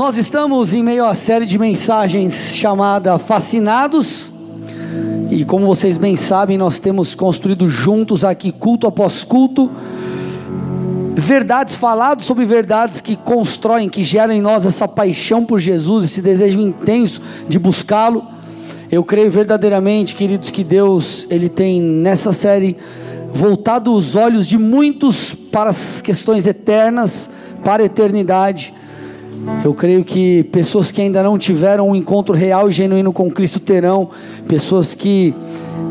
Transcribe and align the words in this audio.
Nós 0.00 0.16
estamos 0.16 0.72
em 0.72 0.82
meio 0.82 1.04
à 1.04 1.14
série 1.14 1.44
de 1.44 1.58
mensagens 1.58 2.54
chamada 2.54 3.18
Fascinados. 3.18 4.32
E 5.30 5.44
como 5.44 5.66
vocês 5.66 5.98
bem 5.98 6.16
sabem, 6.16 6.56
nós 6.56 6.80
temos 6.80 7.14
construído 7.14 7.68
juntos 7.68 8.24
aqui, 8.24 8.50
culto 8.50 8.86
após 8.86 9.24
culto, 9.24 9.70
verdades 11.14 11.76
faladas 11.76 12.24
sobre 12.24 12.46
verdades 12.46 13.02
que 13.02 13.14
constroem, 13.14 13.90
que 13.90 14.02
geram 14.02 14.32
em 14.32 14.40
nós 14.40 14.64
essa 14.64 14.88
paixão 14.88 15.44
por 15.44 15.58
Jesus, 15.58 16.06
esse 16.06 16.22
desejo 16.22 16.58
intenso 16.58 17.20
de 17.46 17.58
buscá-lo. 17.58 18.26
Eu 18.90 19.04
creio 19.04 19.30
verdadeiramente, 19.30 20.14
queridos, 20.14 20.50
que 20.50 20.64
Deus 20.64 21.26
ele 21.28 21.50
tem 21.50 21.78
nessa 21.78 22.32
série 22.32 22.74
voltado 23.34 23.92
os 23.92 24.14
olhos 24.14 24.48
de 24.48 24.56
muitos 24.56 25.34
para 25.34 25.68
as 25.68 26.00
questões 26.00 26.46
eternas, 26.46 27.28
para 27.62 27.82
a 27.82 27.84
eternidade. 27.84 28.79
Eu 29.64 29.74
creio 29.74 30.04
que 30.04 30.44
pessoas 30.44 30.92
que 30.92 31.00
ainda 31.00 31.22
não 31.22 31.38
tiveram 31.38 31.88
um 31.88 31.96
encontro 31.96 32.34
real 32.34 32.68
e 32.68 32.72
genuíno 32.72 33.12
com 33.12 33.30
Cristo 33.30 33.58
terão, 33.58 34.10
pessoas 34.46 34.94
que 34.94 35.34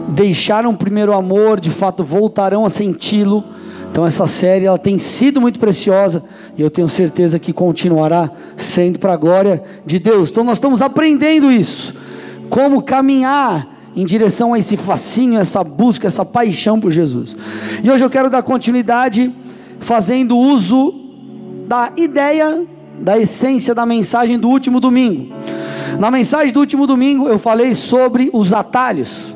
deixaram 0.09 0.71
o 0.71 0.77
primeiro 0.77 1.13
amor, 1.13 1.59
de 1.59 1.69
fato 1.69 2.03
voltarão 2.03 2.65
a 2.65 2.69
senti-lo. 2.69 3.43
Então 3.91 4.05
essa 4.05 4.27
série 4.27 4.65
ela 4.65 4.77
tem 4.77 4.99
sido 4.99 5.41
muito 5.41 5.59
preciosa 5.59 6.23
e 6.55 6.61
eu 6.61 6.69
tenho 6.69 6.87
certeza 6.87 7.39
que 7.39 7.51
continuará 7.51 8.29
sendo 8.55 8.99
para 8.99 9.13
a 9.13 9.17
glória 9.17 9.63
de 9.85 9.97
Deus. 9.97 10.29
Então 10.29 10.43
nós 10.43 10.57
estamos 10.57 10.81
aprendendo 10.81 11.51
isso, 11.51 11.93
como 12.49 12.83
caminhar 12.83 13.67
em 13.95 14.05
direção 14.05 14.53
a 14.53 14.59
esse 14.59 14.77
fascínio, 14.77 15.39
essa 15.39 15.63
busca, 15.63 16.07
essa 16.07 16.23
paixão 16.23 16.79
por 16.79 16.91
Jesus. 16.91 17.35
E 17.83 17.89
hoje 17.89 18.03
eu 18.03 18.09
quero 18.09 18.29
dar 18.29 18.43
continuidade 18.43 19.33
fazendo 19.79 20.37
uso 20.37 20.93
da 21.67 21.91
ideia 21.97 22.65
da 23.01 23.17
essência 23.17 23.73
da 23.73 23.85
mensagem 23.85 24.37
do 24.37 24.49
último 24.49 24.79
domingo. 24.79 25.33
Na 25.99 26.11
mensagem 26.11 26.53
do 26.53 26.59
último 26.59 26.85
domingo 26.85 27.27
eu 27.27 27.39
falei 27.39 27.75
sobre 27.75 28.29
os 28.33 28.53
atalhos. 28.53 29.35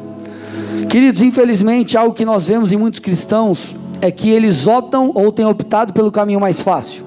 Queridos, 0.90 1.22
infelizmente, 1.22 1.98
algo 1.98 2.14
que 2.14 2.26
nós 2.26 2.48
vemos 2.48 2.72
em 2.72 2.78
muitos 2.78 3.00
cristãos 3.00 3.76
é 4.02 4.12
que 4.12 4.30
eles 4.30 4.68
optam 4.68 5.12
ou 5.14 5.32
têm 5.32 5.46
optado 5.46 5.94
pelo 5.94 6.12
caminho 6.12 6.40
mais 6.40 6.62
fácil. 6.62 7.06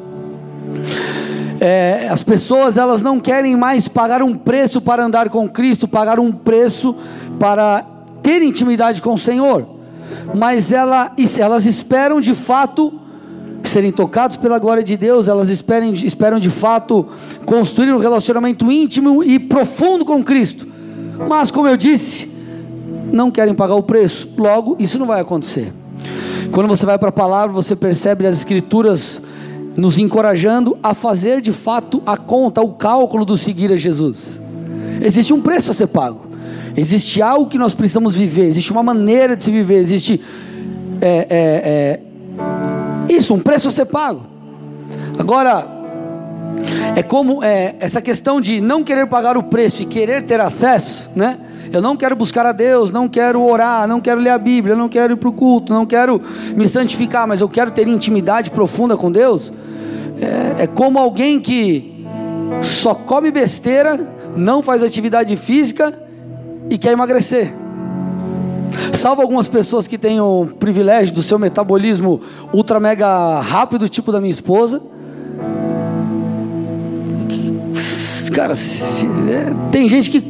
É, 1.60 2.08
as 2.10 2.22
pessoas 2.22 2.76
elas 2.76 3.02
não 3.02 3.18
querem 3.18 3.56
mais 3.56 3.88
pagar 3.88 4.22
um 4.22 4.34
preço 4.34 4.80
para 4.80 5.04
andar 5.04 5.28
com 5.28 5.48
Cristo, 5.48 5.88
pagar 5.88 6.20
um 6.20 6.30
preço 6.32 6.94
para 7.38 7.84
ter 8.22 8.42
intimidade 8.42 9.00
com 9.00 9.14
o 9.14 9.18
Senhor, 9.18 9.66
mas 10.34 10.72
ela, 10.72 11.12
elas 11.38 11.64
esperam 11.64 12.20
de 12.20 12.34
fato 12.34 12.92
serem 13.68 13.92
tocados 13.92 14.36
pela 14.36 14.58
glória 14.58 14.82
de 14.82 14.96
Deus, 14.96 15.28
elas 15.28 15.50
esperam, 15.50 15.92
esperam 15.92 16.38
de 16.38 16.50
fato 16.50 17.06
construir 17.44 17.92
um 17.92 17.98
relacionamento 17.98 18.70
íntimo 18.70 19.22
e 19.22 19.38
profundo 19.38 20.04
com 20.04 20.22
Cristo. 20.22 20.66
Mas, 21.28 21.50
como 21.50 21.68
eu 21.68 21.76
disse, 21.76 22.30
não 23.12 23.30
querem 23.30 23.54
pagar 23.54 23.74
o 23.74 23.82
preço, 23.82 24.28
logo, 24.36 24.76
isso 24.78 24.98
não 24.98 25.06
vai 25.06 25.20
acontecer. 25.20 25.72
Quando 26.52 26.68
você 26.68 26.86
vai 26.86 26.98
para 26.98 27.08
a 27.08 27.12
palavra, 27.12 27.52
você 27.54 27.74
percebe 27.74 28.26
as 28.26 28.36
Escrituras 28.36 29.20
nos 29.76 29.98
encorajando 29.98 30.76
a 30.82 30.94
fazer 30.94 31.40
de 31.40 31.52
fato 31.52 32.02
a 32.06 32.16
conta, 32.16 32.60
o 32.62 32.70
cálculo 32.70 33.24
do 33.24 33.36
seguir 33.36 33.72
a 33.72 33.76
Jesus. 33.76 34.40
Existe 35.02 35.32
um 35.32 35.40
preço 35.40 35.70
a 35.70 35.74
ser 35.74 35.88
pago, 35.88 36.26
existe 36.76 37.20
algo 37.20 37.48
que 37.48 37.58
nós 37.58 37.74
precisamos 37.74 38.16
viver, 38.16 38.46
existe 38.46 38.72
uma 38.72 38.82
maneira 38.82 39.36
de 39.36 39.44
se 39.44 39.50
viver, 39.50 39.78
existe 39.78 40.20
é, 41.00 41.08
é, 41.08 41.26
é, 41.28 42.00
isso, 43.08 43.34
um 43.34 43.40
preço 43.40 43.68
a 43.68 43.70
ser 43.70 43.86
pago. 43.86 44.22
Agora, 45.18 45.66
é 46.94 47.02
como 47.02 47.42
é, 47.42 47.74
essa 47.80 48.00
questão 48.00 48.40
de 48.40 48.60
não 48.60 48.82
querer 48.82 49.06
pagar 49.06 49.36
o 49.36 49.42
preço 49.42 49.82
e 49.82 49.86
querer 49.86 50.22
ter 50.22 50.40
acesso, 50.40 51.10
né? 51.14 51.38
Eu 51.72 51.82
não 51.82 51.96
quero 51.96 52.14
buscar 52.14 52.46
a 52.46 52.52
Deus, 52.52 52.90
não 52.90 53.08
quero 53.08 53.42
orar, 53.42 53.86
não 53.88 54.00
quero 54.00 54.20
ler 54.20 54.30
a 54.30 54.38
Bíblia, 54.38 54.76
não 54.76 54.88
quero 54.88 55.14
ir 55.14 55.16
para 55.16 55.28
o 55.28 55.32
culto, 55.32 55.72
não 55.72 55.84
quero 55.84 56.22
me 56.54 56.68
santificar, 56.68 57.26
mas 57.26 57.40
eu 57.40 57.48
quero 57.48 57.70
ter 57.70 57.88
intimidade 57.88 58.50
profunda 58.50 58.96
com 58.96 59.10
Deus. 59.10 59.52
É, 60.20 60.62
é 60.62 60.66
como 60.66 60.98
alguém 60.98 61.40
que 61.40 62.06
só 62.62 62.94
come 62.94 63.30
besteira, 63.30 63.98
não 64.36 64.62
faz 64.62 64.82
atividade 64.82 65.34
física 65.36 65.92
e 66.70 66.78
quer 66.78 66.92
emagrecer. 66.92 67.52
Salvo 68.94 69.22
algumas 69.22 69.48
pessoas 69.48 69.86
que 69.86 69.98
têm 69.98 70.20
o 70.20 70.48
privilégio 70.58 71.14
do 71.14 71.22
seu 71.22 71.38
metabolismo 71.38 72.20
ultra 72.52 72.80
mega 72.80 73.40
rápido, 73.40 73.88
tipo 73.88 74.10
da 74.10 74.20
minha 74.20 74.30
esposa. 74.30 74.82
Cara, 78.32 78.54
se, 78.54 79.06
é, 79.06 79.54
tem 79.70 79.88
gente 79.88 80.10
que 80.10 80.20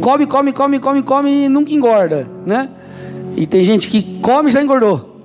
come, 0.00 0.26
come, 0.26 0.52
come, 0.52 0.80
come, 0.80 1.02
come 1.02 1.44
e 1.44 1.48
nunca 1.48 1.72
engorda, 1.72 2.28
né? 2.44 2.68
E 3.36 3.46
tem 3.46 3.64
gente 3.64 3.88
que 3.88 4.18
come 4.20 4.48
e 4.48 4.52
já 4.52 4.62
engordou. 4.62 5.16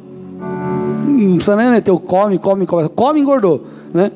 Não 1.08 1.36
precisa 1.36 1.56
nem 1.56 1.82
ter 1.82 1.92
o 1.92 2.00
come, 2.00 2.38
come, 2.38 2.66
come, 2.66 2.90
come 2.90 3.20
e 3.20 3.22
engordou, 3.22 3.66
né? 3.94 4.12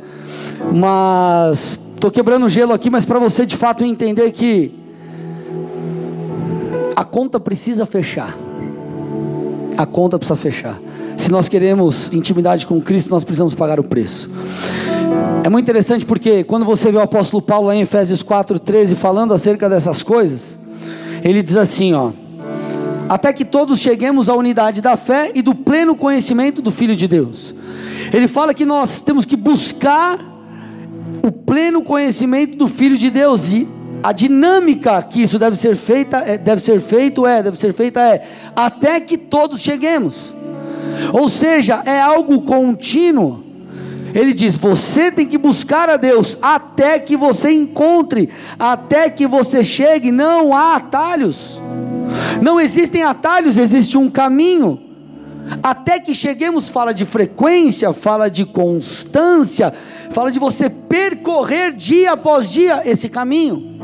Mas 0.73 1.79
estou 1.93 2.11
quebrando 2.11 2.47
gelo 2.49 2.73
aqui, 2.73 2.89
mas 2.89 3.05
para 3.05 3.19
você 3.19 3.45
de 3.45 3.55
fato 3.55 3.83
entender 3.83 4.31
que 4.31 4.84
a 6.95 7.03
conta 7.03 7.39
precisa 7.39 7.85
fechar. 7.85 8.37
A 9.77 9.85
conta 9.85 10.17
precisa 10.17 10.37
fechar. 10.37 10.79
Se 11.17 11.29
nós 11.29 11.49
queremos 11.49 12.11
intimidade 12.13 12.65
com 12.65 12.81
Cristo, 12.81 13.09
nós 13.09 13.23
precisamos 13.23 13.53
pagar 13.53 13.79
o 13.79 13.83
preço. 13.83 14.29
É 15.43 15.49
muito 15.49 15.65
interessante 15.65 16.05
porque 16.05 16.43
quando 16.43 16.65
você 16.65 16.91
vê 16.91 16.97
o 16.97 17.01
apóstolo 17.01 17.41
Paulo 17.41 17.71
em 17.71 17.81
Efésios 17.81 18.23
4:13 18.23 18.95
falando 18.95 19.33
acerca 19.33 19.69
dessas 19.69 20.01
coisas, 20.01 20.57
ele 21.23 21.43
diz 21.43 21.57
assim, 21.57 21.93
ó: 21.93 22.11
até 23.09 23.31
que 23.33 23.43
todos 23.43 23.79
cheguemos 23.79 24.29
à 24.29 24.35
unidade 24.35 24.81
da 24.81 24.95
fé 24.95 25.31
e 25.35 25.41
do 25.41 25.53
pleno 25.53 25.95
conhecimento 25.95 26.61
do 26.61 26.71
Filho 26.71 26.95
de 26.95 27.07
Deus. 27.07 27.53
Ele 28.13 28.27
fala 28.27 28.53
que 28.53 28.65
nós 28.65 29.01
temos 29.01 29.25
que 29.25 29.35
buscar 29.35 30.19
o 31.21 31.31
pleno 31.31 31.83
conhecimento 31.83 32.57
do 32.57 32.67
Filho 32.67 32.97
de 32.97 33.09
Deus 33.09 33.51
e 33.51 33.67
a 34.05 34.11
dinâmica 34.11 35.01
que 35.01 35.23
isso 35.23 35.39
deve 35.39 35.57
ser 35.57 35.75
feita, 35.75 36.17
é, 36.17 36.37
deve 36.37 36.61
ser 36.61 36.79
feito 36.79 37.25
é, 37.25 37.41
deve 37.41 37.57
ser 37.57 37.73
feita 37.73 37.99
é 37.99 38.21
até 38.55 38.99
que 38.99 39.17
todos 39.17 39.59
cheguemos. 39.59 40.35
Ou 41.11 41.27
seja, 41.27 41.81
é 41.83 41.99
algo 41.99 42.43
contínuo. 42.43 43.43
Ele 44.13 44.31
diz: 44.31 44.59
você 44.59 45.11
tem 45.11 45.25
que 45.25 45.39
buscar 45.39 45.89
a 45.89 45.97
Deus 45.97 46.37
até 46.39 46.99
que 46.99 47.17
você 47.17 47.51
encontre, 47.51 48.29
até 48.59 49.09
que 49.09 49.25
você 49.25 49.63
chegue. 49.63 50.11
Não 50.11 50.55
há 50.55 50.75
atalhos, 50.75 51.59
não 52.43 52.61
existem 52.61 53.01
atalhos, 53.01 53.57
existe 53.57 53.97
um 53.97 54.07
caminho. 54.07 54.79
Até 55.63 55.99
que 55.99 56.13
cheguemos, 56.13 56.69
fala 56.69 56.93
de 56.93 57.05
frequência, 57.05 57.91
fala 57.91 58.29
de 58.29 58.45
constância, 58.45 59.73
fala 60.11 60.31
de 60.31 60.37
você 60.39 60.69
percorrer 60.69 61.73
dia 61.73 62.13
após 62.13 62.51
dia 62.51 62.83
esse 62.85 63.09
caminho. 63.09 63.74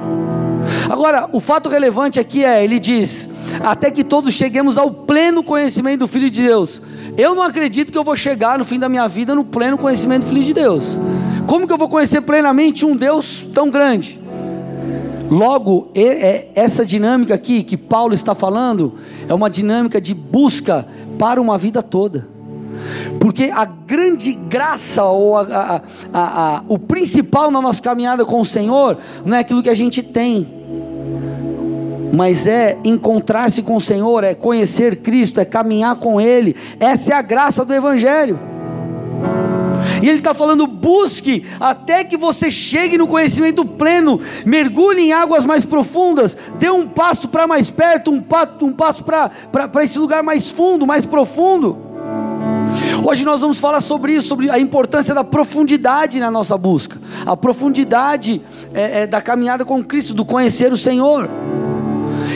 Agora, 0.91 1.29
o 1.31 1.39
fato 1.39 1.69
relevante 1.69 2.19
aqui 2.19 2.43
é: 2.43 2.61
ele 2.61 2.77
diz, 2.77 3.29
até 3.63 3.89
que 3.89 4.03
todos 4.03 4.33
cheguemos 4.33 4.77
ao 4.77 4.91
pleno 4.91 5.41
conhecimento 5.41 6.01
do 6.01 6.07
Filho 6.07 6.29
de 6.29 6.43
Deus. 6.43 6.81
Eu 7.17 7.33
não 7.33 7.43
acredito 7.43 7.93
que 7.93 7.97
eu 7.97 8.03
vou 8.03 8.13
chegar 8.13 8.59
no 8.59 8.65
fim 8.65 8.77
da 8.77 8.89
minha 8.89 9.07
vida 9.07 9.33
no 9.33 9.45
pleno 9.45 9.77
conhecimento 9.77 10.23
do 10.23 10.27
Filho 10.27 10.43
de 10.43 10.53
Deus. 10.53 10.99
Como 11.47 11.65
que 11.65 11.71
eu 11.71 11.77
vou 11.77 11.87
conhecer 11.87 12.19
plenamente 12.19 12.85
um 12.85 12.93
Deus 12.93 13.47
tão 13.53 13.69
grande? 13.69 14.19
Logo, 15.29 15.93
essa 16.53 16.85
dinâmica 16.85 17.35
aqui 17.35 17.63
que 17.63 17.77
Paulo 17.77 18.13
está 18.13 18.35
falando 18.35 18.95
é 19.29 19.33
uma 19.33 19.49
dinâmica 19.49 20.01
de 20.01 20.13
busca 20.13 20.85
para 21.17 21.39
uma 21.39 21.57
vida 21.57 21.81
toda. 21.81 22.27
Porque 23.17 23.45
a 23.45 23.63
grande 23.63 24.33
graça, 24.33 25.05
ou 25.05 25.37
a, 25.37 25.81
a, 26.11 26.57
a, 26.57 26.63
o 26.67 26.77
principal 26.77 27.49
na 27.49 27.61
nossa 27.61 27.81
caminhada 27.81 28.25
com 28.25 28.41
o 28.41 28.45
Senhor, 28.45 28.97
não 29.23 29.37
é 29.37 29.39
aquilo 29.39 29.63
que 29.63 29.69
a 29.69 29.73
gente 29.73 30.03
tem, 30.03 30.60
mas 32.11 32.47
é 32.47 32.77
encontrar-se 32.83 33.61
com 33.61 33.75
o 33.75 33.81
Senhor, 33.81 34.23
é 34.23 34.33
conhecer 34.33 34.97
Cristo, 34.97 35.39
é 35.39 35.45
caminhar 35.45 35.95
com 35.95 36.19
Ele. 36.19 36.55
Essa 36.79 37.13
é 37.13 37.15
a 37.15 37.21
graça 37.21 37.63
do 37.63 37.73
Evangelho. 37.73 38.51
E 40.01 40.09
ele 40.09 40.17
está 40.17 40.33
falando: 40.33 40.65
busque 40.67 41.45
até 41.59 42.03
que 42.03 42.17
você 42.17 42.49
chegue 42.49 42.97
no 42.97 43.07
conhecimento 43.07 43.63
pleno, 43.65 44.19
mergulhe 44.45 45.01
em 45.01 45.13
águas 45.13 45.45
mais 45.45 45.65
profundas, 45.65 46.37
dê 46.59 46.69
um 46.69 46.87
passo 46.87 47.29
para 47.29 47.47
mais 47.47 47.69
perto, 47.69 48.11
um, 48.11 48.23
um 48.61 48.73
passo 48.73 49.03
para 49.03 49.31
esse 49.83 49.97
lugar 49.99 50.23
mais 50.23 50.51
fundo, 50.51 50.85
mais 50.85 51.05
profundo. 51.05 51.91
Hoje 53.03 53.25
nós 53.25 53.41
vamos 53.41 53.59
falar 53.59 53.81
sobre 53.81 54.13
isso, 54.13 54.27
sobre 54.27 54.49
a 54.49 54.59
importância 54.59 55.13
da 55.13 55.23
profundidade 55.23 56.19
na 56.19 56.29
nossa 56.29 56.57
busca, 56.57 56.99
a 57.25 57.35
profundidade 57.35 58.41
é, 58.73 59.01
é, 59.01 59.07
da 59.07 59.21
caminhada 59.21 59.65
com 59.65 59.83
Cristo, 59.83 60.13
do 60.13 60.23
conhecer 60.23 60.71
o 60.71 60.77
Senhor. 60.77 61.29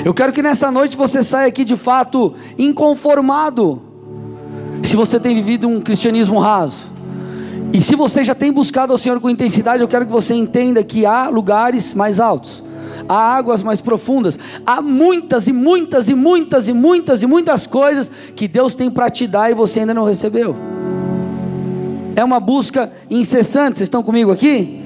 Eu 0.06 0.14
quero 0.14 0.32
que 0.32 0.44
nessa 0.44 0.70
noite 0.70 0.96
você 0.96 1.24
saia 1.24 1.48
aqui 1.48 1.66
de 1.66 1.76
fato 1.76 2.36
inconformado, 2.60 3.82
se 4.84 4.96
você 4.96 5.20
tem 5.20 5.34
vivido 5.34 5.68
um 5.68 5.82
cristianismo 5.82 6.38
raso. 6.38 6.94
E 7.74 7.82
se 7.82 7.96
você 7.96 8.24
já 8.24 8.36
tem 8.36 8.52
buscado 8.52 8.94
ao 8.94 9.00
Senhor 9.00 9.20
com 9.20 9.32
intensidade, 9.32 9.82
eu 9.82 9.88
quero 9.88 10.06
que 10.06 10.12
você 10.12 10.36
entenda 10.36 10.84
que 10.84 11.08
há 11.08 11.28
lugares 11.28 11.96
mais 11.96 12.20
altos, 12.20 12.64
há 13.10 13.16
águas 13.16 13.64
mais 13.64 13.82
profundas, 13.82 14.38
há 14.64 14.80
muitas 14.80 15.48
e 15.48 15.52
muitas 15.52 16.08
e 16.08 16.14
muitas 16.14 16.68
e 16.68 16.74
muitas 16.74 17.24
e 17.24 17.26
muitas 17.26 17.66
coisas 17.66 18.12
que 18.36 18.48
Deus 18.48 18.76
tem 18.76 18.92
para 18.92 19.10
te 19.10 19.26
dar 19.26 19.50
e 19.50 19.56
você 19.56 19.80
ainda 19.80 19.94
não 19.96 20.04
recebeu. 20.04 20.56
É 22.16 22.24
uma 22.24 22.40
busca 22.40 22.94
incessante, 23.10 23.80
vocês 23.80 23.88
estão 23.88 24.04
comigo 24.04 24.32
aqui? 24.32 24.84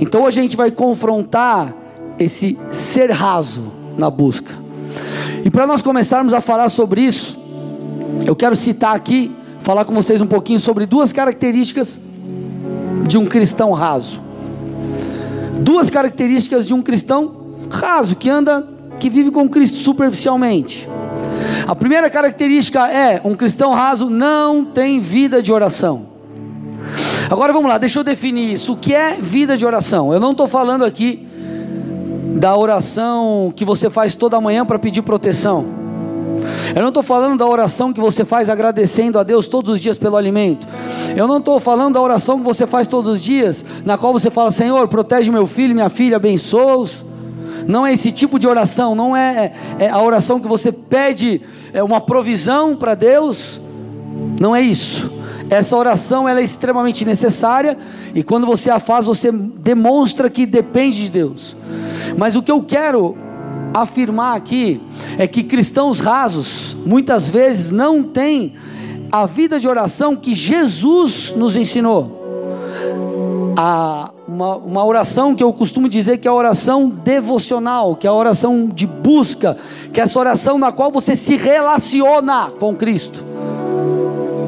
Então 0.00 0.24
a 0.24 0.30
gente 0.30 0.56
vai 0.56 0.70
confrontar 0.70 1.74
esse 2.16 2.56
ser 2.70 3.10
raso 3.10 3.85
na 3.96 4.10
busca. 4.10 4.54
E 5.44 5.50
para 5.50 5.66
nós 5.66 5.82
começarmos 5.82 6.34
a 6.34 6.40
falar 6.40 6.68
sobre 6.68 7.02
isso, 7.02 7.38
eu 8.26 8.34
quero 8.34 8.56
citar 8.56 8.94
aqui, 8.94 9.34
falar 9.60 9.84
com 9.84 9.94
vocês 9.94 10.20
um 10.20 10.26
pouquinho 10.26 10.58
sobre 10.58 10.86
duas 10.86 11.12
características 11.12 12.00
de 13.06 13.16
um 13.18 13.26
cristão 13.26 13.72
raso. 13.72 14.20
Duas 15.60 15.88
características 15.88 16.66
de 16.66 16.74
um 16.74 16.82
cristão 16.82 17.36
raso 17.70 18.16
que 18.16 18.28
anda, 18.28 18.66
que 18.98 19.08
vive 19.08 19.30
com 19.30 19.48
Cristo 19.48 19.78
superficialmente. 19.78 20.88
A 21.66 21.74
primeira 21.74 22.08
característica 22.10 22.88
é: 22.88 23.20
um 23.24 23.34
cristão 23.34 23.72
raso 23.72 24.10
não 24.10 24.64
tem 24.64 25.00
vida 25.00 25.42
de 25.42 25.52
oração. 25.52 26.06
Agora 27.28 27.52
vamos 27.52 27.68
lá, 27.68 27.76
deixa 27.76 27.98
eu 27.98 28.04
definir 28.04 28.52
isso. 28.52 28.74
O 28.74 28.76
que 28.76 28.94
é 28.94 29.14
vida 29.14 29.56
de 29.56 29.66
oração? 29.66 30.12
Eu 30.12 30.20
não 30.20 30.30
estou 30.30 30.46
falando 30.46 30.84
aqui 30.84 31.25
da 32.36 32.54
oração 32.54 33.52
que 33.56 33.64
você 33.64 33.88
faz 33.88 34.14
toda 34.14 34.40
manhã 34.40 34.64
para 34.64 34.78
pedir 34.78 35.02
proteção. 35.02 35.64
Eu 36.74 36.82
não 36.82 36.88
estou 36.88 37.02
falando 37.02 37.38
da 37.38 37.46
oração 37.46 37.92
que 37.92 38.00
você 38.00 38.24
faz 38.24 38.50
agradecendo 38.50 39.18
a 39.18 39.22
Deus 39.22 39.48
todos 39.48 39.72
os 39.72 39.80
dias 39.80 39.96
pelo 39.96 40.16
alimento. 40.16 40.66
Eu 41.16 41.26
não 41.26 41.38
estou 41.38 41.58
falando 41.58 41.94
da 41.94 42.00
oração 42.00 42.38
que 42.38 42.44
você 42.44 42.66
faz 42.66 42.86
todos 42.86 43.10
os 43.10 43.22
dias, 43.22 43.64
na 43.84 43.96
qual 43.96 44.12
você 44.12 44.30
fala: 44.30 44.50
Senhor, 44.50 44.86
protege 44.86 45.30
meu 45.30 45.46
filho, 45.46 45.74
minha 45.74 45.88
filha, 45.88 46.16
abençoa-os. 46.16 47.06
Não 47.66 47.86
é 47.86 47.94
esse 47.94 48.12
tipo 48.12 48.38
de 48.38 48.46
oração, 48.46 48.94
não 48.94 49.16
é, 49.16 49.52
é 49.78 49.88
a 49.88 50.00
oração 50.00 50.38
que 50.38 50.46
você 50.46 50.70
pede 50.70 51.40
é 51.72 51.82
uma 51.82 52.00
provisão 52.00 52.76
para 52.76 52.94
Deus. 52.94 53.60
Não 54.38 54.54
é 54.54 54.60
isso. 54.60 55.10
Essa 55.48 55.76
oração 55.76 56.28
ela 56.28 56.40
é 56.40 56.44
extremamente 56.44 57.04
necessária 57.04 57.78
e 58.14 58.22
quando 58.22 58.46
você 58.46 58.70
a 58.70 58.78
faz, 58.78 59.06
você 59.06 59.30
demonstra 59.32 60.28
que 60.28 60.44
depende 60.44 61.04
de 61.04 61.10
Deus. 61.10 61.56
Mas 62.16 62.36
o 62.36 62.42
que 62.42 62.50
eu 62.50 62.62
quero 62.62 63.16
afirmar 63.72 64.36
aqui 64.36 64.80
é 65.18 65.26
que 65.26 65.42
cristãos 65.42 66.00
rasos 66.00 66.76
muitas 66.84 67.28
vezes 67.28 67.70
não 67.70 68.02
têm 68.02 68.54
a 69.10 69.26
vida 69.26 69.60
de 69.60 69.68
oração 69.68 70.16
que 70.16 70.34
Jesus 70.34 71.34
nos 71.36 71.56
ensinou. 71.56 72.24
A, 73.56 74.10
uma, 74.28 74.56
uma 74.56 74.84
oração 74.84 75.34
que 75.34 75.42
eu 75.42 75.52
costumo 75.52 75.88
dizer 75.88 76.18
que 76.18 76.28
é 76.28 76.30
a 76.30 76.34
oração 76.34 76.88
devocional, 76.88 77.96
que 77.96 78.06
é 78.06 78.10
a 78.10 78.12
oração 78.12 78.68
de 78.68 78.86
busca, 78.86 79.56
que 79.92 80.00
é 80.00 80.04
essa 80.04 80.18
oração 80.18 80.58
na 80.58 80.72
qual 80.72 80.90
você 80.90 81.16
se 81.16 81.36
relaciona 81.36 82.50
com 82.58 82.74
Cristo. 82.74 83.24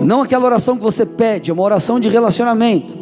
Não 0.05 0.23
aquela 0.23 0.45
oração 0.45 0.77
que 0.77 0.83
você 0.83 1.07
pede, 1.07 1.51
é 1.51 1.55
uma 1.55 1.63
oração 1.63 1.99
de 1.99 2.09
relacionamento. 2.09 2.97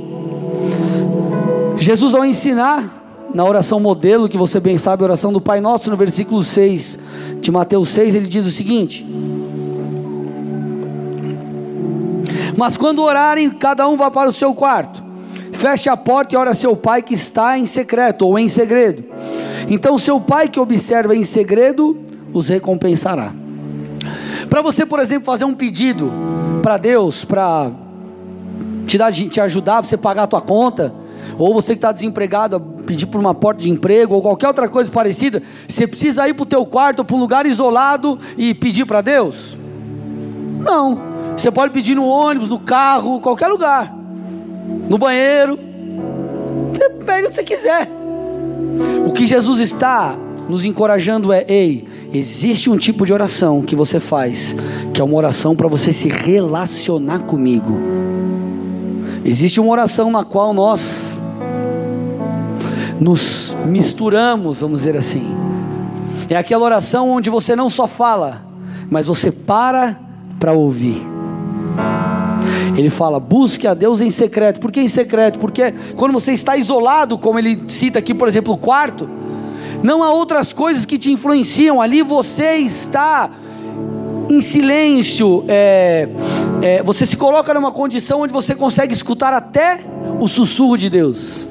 Jesus, 1.76 2.14
ao 2.14 2.24
ensinar, 2.24 3.05
na 3.36 3.44
oração 3.44 3.78
modelo, 3.78 4.30
que 4.30 4.38
você 4.38 4.58
bem 4.58 4.78
sabe, 4.78 5.02
a 5.02 5.04
oração 5.04 5.30
do 5.30 5.42
Pai 5.42 5.60
Nosso, 5.60 5.90
no 5.90 5.96
versículo 5.96 6.42
6 6.42 6.98
de 7.38 7.50
Mateus 7.52 7.90
6, 7.90 8.14
ele 8.14 8.26
diz 8.26 8.46
o 8.46 8.50
seguinte: 8.50 9.06
Mas 12.56 12.78
quando 12.78 13.02
orarem, 13.02 13.50
cada 13.50 13.86
um 13.86 13.94
vá 13.94 14.10
para 14.10 14.30
o 14.30 14.32
seu 14.32 14.54
quarto, 14.54 15.04
feche 15.52 15.90
a 15.90 15.96
porta 15.98 16.34
e 16.34 16.38
ore 16.38 16.48
a 16.48 16.54
seu 16.54 16.74
pai 16.74 17.02
que 17.02 17.12
está 17.12 17.58
em 17.58 17.66
secreto 17.66 18.26
ou 18.26 18.38
em 18.38 18.48
segredo. 18.48 19.04
Então, 19.68 19.98
seu 19.98 20.18
pai 20.18 20.48
que 20.48 20.58
observa 20.58 21.14
em 21.14 21.22
segredo 21.22 21.98
os 22.32 22.48
recompensará. 22.48 23.34
Para 24.48 24.62
você, 24.62 24.86
por 24.86 24.98
exemplo, 24.98 25.26
fazer 25.26 25.44
um 25.44 25.54
pedido 25.54 26.10
para 26.62 26.78
Deus, 26.78 27.22
para 27.22 27.70
te, 28.86 28.96
dar, 28.96 29.12
te 29.12 29.40
ajudar, 29.42 29.82
para 29.82 29.90
você 29.90 29.98
pagar 29.98 30.22
a 30.22 30.26
tua 30.26 30.40
conta, 30.40 30.94
ou 31.38 31.52
você 31.52 31.74
que 31.74 31.78
está 31.78 31.92
desempregado, 31.92 32.58
pedir 32.86 33.06
por 33.06 33.20
uma 33.20 33.34
porta 33.34 33.62
de 33.62 33.70
emprego, 33.70 34.14
ou 34.14 34.22
qualquer 34.22 34.48
outra 34.48 34.68
coisa 34.68 34.90
parecida, 34.90 35.42
você 35.68 35.86
precisa 35.86 36.26
ir 36.28 36.34
para 36.34 36.42
o 36.42 36.46
teu 36.46 36.64
quarto, 36.64 37.04
para 37.04 37.16
um 37.16 37.20
lugar 37.20 37.46
isolado 37.46 38.18
e 38.38 38.54
pedir 38.54 38.86
para 38.86 39.00
Deus? 39.00 39.56
Não. 40.58 41.16
Você 41.36 41.50
pode 41.50 41.72
pedir 41.72 41.94
no 41.94 42.06
ônibus, 42.06 42.48
no 42.48 42.58
carro, 42.58 43.20
qualquer 43.20 43.48
lugar. 43.48 43.94
No 44.88 44.96
banheiro. 44.96 45.58
Você 46.72 46.90
pede 46.90 47.26
o 47.26 47.28
que 47.28 47.34
você 47.34 47.44
quiser. 47.44 47.88
O 49.06 49.12
que 49.12 49.26
Jesus 49.26 49.60
está 49.60 50.16
nos 50.48 50.64
encorajando 50.64 51.32
é: 51.32 51.44
ei, 51.46 51.86
existe 52.12 52.70
um 52.70 52.76
tipo 52.76 53.04
de 53.04 53.12
oração 53.12 53.62
que 53.62 53.76
você 53.76 54.00
faz, 54.00 54.56
que 54.94 55.00
é 55.00 55.04
uma 55.04 55.16
oração 55.16 55.54
para 55.54 55.68
você 55.68 55.92
se 55.92 56.08
relacionar 56.08 57.20
comigo. 57.20 57.78
Existe 59.24 59.60
uma 59.60 59.70
oração 59.70 60.10
na 60.10 60.24
qual 60.24 60.54
nós 60.54 61.18
nos 63.00 63.54
misturamos, 63.66 64.60
vamos 64.60 64.80
dizer 64.80 64.96
assim. 64.96 65.24
É 66.28 66.36
aquela 66.36 66.64
oração 66.64 67.10
onde 67.10 67.30
você 67.30 67.54
não 67.54 67.70
só 67.70 67.86
fala, 67.86 68.42
mas 68.90 69.06
você 69.06 69.30
para 69.30 69.98
para 70.38 70.52
ouvir. 70.52 71.02
Ele 72.76 72.90
fala: 72.90 73.18
busque 73.18 73.66
a 73.66 73.74
Deus 73.74 74.00
em 74.00 74.10
secreto. 74.10 74.60
Por 74.60 74.70
que 74.70 74.80
em 74.80 74.88
secreto? 74.88 75.38
Porque 75.38 75.72
quando 75.96 76.12
você 76.12 76.32
está 76.32 76.56
isolado, 76.56 77.18
como 77.18 77.38
ele 77.38 77.64
cita 77.68 77.98
aqui, 77.98 78.14
por 78.14 78.28
exemplo, 78.28 78.54
o 78.54 78.58
quarto, 78.58 79.08
não 79.82 80.02
há 80.02 80.12
outras 80.12 80.52
coisas 80.52 80.84
que 80.84 80.98
te 80.98 81.10
influenciam. 81.10 81.80
Ali 81.80 82.02
você 82.02 82.56
está 82.56 83.30
em 84.28 84.42
silêncio. 84.42 85.44
É, 85.48 86.08
é, 86.62 86.82
você 86.82 87.06
se 87.06 87.16
coloca 87.16 87.52
numa 87.54 87.70
condição 87.70 88.20
onde 88.20 88.32
você 88.32 88.54
consegue 88.54 88.92
escutar 88.92 89.32
até 89.32 89.80
o 90.20 90.28
sussurro 90.28 90.76
de 90.76 90.90
Deus. 90.90 91.46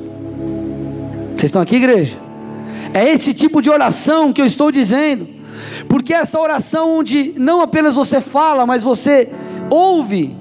Vocês 1.35 1.49
estão 1.49 1.61
aqui, 1.61 1.75
igreja? 1.75 2.17
É 2.93 3.11
esse 3.11 3.33
tipo 3.33 3.61
de 3.61 3.69
oração 3.69 4.31
que 4.31 4.41
eu 4.41 4.45
estou 4.45 4.71
dizendo. 4.71 5.27
Porque 5.89 6.13
essa 6.13 6.39
oração 6.39 6.97
onde 6.97 7.33
não 7.35 7.61
apenas 7.61 7.95
você 7.95 8.21
fala, 8.21 8.65
mas 8.65 8.83
você 8.83 9.29
ouve, 9.69 10.35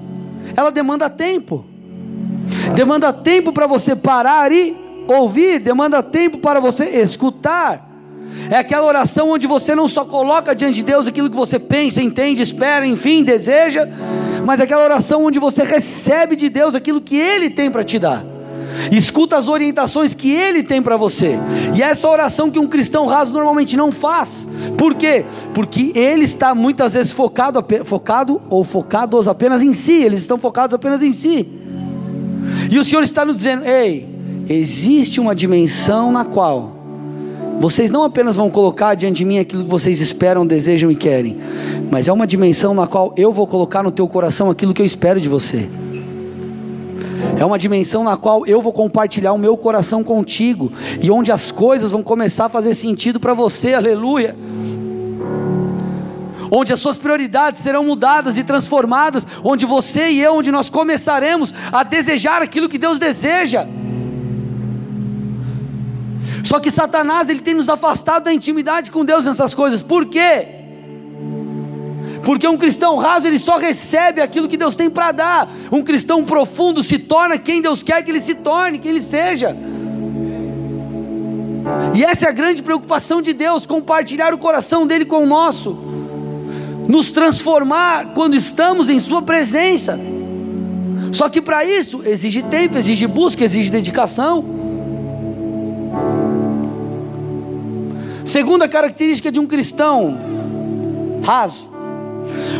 ela 0.55 0.71
demanda 0.71 1.09
tempo. 1.09 1.65
Demanda 2.73 3.11
tempo 3.11 3.51
para 3.51 3.67
você 3.67 3.95
parar 3.95 4.51
e 4.51 4.75
ouvir, 5.07 5.59
demanda 5.59 6.01
tempo 6.01 6.37
para 6.37 6.59
você 6.59 6.85
escutar. 7.01 7.89
É 8.49 8.57
aquela 8.57 8.85
oração 8.85 9.31
onde 9.31 9.47
você 9.47 9.75
não 9.75 9.87
só 9.87 10.05
coloca 10.05 10.55
diante 10.55 10.75
de 10.75 10.83
Deus 10.83 11.07
aquilo 11.07 11.29
que 11.29 11.35
você 11.35 11.59
pensa, 11.59 12.01
entende, 12.01 12.41
espera, 12.41 12.85
enfim, 12.85 13.23
deseja, 13.23 13.87
mas 14.45 14.59
é 14.59 14.63
aquela 14.63 14.83
oração 14.83 15.25
onde 15.25 15.39
você 15.39 15.63
recebe 15.63 16.35
de 16.35 16.49
Deus 16.49 16.75
aquilo 16.75 17.01
que 17.01 17.17
Ele 17.17 17.49
tem 17.49 17.69
para 17.69 17.83
te 17.83 17.99
dar. 17.99 18.34
Escuta 18.91 19.37
as 19.37 19.47
orientações 19.47 20.13
que 20.13 20.31
Ele 20.31 20.63
tem 20.63 20.81
para 20.81 20.97
você. 20.97 21.39
E 21.75 21.81
é 21.81 21.87
essa 21.87 22.09
oração 22.09 22.49
que 22.51 22.59
um 22.59 22.67
cristão 22.67 23.05
raso 23.05 23.33
normalmente 23.33 23.75
não 23.75 23.91
faz. 23.91 24.47
Por 24.77 24.95
quê? 24.95 25.25
Porque 25.53 25.91
ele 25.95 26.25
está 26.25 26.53
muitas 26.53 26.93
vezes 26.93 27.13
focado, 27.13 27.63
focado 27.83 28.41
ou 28.49 28.63
focados 28.63 29.27
apenas 29.27 29.61
em 29.61 29.73
si. 29.73 29.93
Eles 29.93 30.21
estão 30.21 30.37
focados 30.37 30.73
apenas 30.73 31.01
em 31.01 31.11
si. 31.11 31.47
E 32.69 32.77
o 32.77 32.83
Senhor 32.83 33.03
está 33.03 33.25
nos 33.25 33.37
dizendo: 33.37 33.65
ei, 33.65 34.07
existe 34.49 35.19
uma 35.19 35.35
dimensão 35.35 36.11
na 36.11 36.25
qual 36.25 36.73
vocês 37.59 37.89
não 37.89 38.03
apenas 38.03 38.35
vão 38.35 38.49
colocar 38.49 38.95
diante 38.95 39.17
de 39.17 39.25
mim 39.25 39.39
aquilo 39.39 39.63
que 39.63 39.69
vocês 39.69 40.01
esperam, 40.01 40.45
desejam 40.45 40.91
e 40.91 40.95
querem, 40.95 41.37
mas 41.89 42.07
é 42.07 42.13
uma 42.13 42.27
dimensão 42.27 42.73
na 42.73 42.85
qual 42.85 43.13
eu 43.15 43.31
vou 43.31 43.47
colocar 43.47 43.81
no 43.81 43.91
teu 43.91 44.07
coração 44.07 44.49
aquilo 44.49 44.73
que 44.73 44.81
eu 44.81 44.85
espero 44.85 45.21
de 45.21 45.29
você. 45.29 45.69
É 47.37 47.43
uma 47.43 47.59
dimensão 47.59 48.03
na 48.03 48.15
qual 48.15 48.45
eu 48.45 48.61
vou 48.61 48.71
compartilhar 48.71 49.33
o 49.33 49.37
meu 49.37 49.57
coração 49.57 50.03
contigo 50.03 50.71
e 51.01 51.11
onde 51.11 51.31
as 51.31 51.51
coisas 51.51 51.91
vão 51.91 52.01
começar 52.01 52.45
a 52.45 52.49
fazer 52.49 52.73
sentido 52.73 53.19
para 53.19 53.33
você, 53.33 53.73
aleluia. 53.73 54.35
Onde 56.49 56.71
as 56.71 56.79
suas 56.79 56.97
prioridades 56.97 57.61
serão 57.61 57.83
mudadas 57.83 58.37
e 58.37 58.43
transformadas, 58.43 59.27
onde 59.43 59.65
você 59.65 60.09
e 60.09 60.21
eu, 60.21 60.35
onde 60.35 60.51
nós 60.51 60.69
começaremos 60.69 61.53
a 61.71 61.83
desejar 61.83 62.41
aquilo 62.41 62.69
que 62.69 62.77
Deus 62.77 62.97
deseja. 62.97 63.67
Só 66.45 66.59
que 66.59 66.71
Satanás 66.71 67.27
ele 67.27 67.41
tem 67.41 67.55
nos 67.55 67.67
afastado 67.67 68.25
da 68.25 68.33
intimidade 68.33 68.91
com 68.91 69.03
Deus 69.03 69.25
nessas 69.25 69.53
coisas. 69.53 69.81
Por 69.81 70.05
quê? 70.05 70.54
Porque 72.25 72.47
um 72.47 72.57
cristão 72.57 72.97
raso 72.97 73.27
ele 73.27 73.37
só 73.37 73.57
recebe 73.57 74.19
aquilo 74.19 74.47
que 74.47 74.57
Deus 74.57 74.75
tem 74.75 74.89
para 74.89 75.11
dar. 75.11 75.49
Um 75.71 75.83
cristão 75.83 76.25
profundo 76.25 76.83
se 76.83 76.97
torna 76.97 77.37
quem 77.37 77.61
Deus 77.61 77.83
quer 77.83 78.01
que 78.01 78.09
ele 78.09 78.19
se 78.19 78.33
torne, 78.33 78.79
que 78.79 78.87
ele 78.87 78.99
seja. 78.99 79.55
E 81.93 82.03
essa 82.03 82.25
é 82.25 82.29
a 82.29 82.31
grande 82.31 82.63
preocupação 82.63 83.21
de 83.21 83.31
Deus, 83.31 83.67
compartilhar 83.67 84.33
o 84.33 84.39
coração 84.39 84.87
dele 84.87 85.05
com 85.05 85.23
o 85.23 85.25
nosso, 85.27 85.77
nos 86.87 87.11
transformar 87.11 88.13
quando 88.15 88.35
estamos 88.35 88.89
em 88.89 88.99
sua 88.99 89.21
presença. 89.21 89.99
Só 91.11 91.29
que 91.29 91.39
para 91.39 91.63
isso 91.63 92.01
exige 92.03 92.41
tempo, 92.41 92.75
exige 92.75 93.05
busca, 93.05 93.43
exige 93.43 93.69
dedicação. 93.69 94.43
Segunda 98.25 98.67
característica 98.67 99.31
de 99.31 99.39
um 99.39 99.45
cristão 99.45 100.17
raso. 101.23 101.74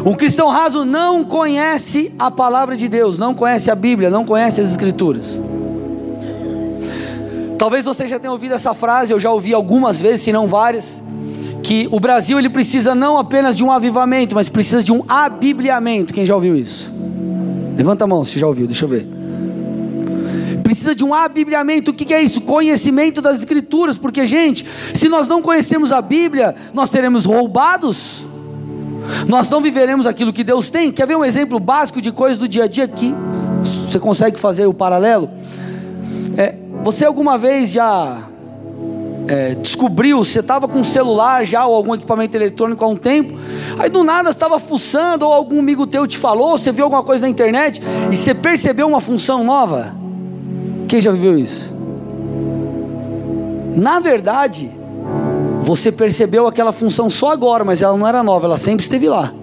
Um 0.06 0.14
cristão 0.14 0.50
raso 0.50 0.86
não 0.86 1.24
conhece 1.24 2.14
a 2.20 2.30
palavra 2.30 2.76
de 2.76 2.88
Deus, 2.88 3.18
não 3.18 3.34
conhece 3.34 3.72
a 3.72 3.76
Bíblia, 3.76 4.10
não 4.10 4.26
conhece 4.26 4.62
as 4.62 4.70
Escrituras. 4.70 5.40
Talvez 7.58 7.86
você 7.86 8.08
já 8.08 8.20
tenha 8.20 8.32
ouvido 8.32 8.54
essa 8.54 8.74
frase, 8.74 9.14
eu 9.14 9.20
já 9.20 9.32
ouvi 9.32 9.54
algumas 9.54 10.02
vezes, 10.02 10.22
se 10.22 10.32
não 10.32 10.48
várias, 10.48 11.02
que 11.64 11.88
o 11.92 12.00
Brasil 12.00 12.38
ele 12.38 12.50
precisa 12.50 12.94
não 12.94 13.18
apenas 13.18 13.58
de 13.58 13.64
um 13.64 13.72
avivamento, 13.72 14.36
mas 14.36 14.50
precisa 14.50 14.84
de 14.84 14.92
um 14.92 15.04
abibliamento. 15.08 16.14
Quem 16.14 16.26
já 16.26 16.36
ouviu 16.36 16.56
isso? 16.56 16.94
Levanta 17.76 18.04
a 18.04 18.08
mão 18.08 18.24
se 18.24 18.38
já 18.38 18.46
ouviu, 18.46 18.68
deixa 18.68 18.86
eu 18.86 18.90
ver. 18.90 19.08
Precisa 20.64 20.94
de 20.96 21.04
um 21.04 21.14
abibliamento. 21.14 21.92
O 21.92 21.94
que 21.94 22.14
é 22.14 22.22
isso? 22.22 22.42
Conhecimento 22.42 23.22
das 23.22 23.38
Escrituras. 23.38 23.98
Porque, 23.98 24.26
gente, 24.26 24.66
se 24.94 25.08
nós 25.08 25.28
não 25.28 25.42
conhecermos 25.42 25.92
a 25.92 26.02
Bíblia, 26.02 26.54
nós 26.74 26.90
seremos 26.90 27.24
roubados. 27.24 28.26
Nós 29.28 29.50
não 29.50 29.62
viveremos 29.62 30.08
aquilo 30.08 30.34
que 30.34 30.44
Deus 30.44 30.70
tem. 30.70 30.92
Quer 30.92 31.08
ver 31.08 31.16
um 31.16 31.26
exemplo 31.26 31.60
básico 31.60 32.02
de 32.02 32.12
coisas 32.12 32.38
do 32.38 32.48
dia 32.48 32.66
a 32.66 32.68
dia 32.68 32.84
aqui? 32.84 33.14
Você 33.64 34.00
consegue 34.00 34.40
fazer 34.40 34.66
o 34.66 34.74
paralelo? 34.74 35.30
É, 36.38 36.56
você 36.84 37.06
alguma 37.06 37.38
vez 37.38 37.72
já 37.72 38.24
é, 39.28 39.56
descobriu, 39.56 40.24
você 40.24 40.40
estava 40.40 40.68
com 40.68 40.80
um 40.80 40.84
celular 40.84 41.46
já 41.46 41.66
ou 41.66 41.76
algum 41.76 41.96
equipamento 41.96 42.36
eletrônico 42.38 42.84
há 42.84 42.88
um 42.88 42.96
tempo, 42.96 43.34
aí 43.80 43.90
do 43.90 44.04
nada 44.04 44.30
estava 44.30 44.60
fuçando 44.60 45.26
ou 45.26 45.34
algum 45.34 45.60
amigo 45.60 45.88
teu 45.88 46.06
te 46.06 46.18
falou, 46.18 46.58
você 46.58 46.72
viu 46.72 46.86
alguma 46.86 47.04
coisa 47.04 47.22
na 47.22 47.30
internet 47.30 47.82
e 48.12 48.18
você 48.18 48.34
percebeu 48.34 48.88
uma 48.88 49.02
função 49.02 49.44
nova? 49.44 49.96
Quem 50.88 51.02
já 51.02 51.12
viveu 51.12 51.38
isso? 51.38 51.74
Na 53.76 54.00
verdade, 54.00 54.72
você 55.66 55.92
percebeu 55.92 56.46
aquela 56.46 56.72
função 56.72 57.10
só 57.10 57.32
agora, 57.32 57.66
mas 57.66 57.82
ela 57.82 57.98
não 57.98 58.08
era 58.08 58.22
nova, 58.22 58.46
ela 58.46 58.58
sempre 58.58 58.84
esteve 58.84 59.10
lá. 59.10 59.34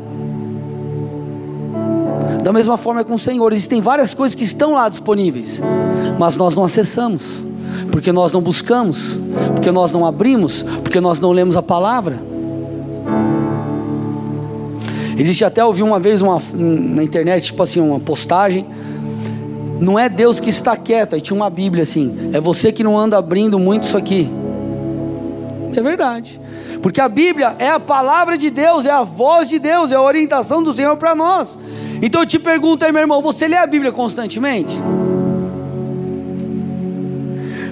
Da 2.44 2.52
mesma 2.52 2.76
forma 2.76 3.02
com 3.02 3.14
o 3.14 3.18
Senhor, 3.18 3.52
existem 3.52 3.80
várias 3.80 4.14
coisas 4.14 4.36
que 4.36 4.44
estão 4.44 4.74
lá 4.74 4.88
disponíveis, 4.88 5.60
mas 6.18 6.36
nós 6.36 6.54
não 6.54 6.62
acessamos, 6.62 7.44
porque 7.90 8.12
nós 8.12 8.32
não 8.32 8.40
buscamos, 8.40 9.18
porque 9.52 9.72
nós 9.72 9.90
não 9.90 10.06
abrimos, 10.06 10.62
porque 10.82 11.00
nós 11.00 11.18
não 11.18 11.32
lemos 11.32 11.56
a 11.56 11.62
palavra. 11.62 12.20
Existe 15.18 15.44
até 15.44 15.64
ouvi 15.64 15.82
uma 15.82 15.98
vez 15.98 16.22
uma, 16.22 16.40
na 16.54 17.02
internet, 17.02 17.46
tipo 17.46 17.62
assim, 17.62 17.80
uma 17.80 17.98
postagem. 17.98 18.64
Não 19.80 19.98
é 19.98 20.08
Deus 20.08 20.38
que 20.38 20.50
está 20.50 20.76
quieto, 20.76 21.14
aí 21.14 21.20
tinha 21.20 21.36
uma 21.36 21.50
Bíblia 21.50 21.82
assim. 21.82 22.30
É 22.32 22.40
você 22.40 22.70
que 22.70 22.84
não 22.84 22.96
anda 22.96 23.18
abrindo 23.18 23.58
muito 23.58 23.82
isso 23.82 23.96
aqui. 23.96 24.41
É 25.74 25.80
verdade. 25.80 26.40
Porque 26.82 27.00
a 27.00 27.08
Bíblia 27.08 27.54
é 27.58 27.68
a 27.70 27.80
palavra 27.80 28.36
de 28.36 28.50
Deus, 28.50 28.84
é 28.84 28.90
a 28.90 29.02
voz 29.02 29.48
de 29.48 29.58
Deus, 29.58 29.92
é 29.92 29.94
a 29.94 30.02
orientação 30.02 30.62
do 30.62 30.72
Senhor 30.72 30.96
para 30.96 31.14
nós. 31.14 31.58
Então 32.00 32.22
eu 32.22 32.26
te 32.26 32.38
pergunto 32.38 32.84
aí, 32.84 32.92
meu 32.92 33.00
irmão, 33.00 33.22
você 33.22 33.46
lê 33.46 33.56
a 33.56 33.66
Bíblia 33.66 33.92
constantemente? 33.92 34.76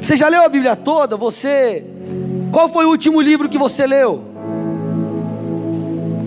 Você 0.01 0.17
já 0.17 0.29
leu 0.29 0.43
a 0.43 0.49
Bíblia 0.49 0.77
toda? 0.77 1.17
Você 1.17 1.85
Qual 2.53 2.69
foi 2.69 2.85
o 2.85 2.89
último 2.89 3.21
livro 3.21 3.49
que 3.49 3.59
você 3.59 3.87
leu? 3.87 4.25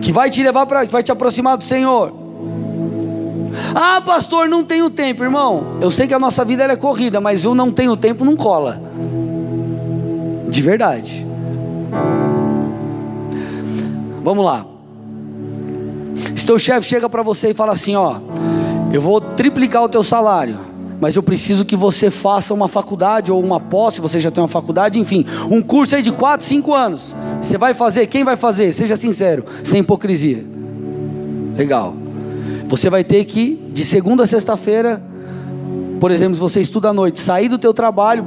Que 0.02 0.12
vai 0.12 0.30
te 0.30 0.44
levar 0.44 0.66
para, 0.66 0.86
vai 0.86 1.02
te 1.02 1.12
aproximar 1.12 1.58
do 1.58 1.64
Senhor? 1.64 2.14
Ah, 3.76 4.02
pastor, 4.02 4.48
não 4.48 4.64
tenho 4.64 4.90
tempo, 4.90 5.24
irmão. 5.24 5.78
Eu 5.82 5.92
sei 5.92 6.08
que 6.08 6.14
a 6.14 6.20
nossa 6.20 6.44
vida 6.44 6.64
é 6.64 6.76
corrida, 6.76 7.22
mas 7.22 7.44
eu 7.44 7.56
não 7.56 7.72
tenho 7.72 7.96
tempo, 7.96 8.26
não 8.26 8.36
cola. 8.36 8.82
De 10.50 10.62
verdade. 10.62 11.26
Vamos 14.24 14.46
lá. 14.46 14.66
Se 16.36 16.46
teu 16.46 16.58
chefe 16.58 16.88
chega 16.88 17.10
para 17.10 17.22
você 17.22 17.50
e 17.50 17.54
fala 17.54 17.74
assim, 17.74 17.96
ó, 17.96 18.18
eu 18.92 19.02
vou 19.02 19.20
triplicar 19.20 19.84
o 19.84 19.90
teu 19.90 20.04
salário, 20.04 20.58
mas 21.00 21.16
eu 21.16 21.24
preciso 21.24 21.66
que 21.66 21.76
você 21.76 22.10
faça 22.10 22.54
uma 22.54 22.68
faculdade 22.68 23.32
ou 23.32 23.44
uma 23.44 23.60
pós, 23.60 23.96
se 23.96 24.02
você 24.02 24.20
já 24.20 24.32
tem 24.32 24.42
uma 24.42 24.48
faculdade, 24.48 24.98
enfim, 24.98 25.26
um 25.52 25.62
curso 25.62 25.96
aí 25.96 26.02
de 26.02 26.12
4, 26.12 26.46
5 26.46 26.74
anos. 26.74 27.16
Você 27.42 27.58
vai 27.58 27.74
fazer? 27.74 28.08
Quem 28.08 28.24
vai 28.24 28.38
fazer? 28.38 28.72
Seja 28.72 28.96
sincero, 28.96 29.44
sem 29.64 29.82
hipocrisia. 29.82 30.46
Legal. 31.58 31.94
Você 32.70 32.90
vai 32.90 33.04
ter 33.04 33.26
que, 33.26 33.62
de 33.74 33.84
segunda 33.84 34.24
a 34.24 34.28
sexta-feira, 34.28 35.04
por 36.00 36.12
exemplo, 36.12 36.36
se 36.36 36.42
você 36.42 36.62
estuda 36.62 36.90
à 36.90 36.94
noite, 36.94 37.20
sair 37.20 37.50
do 37.50 37.58
teu 37.58 37.74
trabalho, 37.74 38.26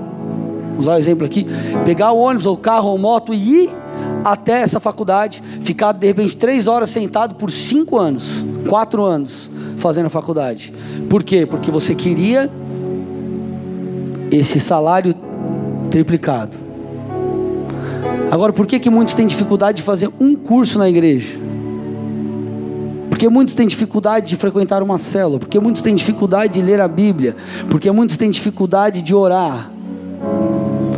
usar 0.79 0.95
o 0.95 0.99
exemplo 0.99 1.25
aqui, 1.25 1.47
pegar 1.85 2.13
o 2.13 2.19
ônibus 2.19 2.47
ou 2.47 2.57
carro 2.57 2.91
ou 2.91 2.99
moto 2.99 3.33
e 3.33 3.65
ir 3.65 3.71
até 4.25 4.61
essa 4.61 4.81
faculdade, 4.81 5.43
ficar 5.61 5.93
de 5.93 6.07
repente 6.07 6.37
três 6.37 6.67
horas 6.67 6.91
sentado 6.91 7.37
por 7.37 7.51
cinco 7.51 7.99
anos, 7.99 8.45
quatro 8.69 9.05
anos 9.05 9.51
fazendo 9.77 10.07
a 10.07 10.11
faculdade. 10.11 10.73
Por 11.09 11.23
quê? 11.23 11.47
Porque 11.47 11.71
você 11.71 11.95
queria 11.95 12.51
esse 14.31 14.59
salário 14.59 15.15
triplicado. 15.91 16.57
Agora, 18.31 18.53
por 18.53 18.67
que, 18.67 18.81
que 18.81 18.91
muitos 18.91 19.15
têm 19.15 19.27
dificuldade 19.27 19.77
de 19.77 19.83
fazer 19.83 20.11
um 20.19 20.35
curso 20.35 20.79
na 20.79 20.89
igreja? 20.89 21.39
Porque 23.09 23.29
muitos 23.29 23.55
têm 23.55 23.67
dificuldade 23.67 24.29
de 24.29 24.37
frequentar 24.37 24.83
uma 24.83 24.99
célula, 24.99 25.39
porque 25.39 25.59
muitos 25.61 25.81
têm 25.81 25.95
dificuldade 25.95 26.55
de 26.55 26.63
ler 26.63 26.81
a 26.81 26.89
Bíblia, 26.89 27.37
porque 27.71 27.91
muitos 27.91 28.17
têm 28.17 28.31
dificuldade 28.31 29.01
de 29.01 29.15
orar. 29.15 29.71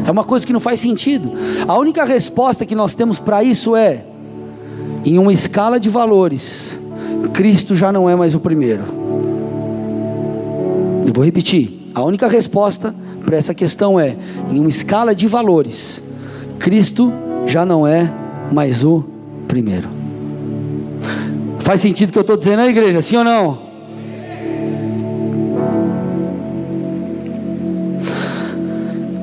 É 0.09 0.11
uma 0.11 0.25
coisa 0.25 0.47
que 0.47 0.55
não 0.55 0.59
faz 0.59 0.81
sentido. 0.81 1.31
A 1.69 1.77
única 1.77 2.03
resposta 2.03 2.65
que 2.65 2.75
nós 2.75 2.95
temos 2.95 3.21
para 3.21 3.45
isso 3.45 3.77
é: 3.77 4.05
em 5.05 5.19
uma 5.19 5.31
escala 5.31 5.79
de 5.79 5.91
valores, 5.91 6.79
Cristo 7.35 7.77
já 7.77 7.93
não 7.93 8.09
é 8.09 8.17
mais 8.17 8.35
o 8.35 8.41
primeiro. 8.41 8.85
Eu 11.07 11.13
vou 11.13 11.23
repetir. 11.23 11.91
A 11.95 12.03
única 12.03 12.27
resposta 12.27 12.95
para 13.23 13.37
essa 13.37 13.53
questão 13.53 14.01
é: 14.01 14.17
em 14.51 14.59
uma 14.59 14.71
escala 14.71 15.15
de 15.15 15.27
valores, 15.27 16.03
Cristo 16.59 17.13
já 17.45 17.67
não 17.67 17.87
é 17.87 18.11
mais 18.51 18.83
o 18.83 19.05
primeiro. 19.47 19.91
Faz 21.59 21.83
sentido 21.83 22.09
o 22.09 22.13
que 22.13 22.19
eu 22.19 22.23
estou 22.23 22.39
dizendo 22.39 22.61
na 22.61 22.69
igreja, 22.69 23.03
sim 23.03 23.19
ou 23.19 23.25
não? 23.25 23.68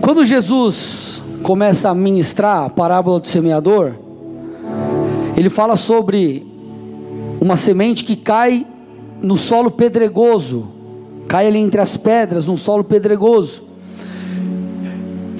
Quando 0.05 0.23
Jesus 0.23 1.19
começa 1.41 1.89
a 1.89 1.95
ministrar 1.95 2.65
a 2.65 2.69
parábola 2.69 3.19
do 3.19 3.27
semeador, 3.27 3.95
ele 5.35 5.49
fala 5.49 5.75
sobre 5.75 6.45
uma 7.41 7.55
semente 7.55 8.03
que 8.03 8.15
cai 8.15 8.67
no 9.19 9.35
solo 9.35 9.71
pedregoso, 9.71 10.67
cai 11.27 11.47
ali 11.47 11.57
entre 11.57 11.81
as 11.81 11.97
pedras, 11.97 12.45
num 12.45 12.55
solo 12.55 12.83
pedregoso. 12.83 13.63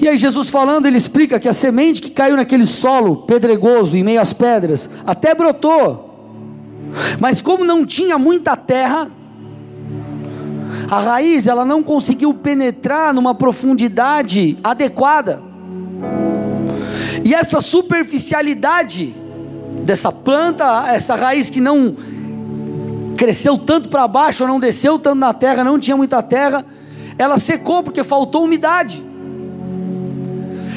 E 0.02 0.08
aí 0.08 0.18
Jesus 0.18 0.50
falando, 0.50 0.86
ele 0.86 0.98
explica 0.98 1.38
que 1.38 1.48
a 1.48 1.52
semente 1.52 2.02
que 2.02 2.10
caiu 2.10 2.36
naquele 2.36 2.66
solo 2.66 3.18
pedregoso, 3.18 3.96
em 3.96 4.02
meio 4.02 4.20
às 4.20 4.32
pedras, 4.32 4.90
até 5.06 5.32
brotou. 5.32 6.10
Mas 7.20 7.40
como 7.40 7.64
não 7.64 7.86
tinha 7.86 8.18
muita 8.18 8.56
terra, 8.56 9.12
a 10.90 11.00
raiz 11.00 11.46
ela 11.46 11.64
não 11.64 11.82
conseguiu 11.82 12.32
penetrar 12.32 13.12
numa 13.12 13.34
profundidade 13.34 14.56
adequada. 14.62 15.42
E 17.24 17.34
essa 17.34 17.60
superficialidade 17.60 19.14
dessa 19.84 20.12
planta, 20.12 20.86
essa 20.88 21.14
raiz 21.14 21.50
que 21.50 21.60
não 21.60 21.96
cresceu 23.16 23.58
tanto 23.58 23.88
para 23.88 24.06
baixo, 24.06 24.46
não 24.46 24.60
desceu 24.60 24.98
tanto 24.98 25.18
na 25.18 25.32
terra, 25.32 25.64
não 25.64 25.78
tinha 25.78 25.96
muita 25.96 26.22
terra, 26.22 26.64
ela 27.18 27.38
secou 27.38 27.82
porque 27.82 28.04
faltou 28.04 28.44
umidade. 28.44 29.04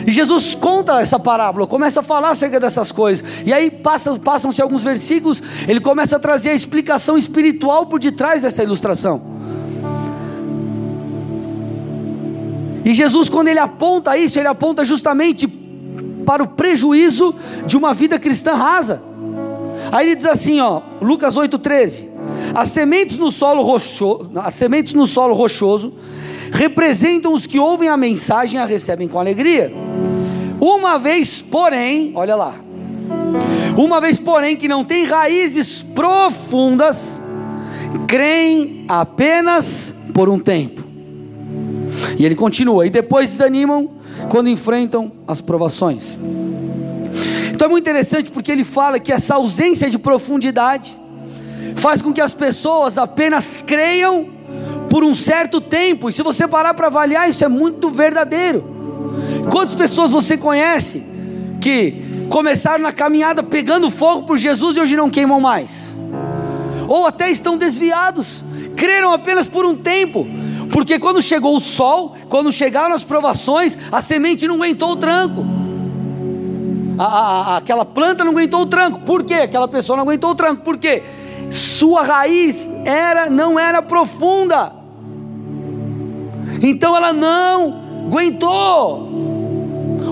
E 0.07 0.11
Jesus 0.11 0.55
conta 0.55 0.99
essa 1.01 1.19
parábola, 1.19 1.67
começa 1.67 1.99
a 1.99 2.03
falar 2.03 2.31
acerca 2.31 2.59
dessas 2.59 2.91
coisas. 2.91 3.23
E 3.45 3.53
aí 3.53 3.69
passam-se 3.69 4.59
alguns 4.59 4.83
versículos, 4.83 5.43
ele 5.67 5.79
começa 5.79 6.15
a 6.15 6.19
trazer 6.19 6.49
a 6.49 6.55
explicação 6.55 7.15
espiritual 7.15 7.85
por 7.85 7.99
detrás 7.99 8.41
dessa 8.41 8.63
ilustração. 8.63 9.38
E 12.83 12.93
Jesus, 12.93 13.29
quando 13.29 13.47
ele 13.47 13.59
aponta 13.59 14.17
isso, 14.17 14.39
ele 14.39 14.47
aponta 14.47 14.83
justamente 14.85 15.47
para 16.25 16.43
o 16.43 16.47
prejuízo 16.47 17.35
de 17.65 17.75
uma 17.75 17.93
vida 17.93 18.19
cristã 18.19 18.53
rasa. 18.53 19.01
Aí 19.91 20.07
ele 20.07 20.15
diz 20.15 20.25
assim, 20.25 20.59
ó, 20.59 20.81
Lucas 21.01 21.35
8:13. 21.35 22.09
As 22.53 22.69
sementes 22.69 23.17
no 23.17 23.31
solo 23.31 23.61
rochoso, 23.61 24.31
as 24.35 24.55
sementes 24.55 24.93
no 24.93 25.05
solo 25.05 25.33
rochoso 25.33 25.93
representam 26.51 27.33
os 27.33 27.45
que 27.45 27.59
ouvem 27.59 27.89
a 27.89 27.97
mensagem 27.97 28.59
e 28.59 28.63
a 28.63 28.65
recebem 28.65 29.07
com 29.07 29.19
alegria. 29.19 29.71
Uma 30.59 30.97
vez, 30.97 31.41
porém, 31.41 32.11
olha 32.15 32.35
lá. 32.35 32.55
Uma 33.77 34.01
vez, 34.01 34.19
porém, 34.19 34.55
que 34.57 34.67
não 34.67 34.83
tem 34.83 35.05
raízes 35.05 35.81
profundas, 35.81 37.21
creem 38.07 38.85
apenas 38.87 39.93
por 40.13 40.27
um 40.27 40.37
tempo. 40.37 40.78
E 42.17 42.25
ele 42.25 42.35
continua, 42.35 42.85
e 42.85 42.89
depois 42.89 43.29
desanimam 43.29 43.91
quando 44.29 44.49
enfrentam 44.49 45.11
as 45.27 45.41
provações. 45.41 46.19
Então 47.51 47.67
é 47.67 47.69
muito 47.69 47.83
interessante 47.83 48.31
porque 48.31 48.51
ele 48.51 48.63
fala 48.63 48.99
que 48.99 49.11
essa 49.11 49.35
ausência 49.35 49.89
de 49.89 49.97
profundidade 49.97 50.97
faz 51.75 52.01
com 52.01 52.13
que 52.13 52.21
as 52.21 52.33
pessoas 52.33 52.97
apenas 52.97 53.61
creiam 53.61 54.27
por 54.89 55.03
um 55.03 55.13
certo 55.13 55.61
tempo, 55.61 56.09
e 56.09 56.11
se 56.11 56.23
você 56.23 56.47
parar 56.47 56.73
para 56.73 56.87
avaliar, 56.87 57.29
isso 57.29 57.45
é 57.45 57.47
muito 57.47 57.91
verdadeiro. 57.91 58.63
Quantas 59.51 59.75
pessoas 59.75 60.11
você 60.11 60.35
conhece 60.35 61.03
que 61.61 62.25
começaram 62.29 62.83
na 62.83 62.91
caminhada 62.91 63.43
pegando 63.43 63.89
fogo 63.91 64.23
por 64.23 64.37
Jesus 64.37 64.77
e 64.77 64.79
hoje 64.79 64.95
não 64.95 65.09
queimam 65.09 65.39
mais? 65.39 65.95
Ou 66.87 67.05
até 67.05 67.29
estão 67.29 67.57
desviados, 67.57 68.43
creram 68.75 69.13
apenas 69.13 69.47
por 69.47 69.63
um 69.63 69.75
tempo, 69.75 70.27
porque 70.71 70.99
quando 70.99 71.21
chegou 71.21 71.55
o 71.55 71.59
sol, 71.59 72.15
quando 72.27 72.51
chegaram 72.51 72.95
as 72.95 73.03
provações, 73.03 73.77
a 73.91 74.01
semente 74.01 74.47
não 74.47 74.55
aguentou 74.55 74.91
o 74.91 74.95
tranco. 74.95 75.45
A, 76.97 77.05
a, 77.05 77.57
aquela 77.57 77.85
planta 77.85 78.23
não 78.23 78.31
aguentou 78.31 78.61
o 78.61 78.65
tranco. 78.65 78.99
Por 78.99 79.23
quê? 79.23 79.35
Aquela 79.35 79.67
pessoa 79.67 79.97
não 79.97 80.03
aguentou 80.03 80.31
o 80.31 80.35
tranco. 80.35 80.63
Por 80.63 80.77
quê? 80.77 81.03
Sua 81.49 82.03
raiz 82.03 82.69
era 82.85 83.29
não 83.29 83.59
era 83.59 83.81
profunda. 83.81 84.73
Então 86.61 86.95
ela 86.95 87.13
não 87.13 88.05
aguentou. 88.07 89.07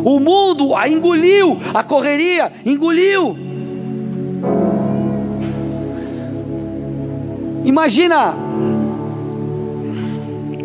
O 0.04 0.20
mundo 0.20 0.76
a 0.76 0.88
engoliu, 0.88 1.58
a 1.74 1.84
correria 1.84 2.52
engoliu. 2.66 3.38
Imagina, 7.66 8.34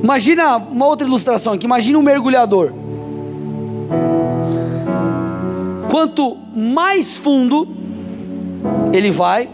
imagina 0.02 0.56
uma 0.56 0.87
outra 0.87 1.06
ilustração 1.06 1.52
aqui. 1.52 1.64
Imagina 1.64 1.99
um 1.99 2.02
mergulhador. 2.02 2.73
Quanto 5.90 6.37
mais 6.54 7.18
fundo 7.18 7.68
ele 8.92 9.11
vai, 9.11 9.49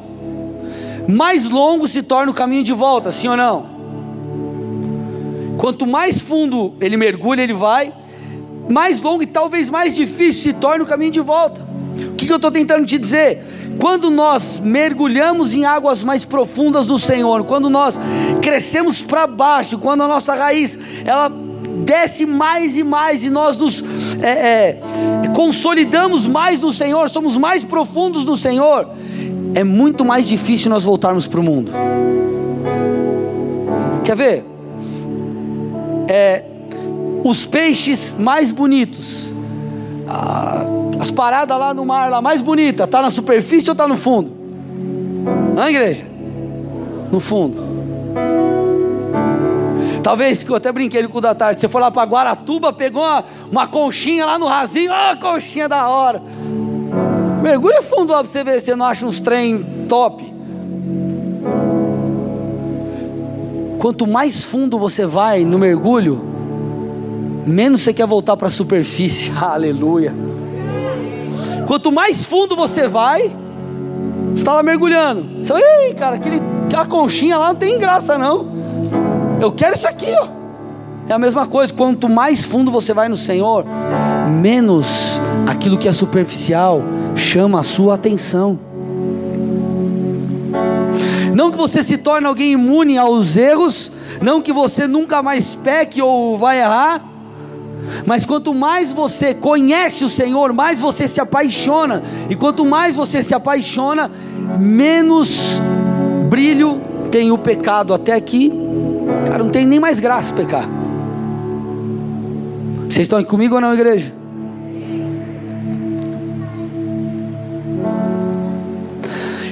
mais 1.08 1.48
longo 1.48 1.86
se 1.86 2.02
torna 2.02 2.30
o 2.30 2.34
caminho 2.34 2.62
de 2.62 2.72
volta, 2.72 3.12
sim 3.12 3.28
ou 3.28 3.36
não? 3.36 3.66
Quanto 5.58 5.86
mais 5.86 6.22
fundo 6.22 6.74
ele 6.80 6.96
mergulha, 6.96 7.42
ele 7.42 7.52
vai, 7.52 7.92
mais 8.70 9.02
longo 9.02 9.22
e 9.22 9.26
talvez 9.26 9.68
mais 9.68 9.94
difícil 9.94 10.42
se 10.42 10.52
torna 10.52 10.84
o 10.84 10.86
caminho 10.86 11.10
de 11.10 11.20
volta. 11.20 11.67
Que 12.28 12.32
eu 12.32 12.36
estou 12.36 12.50
tentando 12.50 12.86
te 12.86 12.98
dizer? 12.98 13.42
Quando 13.78 14.10
nós 14.10 14.60
mergulhamos 14.60 15.54
em 15.54 15.64
águas 15.64 16.04
mais 16.04 16.24
profundas 16.24 16.86
do 16.86 16.98
Senhor, 16.98 17.42
quando 17.44 17.68
nós 17.68 17.98
crescemos 18.40 19.02
para 19.02 19.26
baixo, 19.26 19.78
quando 19.78 20.02
a 20.02 20.08
nossa 20.08 20.34
raiz 20.34 20.78
ela 21.04 21.28
desce 21.84 22.24
mais 22.24 22.76
e 22.76 22.84
mais 22.84 23.24
e 23.24 23.30
nós 23.30 23.58
nos 23.58 23.82
é, 24.22 24.28
é, 24.28 24.80
consolidamos 25.34 26.26
mais 26.26 26.60
no 26.60 26.70
Senhor, 26.70 27.08
somos 27.08 27.36
mais 27.36 27.64
profundos 27.64 28.24
no 28.24 28.36
Senhor, 28.36 28.90
é 29.54 29.64
muito 29.64 30.04
mais 30.04 30.28
difícil 30.28 30.70
nós 30.70 30.84
voltarmos 30.84 31.26
para 31.26 31.40
o 31.40 31.42
mundo. 31.42 31.72
Quer 34.04 34.16
ver? 34.16 34.44
é, 36.08 36.42
os 37.22 37.44
peixes 37.44 38.16
mais 38.18 38.50
bonitos, 38.50 39.32
as 40.98 41.10
paradas 41.10 41.58
lá 41.58 41.74
no 41.74 41.84
mar, 41.84 42.10
lá 42.10 42.20
mais 42.20 42.40
bonita, 42.40 42.84
está 42.84 43.02
na 43.02 43.10
superfície 43.10 43.68
ou 43.68 43.72
está 43.72 43.86
no 43.86 43.96
fundo? 43.96 44.32
Na 45.54 45.70
igreja? 45.70 46.06
No 47.10 47.20
fundo. 47.20 47.68
Talvez 50.02 50.42
que 50.42 50.50
eu 50.50 50.56
até 50.56 50.72
brinquei 50.72 51.06
com 51.06 51.18
o 51.18 51.20
da 51.20 51.34
tarde. 51.34 51.60
Você 51.60 51.68
foi 51.68 51.80
lá 51.80 51.90
para 51.90 52.08
Guaratuba, 52.08 52.72
pegou 52.72 53.02
uma, 53.02 53.24
uma 53.50 53.66
conchinha 53.66 54.24
lá 54.24 54.38
no 54.38 54.46
rasinho, 54.46 54.90
ó, 54.90 55.12
oh, 55.12 55.16
conchinha 55.18 55.68
da 55.68 55.88
hora. 55.88 56.22
Mergulha 57.42 57.82
fundo 57.82 58.12
lá 58.12 58.20
para 58.20 58.30
você 58.30 58.42
ver 58.42 58.60
se 58.60 58.66
você 58.66 58.76
não 58.76 58.86
acha 58.86 59.06
uns 59.06 59.20
trem 59.20 59.62
top. 59.88 60.24
Quanto 63.78 64.06
mais 64.06 64.42
fundo 64.44 64.78
você 64.78 65.06
vai 65.06 65.44
no 65.44 65.58
mergulho, 65.58 66.37
menos 67.48 67.80
você 67.80 67.92
quer 67.92 68.06
voltar 68.06 68.36
para 68.36 68.48
a 68.48 68.50
superfície. 68.50 69.32
Aleluia. 69.40 70.14
Quanto 71.66 71.90
mais 71.90 72.24
fundo 72.24 72.54
você 72.54 72.86
vai, 72.88 73.22
você 74.30 74.34
está 74.36 74.54
lá 74.54 74.62
mergulhando. 74.62 75.38
Você 75.38 75.46
fala, 75.46 75.60
ei, 75.60 75.94
cara, 75.94 76.16
aquele, 76.16 76.40
aquela 76.66 76.86
conchinha 76.86 77.36
lá 77.36 77.48
não 77.48 77.56
tem 77.56 77.78
graça, 77.78 78.16
não. 78.16 78.48
Eu 79.40 79.52
quero 79.52 79.76
isso 79.76 79.88
aqui, 79.88 80.10
ó. 80.10 80.28
É 81.08 81.12
a 81.12 81.18
mesma 81.18 81.46
coisa, 81.46 81.72
quanto 81.72 82.08
mais 82.08 82.44
fundo 82.44 82.70
você 82.70 82.92
vai 82.92 83.08
no 83.08 83.16
Senhor, 83.16 83.64
menos 84.30 85.18
aquilo 85.46 85.78
que 85.78 85.88
é 85.88 85.92
superficial 85.92 86.82
chama 87.14 87.60
a 87.60 87.62
sua 87.62 87.94
atenção. 87.94 88.58
Não 91.34 91.50
que 91.50 91.56
você 91.56 91.82
se 91.82 91.96
torne 91.96 92.26
alguém 92.26 92.52
imune 92.52 92.98
aos 92.98 93.36
erros, 93.36 93.90
não 94.20 94.42
que 94.42 94.52
você 94.52 94.86
nunca 94.86 95.22
mais 95.22 95.54
peque 95.54 96.02
ou 96.02 96.36
vai 96.36 96.60
errar, 96.60 97.02
mas 98.06 98.24
quanto 98.24 98.54
mais 98.54 98.92
você 98.92 99.34
conhece 99.34 100.04
o 100.04 100.08
Senhor, 100.08 100.52
mais 100.52 100.80
você 100.80 101.06
se 101.06 101.20
apaixona, 101.20 102.02
e 102.28 102.34
quanto 102.34 102.64
mais 102.64 102.96
você 102.96 103.22
se 103.22 103.34
apaixona, 103.34 104.10
menos 104.58 105.60
brilho 106.28 106.80
tem 107.10 107.30
o 107.30 107.38
pecado. 107.38 107.94
Até 107.94 108.14
aqui, 108.14 108.52
cara, 109.26 109.42
não 109.42 109.50
tem 109.50 109.66
nem 109.66 109.80
mais 109.80 110.00
graça 110.00 110.32
pecar. 110.34 110.68
Vocês 112.88 113.06
estão 113.06 113.22
comigo 113.24 113.54
ou 113.54 113.60
não, 113.60 113.74
igreja? 113.74 114.12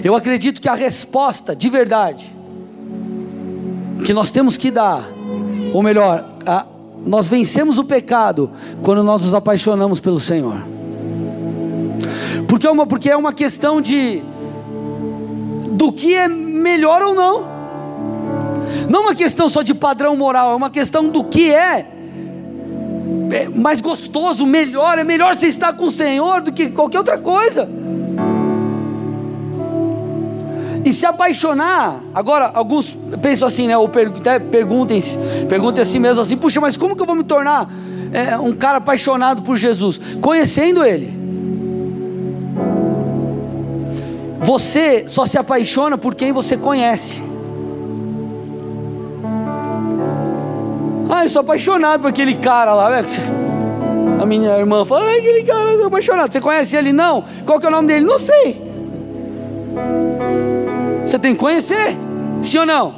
Eu 0.02 0.14
acredito 0.14 0.60
que 0.60 0.68
a 0.68 0.74
resposta 0.74 1.56
de 1.56 1.68
verdade 1.68 2.32
que 4.04 4.12
nós 4.12 4.30
temos 4.30 4.56
que 4.56 4.70
dar, 4.70 5.02
ou 5.72 5.82
melhor, 5.82 6.24
a, 6.46 6.64
nós 7.04 7.28
vencemos 7.28 7.78
o 7.78 7.84
pecado 7.84 8.50
quando 8.82 9.02
nós 9.02 9.22
nos 9.22 9.34
apaixonamos 9.34 10.00
pelo 10.00 10.20
Senhor. 10.20 10.64
Porque 12.48 12.66
é 12.66 12.70
uma, 12.70 12.86
porque 12.86 13.10
é 13.10 13.16
uma 13.16 13.32
questão 13.32 13.80
de 13.80 14.22
do 15.72 15.92
que 15.92 16.14
é 16.14 16.26
melhor 16.28 17.02
ou 17.02 17.14
não. 17.14 17.56
Não 18.88 19.02
uma 19.02 19.14
questão 19.14 19.48
só 19.48 19.62
de 19.62 19.74
padrão 19.74 20.16
moral, 20.16 20.52
é 20.52 20.54
uma 20.54 20.70
questão 20.70 21.08
do 21.08 21.24
que 21.24 21.52
é, 21.52 21.86
é 23.32 23.48
mais 23.48 23.80
gostoso, 23.80 24.46
melhor. 24.46 24.98
É 24.98 25.04
melhor 25.04 25.36
você 25.36 25.46
estar 25.46 25.72
com 25.74 25.84
o 25.86 25.90
Senhor 25.90 26.40
do 26.40 26.52
que 26.52 26.70
qualquer 26.70 26.98
outra 26.98 27.18
coisa 27.18 27.68
e 30.86 30.92
se 30.92 31.04
apaixonar. 31.04 32.00
Agora, 32.14 32.50
alguns 32.54 32.96
pensam 33.20 33.48
assim, 33.48 33.66
né? 33.66 33.76
Ou 33.76 33.90
até 34.16 34.38
perguntem, 34.38 35.02
perguntem 35.48 35.82
a 35.82 35.86
si 35.86 35.98
mesmo 35.98 36.22
assim: 36.22 36.36
puxa, 36.36 36.60
mas 36.60 36.76
como 36.76 36.94
que 36.94 37.02
eu 37.02 37.06
vou 37.06 37.16
me 37.16 37.24
tornar 37.24 37.68
é, 38.12 38.38
um 38.38 38.52
cara 38.52 38.78
apaixonado 38.78 39.42
por 39.42 39.56
Jesus? 39.56 40.00
Conhecendo 40.20 40.84
Ele. 40.84 41.12
Você 44.42 45.06
só 45.08 45.26
se 45.26 45.36
apaixona 45.36 45.98
por 45.98 46.14
quem 46.14 46.30
você 46.30 46.56
conhece. 46.56 47.20
Ah, 51.10 51.24
eu 51.24 51.28
sou 51.28 51.40
apaixonado 51.40 52.02
por 52.02 52.08
aquele 52.08 52.36
cara 52.36 52.74
lá. 52.74 53.02
A 54.20 54.24
minha 54.24 54.56
irmã 54.56 54.84
fala: 54.84 55.04
ah, 55.04 55.16
aquele 55.16 55.42
cara, 55.42 55.70
eu 55.72 55.78
sou 55.78 55.86
apaixonado. 55.88 56.32
Você 56.32 56.40
conhece 56.40 56.76
ele? 56.76 56.92
Não. 56.92 57.24
Qual 57.44 57.58
que 57.58 57.66
é 57.66 57.68
o 57.68 57.72
nome 57.72 57.88
dele? 57.88 58.06
Não 58.06 58.20
sei. 58.20 58.65
Você 61.16 61.20
tem 61.20 61.32
que 61.32 61.40
conhecer, 61.40 61.96
sim 62.42 62.58
ou 62.58 62.66
não? 62.66 62.94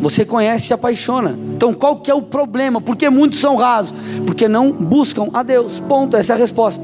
Você 0.00 0.24
conhece 0.24 0.64
e 0.64 0.68
se 0.68 0.72
apaixona. 0.72 1.38
Então 1.54 1.74
qual 1.74 1.96
que 1.96 2.10
é 2.10 2.14
o 2.14 2.22
problema? 2.22 2.80
Porque 2.80 3.10
muitos 3.10 3.38
são 3.38 3.54
rasos? 3.56 3.94
Porque 4.24 4.48
não 4.48 4.72
buscam 4.72 5.28
a 5.30 5.42
Deus. 5.42 5.78
Ponto, 5.78 6.16
essa 6.16 6.32
é 6.32 6.36
a 6.36 6.38
resposta. 6.38 6.82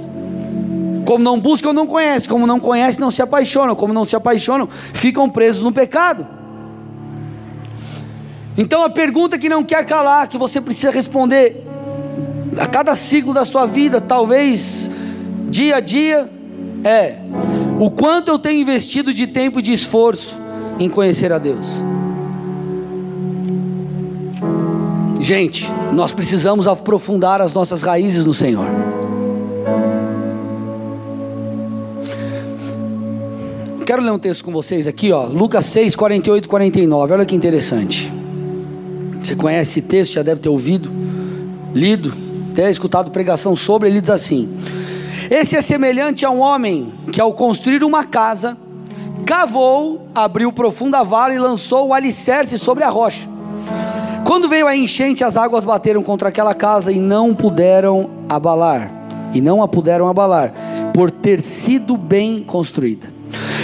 Como 1.07 1.25
não 1.25 1.41
buscam, 1.41 1.73
não 1.73 1.87
conhecem. 1.87 2.29
Como 2.29 2.47
não 2.47 2.61
conhecem, 2.61 3.01
não 3.01 3.11
se 3.11 3.23
apaixonam. 3.23 3.75
Como 3.75 3.95
não 3.95 4.05
se 4.05 4.15
apaixonam, 4.15 4.69
ficam 4.93 5.31
presos 5.31 5.63
no 5.63 5.73
pecado. 5.73 6.27
Então 8.55 8.85
a 8.85 8.91
pergunta 8.91 9.39
que 9.39 9.49
não 9.49 9.65
quer 9.65 9.87
calar, 9.87 10.29
que 10.29 10.37
você 10.37 10.61
precisa 10.61 10.91
responder 10.91 11.67
a 12.59 12.67
cada 12.67 12.95
ciclo 12.95 13.33
da 13.33 13.47
sua 13.47 13.65
vida, 13.65 13.99
talvez 13.99 14.91
dia 15.49 15.77
a 15.77 15.81
dia, 15.81 16.29
é: 16.85 17.17
o 17.79 17.91
quanto 17.91 18.31
eu 18.31 18.39
tenho 18.39 18.61
investido 18.61 19.15
de 19.15 19.27
tempo 19.27 19.59
e 19.59 19.63
de 19.63 19.73
esforço 19.73 20.40
em 20.81 20.89
conhecer 20.89 21.31
a 21.31 21.39
Deus. 21.39 21.67
Gente, 25.21 25.71
nós 25.93 26.11
precisamos 26.11 26.67
aprofundar 26.67 27.43
as 27.43 27.53
nossas 27.53 27.83
raízes 27.83 28.25
no 28.25 28.33
Senhor. 28.33 28.67
Quero 33.85 34.03
ler 34.03 34.13
um 34.13 34.19
texto 34.19 34.45
com 34.45 34.53
vocês 34.53 34.87
aqui, 34.87 35.13
ó, 35.13 35.27
Lucas 35.27 35.67
6, 35.67 35.95
48 35.95 36.45
e 36.45 36.49
49. 36.49 37.13
Olha 37.13 37.27
que 37.27 37.35
interessante. 37.35 38.11
Você 39.23 39.37
conhece 39.37 39.81
esse 39.81 39.83
texto, 39.83 40.13
já 40.15 40.23
deve 40.23 40.41
ter 40.41 40.49
ouvido, 40.49 40.91
lido, 41.75 42.13
até 42.53 42.71
escutado 42.71 43.11
pregação 43.11 43.55
sobre. 43.55 43.89
Ele 43.91 44.01
diz 44.01 44.09
assim: 44.09 44.49
Esse 45.31 45.57
é 45.57 45.61
semelhante 45.61 46.25
a 46.25 46.31
um 46.31 46.41
homem 46.41 46.95
que, 47.13 47.21
ao 47.21 47.35
construir 47.35 47.85
uma 47.85 48.05
casa, 48.05 48.57
cavou, 49.21 50.09
abriu 50.15 50.53
profunda 50.53 51.03
vala 51.05 51.35
e 51.35 51.39
lançou 51.39 51.89
o 51.89 51.95
alicerce 51.95 52.59
sobre 52.59 52.85
a 52.85 52.89
rocha. 52.89 53.29
Quando 54.25 54.49
veio 54.49 54.67
a 54.67 54.77
enchente, 54.77 55.25
as 55.25 55.37
águas 55.37 55.65
bateram 55.65 56.03
contra 56.03 56.29
aquela 56.29 56.55
casa 56.55 56.93
e 56.93 57.01
não 57.01 57.35
puderam 57.35 58.11
abalar. 58.29 58.91
E 59.33 59.41
não 59.41 59.63
a 59.63 59.69
puderam 59.69 60.09
abalar, 60.09 60.53
por 60.95 61.11
ter 61.11 61.41
sido 61.41 61.97
bem 61.97 62.43
construída. 62.43 63.09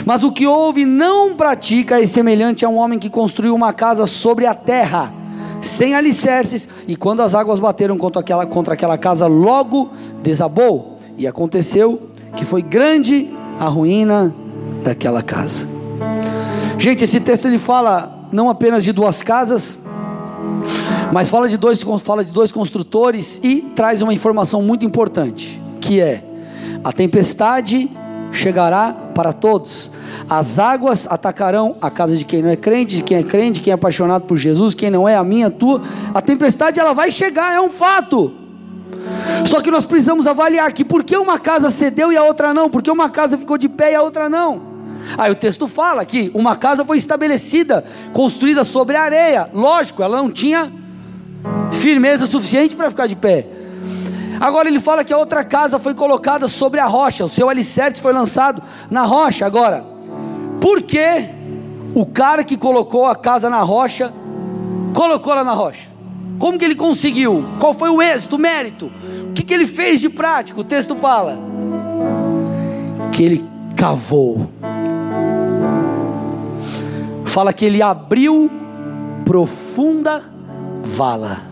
Mas 0.04 0.22
o 0.22 0.32
que 0.32 0.46
houve 0.46 0.84
não 0.84 1.34
pratica 1.34 2.00
é 2.00 2.06
semelhante 2.06 2.64
a 2.64 2.68
um 2.68 2.78
homem 2.78 2.98
que 2.98 3.10
construiu 3.10 3.54
uma 3.54 3.72
casa 3.72 4.06
sobre 4.06 4.46
a 4.46 4.54
terra, 4.54 5.12
sem 5.60 5.94
alicerces, 5.94 6.68
e 6.86 6.94
quando 6.94 7.22
as 7.22 7.34
águas 7.34 7.58
bateram 7.58 7.98
contra 7.98 8.20
aquela, 8.20 8.46
contra 8.46 8.74
aquela 8.74 8.96
casa, 8.96 9.26
logo 9.26 9.90
desabou. 10.22 10.98
E 11.18 11.26
aconteceu 11.26 12.10
que 12.36 12.44
foi 12.44 12.62
grande 12.62 13.30
a 13.58 13.66
ruína 13.66 14.34
daquela 14.86 15.20
casa. 15.20 15.66
Gente, 16.78 17.02
esse 17.02 17.18
texto 17.18 17.46
ele 17.46 17.58
fala 17.58 18.28
não 18.30 18.48
apenas 18.48 18.84
de 18.84 18.92
duas 18.92 19.20
casas, 19.20 19.82
mas 21.12 21.28
fala 21.28 21.48
de 21.48 21.56
dois, 21.56 21.82
fala 22.02 22.24
de 22.24 22.32
dois 22.32 22.52
construtores 22.52 23.40
e 23.42 23.62
traz 23.74 24.00
uma 24.00 24.14
informação 24.14 24.62
muito 24.62 24.84
importante, 24.84 25.60
que 25.80 26.00
é 26.00 26.22
a 26.84 26.92
tempestade 26.92 27.90
chegará 28.30 28.94
para 29.14 29.32
todos. 29.32 29.90
As 30.28 30.58
águas 30.58 31.06
atacarão 31.10 31.76
a 31.80 31.90
casa 31.90 32.16
de 32.16 32.24
quem 32.24 32.42
não 32.42 32.50
é 32.50 32.56
crente, 32.56 32.96
de 32.96 33.02
quem 33.02 33.18
é 33.18 33.22
crente, 33.24 33.60
quem 33.60 33.72
é 33.72 33.74
apaixonado 33.74 34.24
por 34.24 34.36
Jesus, 34.36 34.74
quem 34.74 34.90
não 34.90 35.08
é 35.08 35.16
a 35.16 35.24
minha, 35.24 35.48
a 35.48 35.50
tua. 35.50 35.82
A 36.14 36.22
tempestade 36.22 36.78
ela 36.78 36.92
vai 36.92 37.10
chegar, 37.10 37.54
é 37.54 37.60
um 37.60 37.70
fato. 37.70 38.32
Só 39.46 39.60
que 39.60 39.70
nós 39.70 39.86
precisamos 39.86 40.26
avaliar 40.26 40.72
que 40.72 40.84
por 40.84 41.02
que 41.02 41.16
uma 41.16 41.38
casa 41.38 41.70
cedeu 41.70 42.12
e 42.12 42.16
a 42.16 42.24
outra 42.24 42.52
não? 42.52 42.68
Porque 42.68 42.90
uma 42.90 43.08
casa 43.08 43.38
ficou 43.38 43.56
de 43.56 43.68
pé 43.68 43.92
e 43.92 43.94
a 43.94 44.02
outra 44.02 44.28
não? 44.28 44.65
Aí 45.16 45.30
o 45.30 45.34
texto 45.34 45.66
fala 45.66 46.04
que 46.04 46.30
uma 46.34 46.56
casa 46.56 46.84
foi 46.84 46.98
estabelecida, 46.98 47.84
construída 48.12 48.64
sobre 48.64 48.96
areia. 48.96 49.48
Lógico, 49.52 50.02
ela 50.02 50.16
não 50.16 50.30
tinha 50.30 50.72
firmeza 51.72 52.26
suficiente 52.26 52.76
para 52.76 52.90
ficar 52.90 53.06
de 53.06 53.16
pé. 53.16 53.46
Agora 54.40 54.68
ele 54.68 54.80
fala 54.80 55.04
que 55.04 55.12
a 55.12 55.18
outra 55.18 55.42
casa 55.44 55.78
foi 55.78 55.94
colocada 55.94 56.46
sobre 56.48 56.80
a 56.80 56.86
rocha, 56.86 57.24
o 57.24 57.28
seu 57.28 57.48
alicerce 57.48 58.02
foi 58.02 58.12
lançado 58.12 58.62
na 58.90 59.02
rocha. 59.02 59.46
Agora, 59.46 59.84
por 60.60 60.82
que 60.82 61.24
o 61.94 62.04
cara 62.04 62.44
que 62.44 62.56
colocou 62.56 63.06
a 63.06 63.16
casa 63.16 63.48
na 63.48 63.62
rocha 63.62 64.12
colocou 64.94 65.32
ela 65.32 65.44
na 65.44 65.52
rocha? 65.52 65.88
Como 66.38 66.58
que 66.58 66.64
ele 66.64 66.74
conseguiu? 66.74 67.44
Qual 67.58 67.72
foi 67.72 67.88
o 67.88 68.02
êxito, 68.02 68.36
o 68.36 68.38
mérito? 68.38 68.92
O 69.30 69.32
que, 69.32 69.42
que 69.42 69.54
ele 69.54 69.66
fez 69.66 70.00
de 70.00 70.08
prático? 70.10 70.60
O 70.60 70.64
texto 70.64 70.94
fala 70.94 71.38
que 73.10 73.24
ele 73.24 73.55
cavou 73.76 74.48
fala 77.36 77.52
que 77.52 77.66
ele 77.66 77.82
abriu 77.82 78.50
profunda 79.22 80.22
vala. 80.82 81.42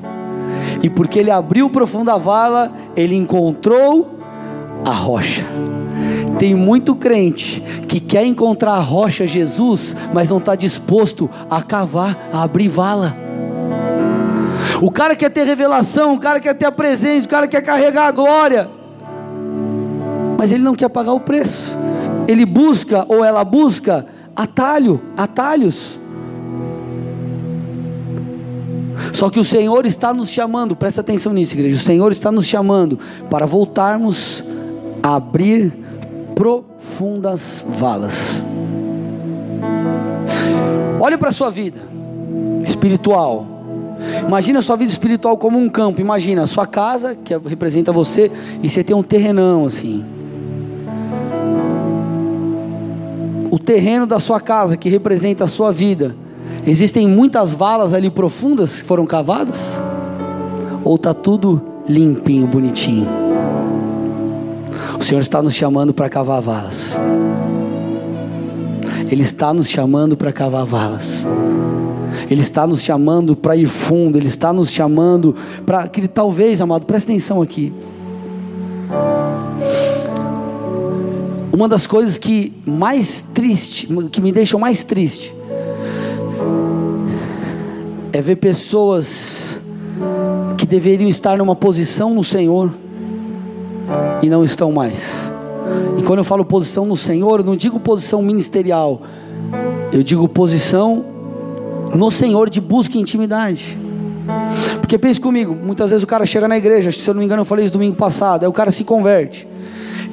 E 0.83 0.89
porque 0.89 1.19
ele 1.19 1.31
abriu 1.31 1.69
profunda 1.69 2.17
vala, 2.17 2.73
ele 2.97 3.15
encontrou 3.15 4.19
a 4.83 4.93
rocha. 4.93 5.45
Tem 6.39 6.55
muito 6.55 6.95
crente 6.95 7.61
que 7.87 8.01
quer 8.01 8.25
encontrar 8.25 8.77
a 8.77 8.81
rocha 8.81 9.27
Jesus, 9.27 9.95
mas 10.11 10.31
não 10.31 10.39
está 10.39 10.55
disposto 10.55 11.29
a 11.51 11.61
cavar, 11.61 12.31
a 12.33 12.43
abrir 12.43 12.69
vala. 12.69 13.15
O 14.81 14.91
cara 14.91 15.15
quer 15.15 15.29
ter 15.29 15.45
revelação, 15.45 16.15
o 16.15 16.19
cara 16.19 16.41
quer 16.41 16.55
ter 16.55 16.65
a 16.65 16.73
presença, 16.73 17.27
o 17.27 17.31
cara 17.31 17.47
quer 17.47 17.61
carregar 17.61 18.07
a 18.07 18.11
glória, 18.11 18.71
mas 20.39 20.51
ele 20.51 20.63
não 20.63 20.75
quer 20.75 20.89
pagar 20.89 21.13
o 21.13 21.21
preço. 21.21 21.77
Ele 22.27 22.47
busca 22.47 23.05
ou 23.09 23.25
ela 23.25 23.45
busca 23.45 24.07
atalho, 24.35 25.01
atalhos. 25.17 26.01
Só 29.13 29.29
que 29.29 29.39
o 29.39 29.45
Senhor 29.45 29.87
está 29.87 30.13
nos 30.13 30.31
chamando, 30.31 30.75
presta 30.75 31.01
atenção 31.01 31.33
nisso, 31.33 31.55
igreja. 31.55 31.75
O 31.75 31.79
Senhor 31.79 32.13
está 32.13 32.33
nos 32.33 32.47
chamando 32.47 32.99
para 33.31 33.47
voltarmos 33.47 34.43
a 35.03 35.17
abrir 35.17 35.73
profundas 36.35 37.65
valas. 37.69 38.43
Olhe 41.01 41.19
para 41.19 41.29
a 41.29 41.33
sua 41.33 41.51
vida 41.51 41.81
espiritual. 42.67 43.47
Imagina 44.27 44.59
a 44.59 44.63
sua 44.63 44.77
vida 44.77 44.91
espiritual 44.91 45.37
como 45.37 45.59
um 45.59 45.69
campo. 45.69 46.01
Imagina 46.01 46.43
a 46.43 46.47
sua 46.47 46.67
casa, 46.67 47.15
que 47.15 47.37
representa 47.37 47.93
você, 47.93 48.31
e 48.63 48.71
você 48.71 48.83
tem 48.83 48.97
um 48.97 49.03
terrenão 49.03 49.67
assim. 49.67 50.05
O 53.55 53.59
terreno 53.61 54.05
da 54.05 54.19
sua 54.19 54.41
casa, 54.41 54.77
que 54.77 54.89
representa 54.89 55.45
a 55.45 55.47
sua 55.47 55.71
vida, 55.71 56.17
existem 56.67 57.07
muitas 57.07 57.55
valas 57.55 57.95
ali 57.95 58.11
profundas 58.11 58.83
que 58.83 58.89
foram 58.89 59.07
cavadas? 59.07 59.81
Ou 60.83 60.97
está 60.97 61.15
tudo 61.15 61.63
limpinho, 61.89 62.49
bonitinho? 62.49 63.07
O 64.99 65.05
Senhor 65.05 65.21
está 65.21 65.41
nos 65.41 65.55
chamando 65.55 65.95
para 65.95 66.09
cavar 66.09 66.43
valas. 66.43 66.99
Ele 69.09 69.23
está 69.23 69.55
nos 69.55 69.69
chamando 69.69 70.17
para 70.17 70.33
cavar 70.33 70.67
valas. 70.67 71.25
Ele 72.29 72.41
está 72.41 72.67
nos 72.67 72.83
chamando 72.83 73.37
para 73.37 73.55
ir 73.55 73.69
fundo. 73.69 74.19
Ele 74.19 74.27
está 74.27 74.53
nos 74.53 74.69
chamando 74.69 75.33
para 75.65 75.87
que 75.87 76.09
talvez, 76.09 76.61
amado, 76.61 76.87
preste 76.87 77.13
atenção 77.13 77.41
aqui. 77.41 77.73
Uma 81.55 81.69
das 81.69 81.87
coisas 81.87 82.19
que 82.19 82.53
mais 82.67 83.23
triste, 83.33 83.89
que 84.11 84.21
me 84.21 84.33
deixam 84.33 84.59
mais 84.59 84.83
triste, 84.83 85.33
é 88.13 88.21
ver 88.21 88.35
pessoas 88.35 89.61
que 90.59 90.67
deveriam 90.67 91.09
estar 91.09 91.39
numa 91.39 91.55
posição 91.55 92.13
no 92.13 92.25
Senhor 92.25 92.75
e 94.21 94.29
não 94.29 94.43
estão 94.43 94.73
mais. 94.73 95.31
E 95.97 96.03
quando 96.03 96.19
eu 96.19 96.25
falo 96.25 96.45
posição 96.45 96.87
no 96.87 96.97
Senhor, 96.97 97.39
eu 97.39 97.47
não 97.47 97.55
digo 97.55 97.79
posição 97.79 98.21
ministerial, 98.21 99.03
eu 99.93 100.03
digo 100.03 100.29
posição 100.29 101.05
no 101.95 102.11
Senhor 102.11 102.51
de 102.51 102.61
busca 102.61 102.99
e 102.99 103.01
intimidade. 103.01 103.79
Porque 104.81 104.99
pense 104.99 105.21
comigo, 105.21 105.55
muitas 105.55 105.91
vezes 105.91 106.03
o 106.03 106.07
cara 106.09 106.27
chega 106.27 106.49
na 106.49 106.59
igreja, 106.59 106.91
se 106.91 107.09
eu 107.09 107.15
não 107.15 107.21
me 107.21 107.27
engano 107.27 107.43
eu 107.43 107.47
falei 107.47 107.65
isso 107.65 107.73
domingo 107.73 107.95
passado, 107.95 108.43
aí 108.43 108.49
o 108.49 108.53
cara 108.53 108.73
se 108.73 108.83
converte. 108.83 109.47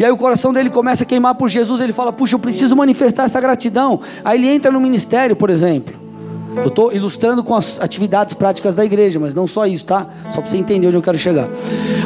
E 0.02 0.04
aí 0.04 0.12
o 0.12 0.18
coração 0.18 0.52
dele 0.52 0.72
começa 0.72 1.04
a 1.04 1.06
queimar 1.06 1.36
por 1.36 1.48
Jesus, 1.48 1.80
ele 1.80 1.94
fala: 1.94 2.12
Puxa, 2.12 2.34
eu 2.34 2.40
preciso 2.40 2.76
manifestar 2.76 3.26
essa 3.26 3.40
gratidão. 3.40 4.02
Aí 4.26 4.40
ele 4.40 4.48
entra 4.48 4.72
no 4.72 4.80
ministério, 4.80 5.36
por 5.36 5.52
exemplo. 5.52 5.94
Eu 6.56 6.70
estou 6.70 6.92
ilustrando 6.92 7.44
com 7.44 7.54
as 7.54 7.80
atividades 7.80 8.34
práticas 8.34 8.74
da 8.74 8.84
igreja, 8.84 9.20
mas 9.20 9.36
não 9.36 9.46
só 9.46 9.68
isso, 9.68 9.86
tá? 9.86 10.08
Só 10.32 10.42
para 10.42 10.50
você 10.50 10.58
entender 10.58 10.88
onde 10.88 10.98
eu 10.98 11.04
quero 11.04 11.20
chegar. 11.20 11.48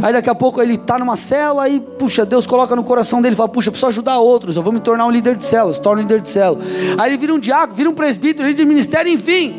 Aí 0.04 0.12
daqui 0.12 0.30
a 0.30 0.36
pouco 0.36 0.62
ele 0.62 0.74
está 0.74 1.00
numa 1.00 1.16
cela 1.16 1.70
e, 1.70 1.80
puxa, 1.80 2.26
Deus 2.26 2.46
coloca 2.46 2.76
no 2.76 2.84
coração 2.84 3.22
dele, 3.22 3.34
fala, 3.34 3.48
puxa, 3.48 3.72
preciso 3.72 3.88
ajudar 3.88 4.20
outros, 4.20 4.58
eu 4.58 4.62
vou 4.62 4.74
me 4.74 4.82
tornar 4.82 5.06
um 5.06 5.10
líder 5.10 5.38
de 5.38 5.46
célula, 5.46 5.74
se 5.74 5.82
torna 5.82 6.02
um 6.02 6.04
líder 6.04 6.20
de 6.20 6.30
célula. 6.30 6.62
Aí 6.98 7.10
ele 7.10 7.18
vira 7.18 7.34
um 7.34 7.40
diácono, 7.40 7.76
vira 7.76 7.90
um 7.90 7.94
presbítero, 7.94 8.46
líder 8.48 8.62
de 8.62 8.66
ministério, 8.68 9.10
enfim. 9.10 9.56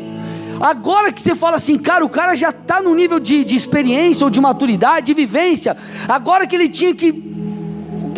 Agora 0.59 1.11
que 1.11 1.21
você 1.21 1.33
fala 1.33 1.57
assim, 1.57 1.77
cara, 1.77 2.05
o 2.05 2.09
cara 2.09 2.35
já 2.35 2.51
está 2.51 2.79
no 2.79 2.93
nível 2.93 3.19
de, 3.19 3.43
de 3.43 3.55
experiência 3.55 4.25
ou 4.25 4.29
de 4.29 4.39
maturidade, 4.39 5.07
de 5.07 5.13
vivência. 5.15 5.75
Agora 6.07 6.45
que 6.45 6.55
ele 6.55 6.69
tinha 6.69 6.93
que 6.93 7.36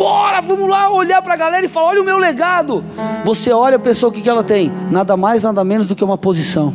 bora, 0.00 0.40
vamos 0.40 0.66
lá 0.66 0.90
olhar 0.90 1.20
para 1.20 1.34
a 1.34 1.36
galera 1.36 1.66
e 1.66 1.68
falar: 1.68 1.88
olha 1.88 2.00
o 2.00 2.04
meu 2.04 2.16
legado. 2.16 2.82
Você 3.22 3.52
olha 3.52 3.76
a 3.76 3.78
pessoa, 3.78 4.08
o 4.08 4.12
que, 4.12 4.22
que 4.22 4.30
ela 4.30 4.42
tem? 4.42 4.72
Nada 4.90 5.14
mais, 5.14 5.42
nada 5.42 5.62
menos 5.62 5.86
do 5.86 5.94
que 5.94 6.02
uma 6.02 6.16
posição. 6.16 6.72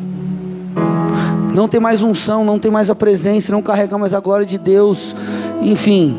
Não 1.51 1.67
tem 1.67 1.79
mais 1.79 2.03
unção, 2.03 2.45
não 2.45 2.59
tem 2.59 2.69
mais 2.69 2.91
a 2.91 2.95
presença, 2.95 3.51
não 3.51 3.63
carrega 3.63 3.97
mais 3.97 4.13
a 4.13 4.19
glória 4.19 4.45
de 4.45 4.59
Deus. 4.59 5.15
Enfim, 5.59 6.15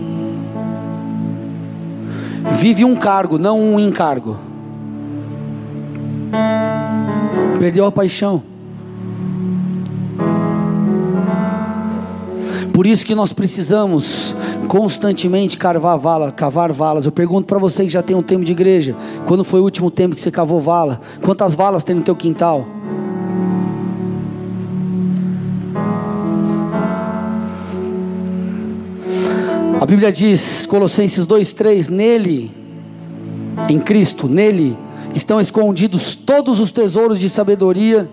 vive 2.52 2.84
um 2.84 2.96
cargo, 2.96 3.38
não 3.38 3.60
um 3.60 3.78
encargo. 3.78 4.36
Perdeu 7.60 7.84
a 7.84 7.92
paixão. 7.92 8.42
Por 12.72 12.84
isso 12.84 13.06
que 13.06 13.14
nós 13.14 13.32
precisamos 13.32 14.34
constantemente 14.66 15.56
cavar 15.56 15.98
vala, 15.98 16.32
cavar 16.32 16.72
valas. 16.72 17.06
Eu 17.06 17.12
pergunto 17.12 17.46
para 17.46 17.58
você 17.58 17.84
que 17.84 17.90
já 17.90 18.02
tem 18.02 18.16
um 18.16 18.22
tempo 18.22 18.44
de 18.44 18.52
igreja, 18.52 18.94
quando 19.26 19.44
foi 19.44 19.60
o 19.60 19.64
último 19.64 19.90
tempo 19.90 20.14
que 20.14 20.20
você 20.20 20.30
cavou 20.30 20.60
vala? 20.60 21.00
Quantas 21.22 21.54
valas 21.54 21.84
tem 21.84 21.96
no 21.96 22.02
teu 22.02 22.16
quintal? 22.16 22.66
A 29.80 29.84
Bíblia 29.86 30.10
diz, 30.10 30.66
Colossenses 30.66 31.26
2:3, 31.26 31.88
nele 31.88 32.50
em 33.68 33.78
Cristo, 33.78 34.26
nele 34.26 34.76
estão 35.14 35.40
escondidos 35.40 36.16
todos 36.16 36.60
os 36.60 36.72
tesouros 36.72 37.20
de 37.20 37.28
sabedoria 37.28 38.08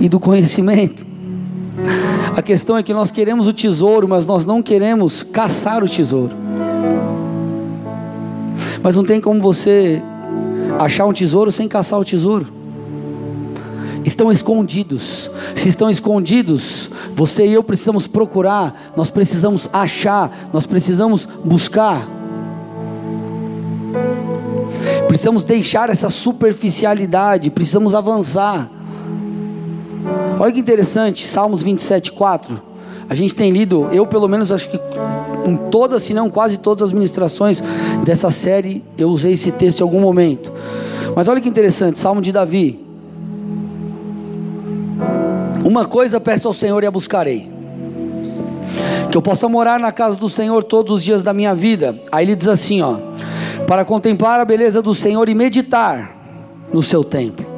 e 0.00 0.08
do 0.08 0.18
conhecimento. 0.18 1.09
A 2.36 2.42
questão 2.42 2.76
é 2.76 2.82
que 2.82 2.92
nós 2.92 3.10
queremos 3.10 3.46
o 3.46 3.52
tesouro, 3.52 4.08
mas 4.08 4.26
nós 4.26 4.44
não 4.44 4.62
queremos 4.62 5.22
caçar 5.22 5.82
o 5.82 5.88
tesouro. 5.88 6.34
Mas 8.82 8.96
não 8.96 9.04
tem 9.04 9.20
como 9.20 9.40
você 9.40 10.02
achar 10.78 11.06
um 11.06 11.12
tesouro 11.12 11.50
sem 11.50 11.68
caçar 11.68 11.98
o 11.98 12.04
tesouro. 12.04 12.46
Estão 14.04 14.32
escondidos. 14.32 15.30
Se 15.54 15.68
estão 15.68 15.90
escondidos, 15.90 16.90
você 17.14 17.46
e 17.46 17.52
eu 17.52 17.62
precisamos 17.62 18.06
procurar, 18.06 18.92
nós 18.96 19.10
precisamos 19.10 19.68
achar, 19.72 20.48
nós 20.52 20.64
precisamos 20.64 21.28
buscar. 21.44 22.08
Precisamos 25.06 25.44
deixar 25.44 25.90
essa 25.90 26.08
superficialidade, 26.08 27.50
precisamos 27.50 27.94
avançar. 27.94 28.70
Olha 30.38 30.52
que 30.52 30.60
interessante, 30.60 31.26
Salmos 31.26 31.62
27, 31.62 32.12
4. 32.12 32.62
A 33.08 33.14
gente 33.14 33.34
tem 33.34 33.50
lido, 33.50 33.88
eu 33.92 34.06
pelo 34.06 34.28
menos 34.28 34.52
acho 34.52 34.70
que 34.70 34.80
em 35.46 35.56
todas, 35.70 36.02
se 36.02 36.14
não 36.14 36.30
quase 36.30 36.58
todas 36.58 36.88
as 36.88 36.92
ministrações 36.92 37.62
dessa 38.04 38.30
série, 38.30 38.84
eu 38.96 39.08
usei 39.08 39.32
esse 39.32 39.50
texto 39.50 39.80
em 39.80 39.82
algum 39.82 40.00
momento. 40.00 40.52
Mas 41.14 41.26
olha 41.28 41.40
que 41.40 41.48
interessante, 41.48 41.98
Salmo 41.98 42.22
de 42.22 42.30
Davi. 42.30 42.84
Uma 45.64 45.84
coisa 45.84 46.20
peço 46.20 46.48
ao 46.48 46.54
Senhor 46.54 46.82
e 46.82 46.86
a 46.86 46.90
buscarei. 46.90 47.50
Que 49.10 49.16
eu 49.16 49.22
possa 49.22 49.48
morar 49.48 49.80
na 49.80 49.90
casa 49.90 50.16
do 50.16 50.28
Senhor 50.28 50.62
todos 50.62 50.98
os 50.98 51.02
dias 51.02 51.24
da 51.24 51.34
minha 51.34 51.54
vida. 51.54 52.00
Aí 52.12 52.24
ele 52.24 52.36
diz 52.36 52.48
assim, 52.48 52.80
ó: 52.80 52.98
para 53.66 53.84
contemplar 53.84 54.40
a 54.40 54.44
beleza 54.44 54.80
do 54.80 54.94
Senhor 54.94 55.28
e 55.28 55.34
meditar 55.34 56.16
no 56.72 56.82
seu 56.82 57.02
templo. 57.02 57.49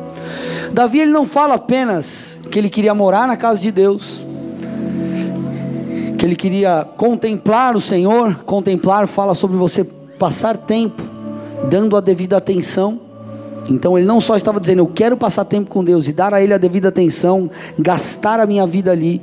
Davi 0.73 1.01
ele 1.01 1.11
não 1.11 1.27
fala 1.27 1.55
apenas 1.55 2.39
que 2.51 2.59
ele 2.59 2.71
queria 2.71 2.95
morar 2.95 3.29
na 3.29 3.37
casa 3.37 3.61
de 3.61 3.71
Deus, 3.71 4.25
que 6.19 6.25
ele 6.25 6.35
queria 6.35 6.89
contemplar 6.97 7.77
o 7.77 7.81
Senhor, 7.81 8.37
contemplar 8.47 9.07
fala 9.07 9.35
sobre 9.35 9.57
você 9.59 9.85
passar 9.85 10.57
tempo 10.57 11.03
dando 11.69 11.95
a 11.95 12.01
devida 12.01 12.39
atenção. 12.39 13.01
Então 13.69 13.99
ele 13.99 14.07
não 14.07 14.19
só 14.19 14.35
estava 14.35 14.59
dizendo, 14.59 14.79
eu 14.79 14.87
quero 14.87 15.15
passar 15.17 15.45
tempo 15.45 15.69
com 15.69 15.85
Deus 15.85 16.09
e 16.09 16.13
dar 16.13 16.33
a 16.33 16.43
Ele 16.43 16.55
a 16.55 16.59
devida 16.59 16.89
atenção, 16.89 17.51
gastar 17.79 18.41
a 18.41 18.47
minha 18.47 18.67
vida 18.67 18.91
ali, 18.91 19.23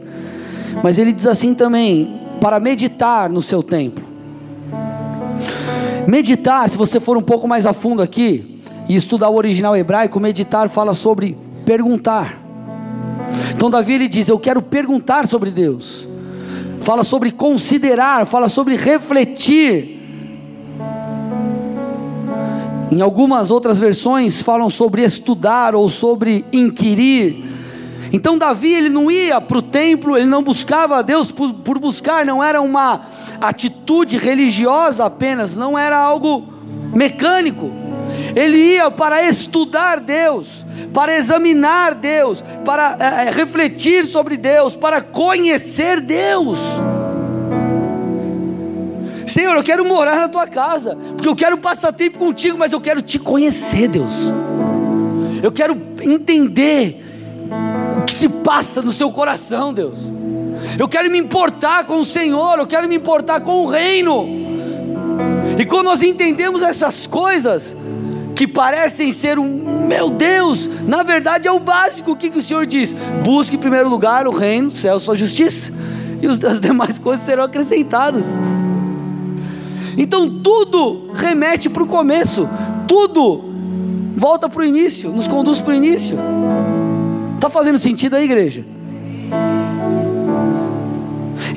mas 0.84 0.98
ele 0.98 1.12
diz 1.12 1.26
assim 1.26 1.54
também, 1.56 2.22
para 2.40 2.60
meditar 2.60 3.30
no 3.30 3.42
seu 3.42 3.64
templo. 3.64 4.06
Meditar, 6.08 6.70
se 6.70 6.78
você 6.78 7.00
for 7.00 7.18
um 7.18 7.22
pouco 7.22 7.48
mais 7.48 7.66
a 7.66 7.74
fundo 7.74 8.02
aqui 8.02 8.59
e 8.89 8.95
estudar 8.95 9.30
o 9.30 9.36
original 9.36 9.78
hebraico, 9.78 10.19
meditar 10.19 10.67
fala 10.67 10.93
sobre 10.93 11.38
perguntar. 11.65 12.41
Então 13.56 13.69
Davi 13.69 13.93
ele 13.93 14.08
diz: 14.10 14.28
Eu 14.28 14.39
quero 14.39 14.62
perguntar 14.62 15.28
sobre 15.28 15.52
Deus 15.52 16.10
fala 16.89 17.04
sobre 17.04 17.32
considerar, 17.32 18.25
fala 18.25 18.49
sobre 18.49 18.75
refletir. 18.75 19.97
Em 22.91 23.02
algumas 23.02 23.52
outras 23.52 23.80
versões 23.80 24.41
falam 24.41 24.71
sobre 24.71 25.04
estudar 25.04 25.75
ou 25.75 25.88
sobre 25.88 26.45
inquirir. 26.52 27.45
Então 28.12 28.39
Davi 28.39 28.73
ele 28.73 28.89
não 28.89 29.12
ia 29.12 29.39
para 29.39 29.60
o 29.60 29.62
templo, 29.62 30.17
ele 30.17 30.25
não 30.25 30.41
buscava 30.41 30.97
a 30.97 31.02
Deus 31.04 31.32
por, 31.32 31.54
por 31.54 31.78
buscar, 31.78 32.25
não 32.25 32.43
era 32.43 32.60
uma 32.60 33.02
atitude 33.39 34.17
religiosa 34.17 35.06
apenas, 35.06 35.56
não 35.56 35.78
era 35.78 35.95
algo 35.95 36.45
mecânico. 36.91 37.71
Ele 38.36 38.58
ia 38.58 38.91
para 38.91 39.27
estudar 39.27 39.99
Deus, 39.99 40.65
para 40.93 41.15
examinar 41.15 41.95
Deus, 41.95 42.43
para 42.65 42.97
é, 42.99 43.32
refletir 43.32 44.05
sobre 44.05 44.38
Deus, 44.38 44.75
para 44.75 45.01
conhecer 45.01 45.99
Deus. 46.01 46.60
Senhor, 49.27 49.55
eu 49.55 49.63
quero 49.63 49.86
morar 49.86 50.15
na 50.15 50.27
tua 50.27 50.47
casa, 50.47 50.95
porque 51.15 51.27
eu 51.27 51.36
quero 51.36 51.58
passar 51.58 51.93
tempo 51.93 52.17
contigo, 52.17 52.58
mas 52.58 52.73
eu 52.73 52.82
quero 52.82 53.01
te 53.01 53.19
conhecer, 53.19 53.88
Deus. 53.88 54.34
Eu 55.41 55.51
quero 55.51 55.77
entender 56.01 57.05
o 57.97 58.05
que 58.05 58.13
se 58.13 58.27
passa 58.27 58.82
no 58.82 58.91
seu 58.91 59.12
coração, 59.12 59.73
Deus. 59.73 60.12
Eu 60.77 60.88
quero 60.88 61.10
me 61.10 61.17
importar 61.17 61.86
com 61.86 61.99
o 61.99 62.05
Senhor, 62.05 62.58
eu 62.58 62.67
quero 62.67 62.88
me 62.88 62.95
importar 62.95 63.41
com 63.41 63.63
o 63.63 63.67
reino. 63.67 64.27
E 65.58 65.65
quando 65.65 65.86
nós 65.86 66.01
entendemos 66.01 66.62
essas 66.62 67.05
coisas, 67.05 67.75
que 68.39 68.47
parecem 68.47 69.12
ser 69.12 69.38
um 69.38 69.86
meu 69.86 70.10
Deus, 70.10 70.69
na 70.88 71.04
verdade 71.04 71.45
é 71.45 71.52
o 71.52 71.60
básico. 71.60 72.12
O 72.12 72.15
que, 72.15 72.30
que 72.30 72.39
o 72.39 72.41
Senhor 72.41 72.65
diz? 72.65 72.95
Busque 73.21 73.58
em 73.58 73.60
primeiro 73.60 73.89
lugar 73.89 74.25
o 74.30 74.32
reino, 74.32 74.69
o 74.69 74.71
céu, 74.71 74.97
sua 74.97 75.13
justiça, 75.13 75.73
e 76.21 76.25
as 76.25 76.39
demais 76.62 76.97
coisas 76.97 77.25
serão 77.25 77.43
acrescentadas. 77.43 78.39
Então 79.97 80.39
tudo 80.39 81.12
remete 81.15 81.69
para 81.69 81.84
o 81.84 81.86
começo, 81.86 82.47
tudo 82.88 83.43
volta 84.15 84.47
para 84.47 84.62
o 84.62 84.65
início, 84.65 85.12
nos 85.12 85.28
conduz 85.28 85.60
para 85.60 85.73
o 85.73 85.75
início. 85.75 86.17
Está 87.36 87.49
fazendo 87.49 87.78
sentido 87.78 88.15
aí, 88.15 88.23
igreja? 88.23 88.65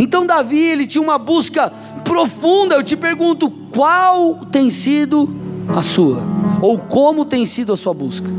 Então 0.00 0.26
Davi 0.26 0.58
ele 0.58 0.84
tinha 0.84 1.00
uma 1.00 1.16
busca 1.16 1.72
profunda. 2.02 2.74
Eu 2.74 2.82
te 2.82 2.96
pergunto, 2.96 3.48
qual 3.70 4.44
tem 4.46 4.68
sido 4.68 5.32
a 5.68 5.80
sua? 5.80 6.41
Ou 6.62 6.78
como 6.78 7.24
tem 7.24 7.44
sido 7.44 7.72
a 7.72 7.76
sua 7.76 7.92
busca? 7.92 8.30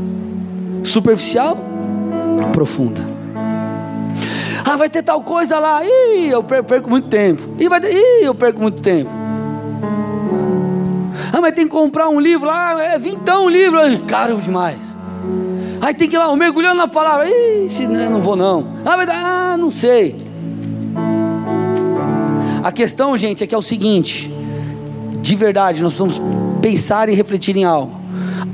Superficial? 0.82 1.58
Profunda. 2.54 3.02
Ah, 4.64 4.76
vai 4.78 4.88
ter 4.88 5.02
tal 5.02 5.20
coisa 5.20 5.58
lá. 5.58 5.84
Ih, 5.84 6.30
eu 6.30 6.42
perco 6.42 6.88
muito 6.88 7.08
tempo. 7.08 7.42
Ih, 7.58 7.68
vai 7.68 7.82
ter... 7.82 7.92
Ih, 7.92 8.24
eu 8.24 8.34
perco 8.34 8.62
muito 8.62 8.80
tempo. 8.80 9.10
Ah, 11.30 11.40
mas 11.42 11.52
tem 11.52 11.66
que 11.66 11.70
comprar 11.70 12.08
um 12.08 12.18
livro 12.18 12.46
lá. 12.48 12.82
É 12.82 12.98
vintão 12.98 13.44
um 13.44 13.48
livro. 13.50 13.78
Caro 14.06 14.40
demais. 14.40 14.96
Aí 15.82 15.92
tem 15.92 16.08
que 16.08 16.16
ir 16.16 16.18
lá, 16.18 16.34
mergulhando 16.34 16.76
na 16.76 16.88
palavra. 16.88 17.28
Ih, 17.28 17.68
não, 17.86 18.10
não 18.10 18.22
vou 18.22 18.36
não. 18.36 18.68
Ah, 18.86 18.96
vai. 18.96 19.06
Ah, 19.10 19.56
não 19.58 19.70
sei. 19.70 20.16
A 22.62 22.72
questão, 22.72 23.14
gente, 23.18 23.44
é 23.44 23.46
que 23.46 23.54
é 23.54 23.58
o 23.58 23.62
seguinte. 23.62 24.32
De 25.20 25.36
verdade, 25.36 25.82
nós 25.82 25.92
precisamos 25.92 26.22
pensar 26.62 27.10
e 27.10 27.14
refletir 27.14 27.54
em 27.58 27.64
algo 27.64 28.03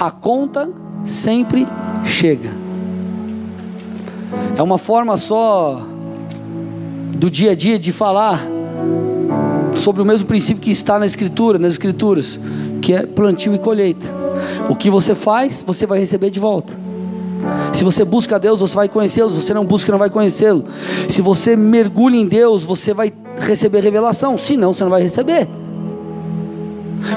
a 0.01 0.11
conta 0.11 0.71
sempre 1.07 1.69
chega. 2.07 2.51
É 4.57 4.63
uma 4.63 4.79
forma 4.79 5.19
só 5.19 5.83
do 7.19 7.31
dia 7.31 7.51
a 7.51 7.55
dia 7.55 7.79
de 7.79 7.93
falar 7.93 8.43
sobre 9.77 10.01
o 10.01 10.05
mesmo 10.07 10.27
princípio 10.27 10.63
que 10.63 10.71
está 10.71 10.99
na 10.99 11.05
escritura, 11.05 11.59
nas 11.59 11.73
escrituras, 11.73 12.41
que 12.81 12.95
é 12.95 13.05
plantio 13.05 13.55
e 13.55 13.59
colheita. 13.59 14.07
O 14.71 14.75
que 14.75 14.89
você 14.89 15.15
faz, 15.15 15.63
você 15.63 15.85
vai 15.85 15.99
receber 15.99 16.31
de 16.31 16.41
volta. 16.41 16.73
Se 17.75 17.85
você 17.85 18.03
busca 18.03 18.39
Deus, 18.39 18.61
você 18.61 18.75
vai 18.75 18.89
conhecê-lo. 18.89 19.31
Se 19.31 19.43
você 19.43 19.53
não 19.53 19.67
busca, 19.67 19.93
não 19.93 19.99
vai 19.99 20.09
conhecê-lo. 20.09 20.65
Se 21.11 21.21
você 21.21 21.55
mergulha 21.55 22.17
em 22.17 22.27
Deus, 22.27 22.65
você 22.65 22.95
vai 22.95 23.13
receber 23.39 23.81
revelação. 23.81 24.39
Se 24.39 24.57
não, 24.57 24.73
você 24.73 24.83
não 24.83 24.91
vai 24.91 25.03
receber. 25.03 25.47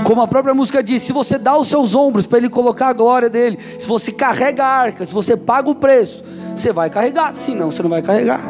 Como 0.04 0.22
a 0.22 0.28
própria 0.28 0.54
música 0.54 0.82
diz: 0.82 1.02
se 1.02 1.12
você 1.12 1.38
dá 1.38 1.58
os 1.58 1.68
seus 1.68 1.96
ombros 1.96 2.26
para 2.26 2.38
Ele 2.38 2.50
colocar 2.50 2.90
a 2.90 2.94
glória 2.94 3.30
dele, 3.30 3.58
se 3.80 3.88
você 3.88 4.12
carrega 4.12 4.64
a 4.64 4.68
arca, 4.68 5.06
se 5.06 5.14
você 5.14 5.36
paga 5.36 5.70
o 5.70 5.76
preço, 5.76 6.24
você 6.56 6.72
vai 6.72 6.90
carregar, 6.90 7.34
senão 7.36 7.72
você 7.72 7.82
não 7.84 7.90
vai 7.90 8.02
carregar. 8.02 8.42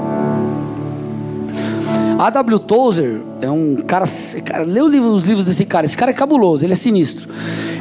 A 2.17 2.29
W. 2.29 2.59
Tozer 2.59 3.21
é 3.41 3.49
um 3.49 3.77
cara, 3.87 4.05
cara 4.45 4.63
lê 4.63 4.81
os 4.81 5.25
livros 5.25 5.45
desse 5.45 5.65
cara, 5.65 5.85
esse 5.85 5.97
cara 5.97 6.11
é 6.11 6.13
cabuloso, 6.13 6.63
ele 6.63 6.73
é 6.73 6.75
sinistro. 6.75 7.29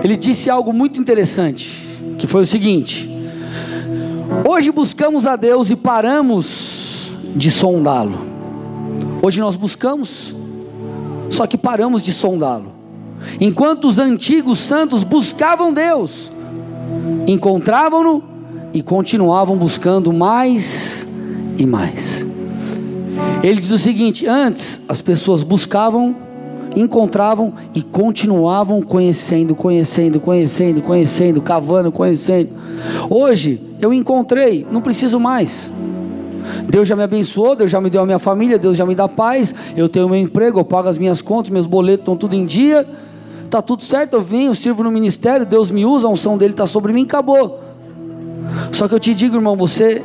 Ele 0.02 0.16
disse 0.16 0.50
algo 0.50 0.72
muito 0.72 0.98
interessante, 0.98 1.86
que 2.18 2.26
foi 2.26 2.42
o 2.42 2.46
seguinte: 2.46 3.10
Hoje 4.48 4.72
buscamos 4.72 5.26
a 5.26 5.36
Deus 5.36 5.70
e 5.70 5.76
paramos 5.76 7.10
de 7.34 7.50
sondá-lo. 7.50 8.18
Hoje 9.22 9.40
nós 9.40 9.54
buscamos, 9.54 10.34
só 11.30 11.46
que 11.46 11.56
paramos 11.56 12.02
de 12.02 12.12
sondá-lo. 12.12 12.81
Enquanto 13.40 13.88
os 13.88 13.98
antigos 13.98 14.58
santos 14.58 15.04
buscavam 15.04 15.72
Deus, 15.72 16.32
encontravam-no 17.26 18.22
e 18.72 18.82
continuavam 18.82 19.56
buscando 19.56 20.12
mais 20.12 21.06
e 21.58 21.66
mais. 21.66 22.26
Ele 23.42 23.60
diz 23.60 23.70
o 23.70 23.78
seguinte: 23.78 24.26
antes 24.26 24.80
as 24.88 25.02
pessoas 25.02 25.42
buscavam, 25.42 26.14
encontravam 26.74 27.54
e 27.74 27.82
continuavam 27.82 28.80
conhecendo, 28.82 29.54
conhecendo, 29.54 30.20
conhecendo, 30.20 30.82
conhecendo, 30.82 31.42
cavando, 31.42 31.92
conhecendo. 31.92 32.50
Hoje 33.10 33.60
eu 33.80 33.92
encontrei, 33.92 34.66
não 34.70 34.80
preciso 34.80 35.20
mais. 35.20 35.70
Deus 36.68 36.88
já 36.88 36.96
me 36.96 37.04
abençoou, 37.04 37.54
Deus 37.54 37.70
já 37.70 37.80
me 37.80 37.88
deu 37.88 38.02
a 38.02 38.06
minha 38.06 38.18
família, 38.18 38.58
Deus 38.58 38.76
já 38.76 38.84
me 38.84 38.96
dá 38.96 39.08
paz, 39.08 39.54
eu 39.76 39.88
tenho 39.88 40.08
meu 40.08 40.18
emprego, 40.18 40.58
eu 40.58 40.64
pago 40.64 40.88
as 40.88 40.98
minhas 40.98 41.22
contas, 41.22 41.50
meus 41.52 41.66
boletos 41.66 42.00
estão 42.00 42.16
tudo 42.16 42.34
em 42.34 42.44
dia 42.44 42.86
está 43.52 43.60
tudo 43.60 43.84
certo, 43.84 44.14
eu 44.14 44.22
venho, 44.22 44.54
sirvo 44.54 44.82
no 44.82 44.90
ministério, 44.90 45.44
Deus 45.44 45.70
me 45.70 45.84
usa, 45.84 46.06
a 46.06 46.10
unção 46.10 46.38
dele 46.38 46.54
está 46.54 46.66
sobre 46.66 46.90
mim, 46.90 47.04
acabou. 47.04 47.60
Só 48.72 48.88
que 48.88 48.94
eu 48.94 48.98
te 48.98 49.14
digo, 49.14 49.36
irmão, 49.36 49.54
você 49.56 50.02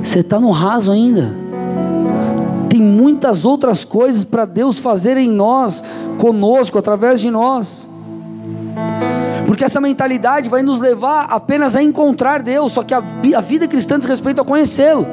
Você 0.00 0.20
está 0.20 0.38
no 0.38 0.52
raso 0.52 0.92
ainda. 0.92 1.34
Tem 2.68 2.80
muitas 2.80 3.44
outras 3.44 3.84
coisas 3.84 4.22
para 4.22 4.44
Deus 4.44 4.78
fazer 4.78 5.16
em 5.16 5.28
nós, 5.28 5.82
conosco, 6.18 6.78
através 6.78 7.20
de 7.20 7.32
nós. 7.32 7.88
Porque 9.44 9.64
essa 9.64 9.80
mentalidade 9.80 10.48
vai 10.48 10.62
nos 10.62 10.78
levar 10.78 11.24
apenas 11.24 11.74
a 11.74 11.82
encontrar 11.82 12.44
Deus, 12.44 12.70
só 12.72 12.84
que 12.84 12.94
a, 12.94 13.02
a 13.36 13.40
vida 13.40 13.66
cristã 13.66 13.98
diz 13.98 14.06
respeito 14.06 14.40
a 14.40 14.44
conhecê-lo. 14.44 15.04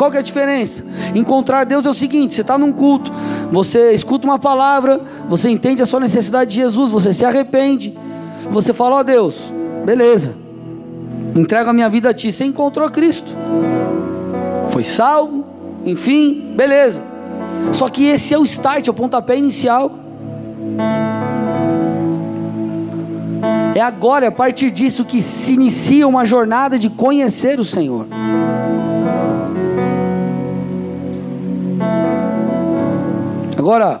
Qual 0.00 0.10
que 0.10 0.16
é 0.16 0.20
a 0.20 0.22
diferença? 0.22 0.82
Encontrar 1.14 1.66
Deus 1.66 1.84
é 1.84 1.90
o 1.90 1.92
seguinte: 1.92 2.32
você 2.32 2.40
está 2.40 2.56
num 2.56 2.72
culto, 2.72 3.12
você 3.52 3.92
escuta 3.92 4.26
uma 4.26 4.38
palavra, 4.38 4.98
você 5.28 5.50
entende 5.50 5.82
a 5.82 5.86
sua 5.86 6.00
necessidade 6.00 6.52
de 6.52 6.56
Jesus, 6.56 6.90
você 6.90 7.12
se 7.12 7.22
arrepende, 7.22 7.94
você 8.50 8.72
fala, 8.72 8.96
ó 8.96 9.00
oh, 9.00 9.04
Deus, 9.04 9.52
beleza, 9.84 10.34
entrego 11.36 11.68
a 11.68 11.74
minha 11.74 11.90
vida 11.90 12.08
a 12.08 12.14
Ti, 12.14 12.32
você 12.32 12.46
encontrou 12.46 12.88
Cristo, 12.88 13.36
foi 14.68 14.84
salvo, 14.84 15.44
enfim, 15.84 16.54
beleza. 16.56 17.02
Só 17.70 17.86
que 17.90 18.06
esse 18.06 18.32
é 18.32 18.38
o 18.38 18.44
start, 18.44 18.88
é 18.88 18.90
o 18.90 18.94
pontapé 18.94 19.36
inicial. 19.36 19.92
É 23.74 23.82
agora, 23.82 24.24
é 24.24 24.28
a 24.28 24.32
partir 24.32 24.70
disso, 24.70 25.04
que 25.04 25.20
se 25.20 25.52
inicia 25.52 26.08
uma 26.08 26.24
jornada 26.24 26.78
de 26.78 26.88
conhecer 26.88 27.60
o 27.60 27.64
Senhor. 27.64 28.06
Agora, 33.60 34.00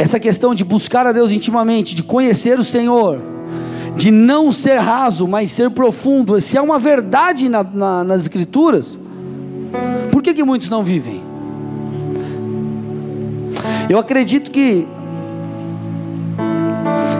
essa 0.00 0.18
questão 0.18 0.52
de 0.52 0.64
buscar 0.64 1.06
a 1.06 1.12
Deus 1.12 1.30
intimamente, 1.30 1.94
de 1.94 2.02
conhecer 2.02 2.58
o 2.58 2.64
Senhor, 2.64 3.20
de 3.94 4.10
não 4.10 4.50
ser 4.50 4.78
raso, 4.78 5.28
mas 5.28 5.52
ser 5.52 5.70
profundo, 5.70 6.40
se 6.40 6.56
é 6.56 6.60
uma 6.60 6.76
verdade 6.76 7.48
na, 7.48 7.62
na, 7.62 8.02
nas 8.02 8.22
Escrituras, 8.22 8.98
por 10.10 10.24
que, 10.24 10.34
que 10.34 10.42
muitos 10.42 10.68
não 10.68 10.82
vivem? 10.82 11.22
Eu 13.88 13.96
acredito 13.96 14.50
que 14.50 14.88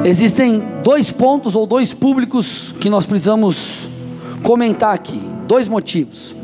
existem 0.05 0.61
dois 0.83 1.13
pontos 1.13 1.55
ou 1.55 1.69
dois 1.69 1.95
públicos 1.95 2.75
que 2.81 2.91
nós 2.91 3.07
precisamos 3.07 3.89
comentar 4.43 4.93
aqui, 4.93 5.23
dois 5.47 5.69
motivos. 5.69 6.35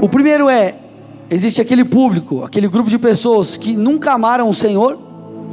O 0.00 0.08
primeiro 0.08 0.48
é: 0.48 0.76
existe 1.30 1.60
aquele 1.60 1.84
público, 1.84 2.42
aquele 2.42 2.68
grupo 2.68 2.90
de 2.90 2.98
pessoas 2.98 3.56
que 3.56 3.76
nunca 3.76 4.12
amaram 4.12 4.48
o 4.48 4.54
Senhor. 4.54 4.98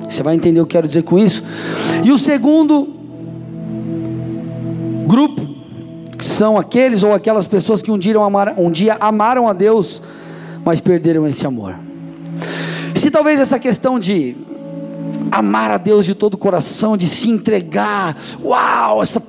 Você 0.10 0.24
vai 0.24 0.36
entender 0.36 0.60
o 0.60 0.66
que 0.66 0.76
eu 0.76 0.80
quero 0.82 0.88
dizer 0.88 1.04
com 1.04 1.20
isso. 1.20 1.44
E 2.04 2.12
o 2.12 2.18
segundo 2.18 2.90
grupo, 5.06 5.42
que 6.18 6.26
são 6.26 6.58
aqueles 6.58 7.04
ou 7.04 7.14
aquelas 7.14 7.48
pessoas 7.48 7.82
que 7.82 7.92
um 7.92 7.98
dia, 7.98 8.18
amaram, 8.20 8.54
um 8.58 8.72
dia 8.72 8.98
amaram 9.00 9.48
a 9.48 9.54
Deus, 9.54 10.02
mas 10.66 10.82
perderam 10.82 11.28
esse 11.28 11.46
amor. 11.46 11.76
Se 12.96 13.12
talvez 13.12 13.40
essa 13.40 13.60
questão 13.60 14.00
de 14.00 14.36
amar 15.32 15.72
a 15.72 15.78
Deus 15.78 16.06
de 16.06 16.16
todo 16.16 16.34
o 16.34 16.38
coração, 16.38 16.98
de 16.98 17.08
se 17.08 17.30
entregar, 17.30 18.18
uau, 18.44 19.04
essa 19.04 19.22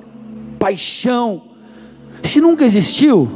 paixão, 0.57 1.43
se 2.23 2.41
nunca 2.41 2.65
existiu, 2.65 3.29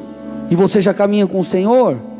e 0.49 0.56
você 0.56 0.82
já 0.82 0.93
caminha 0.93 1.28
com 1.28 1.39
o 1.39 1.43
Senhor, 1.43 2.12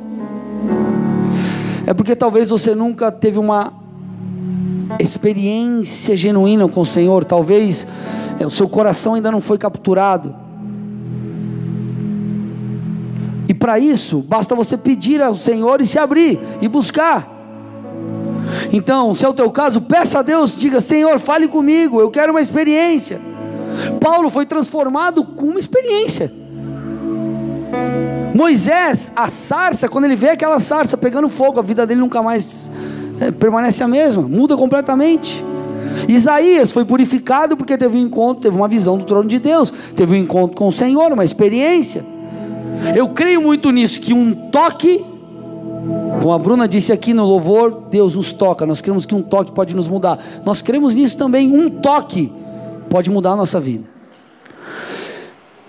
é 1.86 1.94
porque 1.94 2.16
talvez 2.16 2.50
você 2.50 2.74
nunca 2.74 3.12
teve 3.12 3.40
uma 3.40 3.74
experiência 5.00 6.16
genuína 6.16 6.68
com 6.68 6.82
o 6.82 6.86
Senhor, 6.86 7.26
talvez 7.26 7.86
é, 8.40 8.46
o 8.46 8.50
seu 8.50 8.70
coração 8.70 9.16
ainda 9.16 9.32
não 9.32 9.42
foi 9.42 9.58
capturado. 9.58 10.36
E 13.48 13.54
para 13.54 13.78
isso, 13.78 14.20
basta 14.22 14.56
você 14.56 14.78
pedir 14.78 15.22
ao 15.22 15.36
Senhor 15.36 15.82
e 15.82 15.86
se 15.86 16.00
abrir 16.00 16.40
e 16.62 16.68
buscar. 16.68 17.30
Então, 18.72 19.14
se 19.14 19.26
é 19.26 19.30
o 19.30 19.34
teu 19.34 19.50
caso, 19.52 19.82
peça 19.82 20.20
a 20.20 20.22
Deus, 20.22 20.58
diga: 20.58 20.80
Senhor, 20.80 21.20
fale 21.20 21.48
comigo, 21.48 22.00
eu 22.00 22.10
quero 22.10 22.32
uma 22.32 22.42
experiência. 22.42 23.20
Paulo 24.00 24.30
foi 24.30 24.46
transformado 24.46 25.24
com 25.24 25.48
uma 25.48 25.60
experiência. 25.60 26.43
Moisés, 28.34 29.12
a 29.16 29.30
sarça, 29.30 29.88
quando 29.88 30.06
ele 30.06 30.16
vê 30.16 30.30
aquela 30.30 30.60
sarça 30.60 30.98
pegando 30.98 31.30
fogo, 31.30 31.60
a 31.60 31.64
vida 31.64 31.86
dele 31.86 32.02
nunca 32.02 32.22
mais 32.22 32.70
é, 33.20 33.32
permanece 33.32 33.84
a 33.84 33.88
mesma, 33.88 34.24
muda 34.24 34.58
completamente. 34.58 35.44
Isaías 36.08 36.72
foi 36.72 36.84
purificado 36.84 37.56
porque 37.56 37.78
teve 37.78 37.98
um 37.98 38.02
encontro, 38.02 38.44
teve 38.44 38.56
uma 38.56 38.68
visão 38.68 38.98
do 38.98 39.06
trono 39.06 39.28
de 39.28 39.40
Deus, 39.40 39.72
teve 39.96 40.16
um 40.16 40.18
encontro 40.18 40.58
com 40.58 40.68
o 40.68 40.72
Senhor, 40.72 41.12
uma 41.12 41.24
experiência. 41.24 42.04
Eu 42.96 43.10
creio 43.10 43.42
muito 43.42 43.70
nisso, 43.72 44.02
que 44.02 44.14
um 44.14 44.34
toque, 44.34 45.06
como 46.20 46.34
a 46.34 46.40
Bruna 46.40 46.68
disse 46.68 46.92
aqui 46.92 47.14
no 47.14 47.24
louvor, 47.24 47.88
Deus 47.90 48.16
nos 48.16 48.34
toca, 48.34 48.66
nós 48.66 48.82
cremos 48.82 49.06
que 49.06 49.14
um 49.14 49.22
toque 49.22 49.52
pode 49.52 49.76
nos 49.76 49.88
mudar. 49.88 50.20
Nós 50.44 50.62
cremos 50.62 50.96
nisso 50.96 51.18
também, 51.18 51.52
um 51.52 51.70
toque 51.70 52.32
pode 52.90 53.10
mudar 53.10 53.32
a 53.32 53.36
nossa 53.36 53.60
vida. 53.60 53.86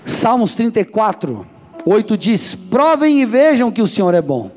Salmos 0.07 0.55
34, 0.55 1.47
8 1.87 2.17
diz: 2.17 2.55
Provem 2.55 3.21
e 3.21 3.27
vejam 3.27 3.71
que 3.71 3.83
o 3.83 3.87
Senhor 3.87 4.15
é 4.15 4.23
bom. 4.23 4.51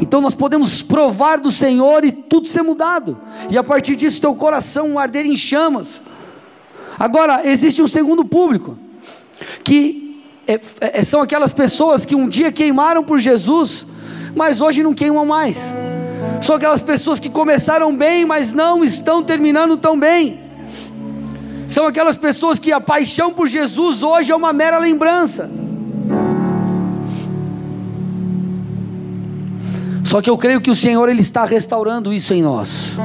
Então 0.00 0.20
nós 0.20 0.34
podemos 0.34 0.82
provar 0.82 1.38
do 1.38 1.50
Senhor 1.50 2.04
e 2.04 2.12
tudo 2.12 2.48
ser 2.48 2.62
mudado, 2.62 3.18
e 3.50 3.56
a 3.56 3.62
partir 3.62 3.96
disso 3.96 4.20
teu 4.20 4.34
coração 4.34 4.98
arder 4.98 5.26
em 5.26 5.36
chamas. 5.36 6.00
Agora, 6.98 7.42
existe 7.44 7.82
um 7.82 7.88
segundo 7.88 8.24
público, 8.24 8.76
que 9.64 10.22
é, 10.46 10.60
é, 10.80 11.04
são 11.04 11.22
aquelas 11.22 11.52
pessoas 11.52 12.04
que 12.04 12.14
um 12.14 12.28
dia 12.28 12.52
queimaram 12.52 13.02
por 13.02 13.18
Jesus, 13.18 13.86
mas 14.34 14.60
hoje 14.60 14.82
não 14.82 14.94
queimam 14.94 15.24
mais. 15.24 15.74
São 16.40 16.56
aquelas 16.56 16.82
pessoas 16.82 17.18
que 17.18 17.30
começaram 17.30 17.96
bem, 17.96 18.24
mas 18.24 18.52
não 18.52 18.84
estão 18.84 19.22
terminando 19.22 19.76
tão 19.76 19.98
bem. 19.98 20.40
São 21.68 21.86
aquelas 21.86 22.16
pessoas 22.16 22.58
que 22.58 22.70
a 22.70 22.80
paixão 22.80 23.32
por 23.32 23.48
Jesus 23.48 24.02
hoje 24.02 24.30
é 24.30 24.36
uma 24.36 24.52
mera 24.52 24.78
lembrança. 24.78 25.50
Só 30.14 30.22
que 30.22 30.30
eu 30.30 30.38
creio 30.38 30.60
que 30.60 30.70
o 30.70 30.76
Senhor 30.76 31.08
ele 31.08 31.22
está 31.22 31.44
restaurando 31.44 32.12
isso 32.12 32.32
em 32.32 32.40
nós. 32.40 32.96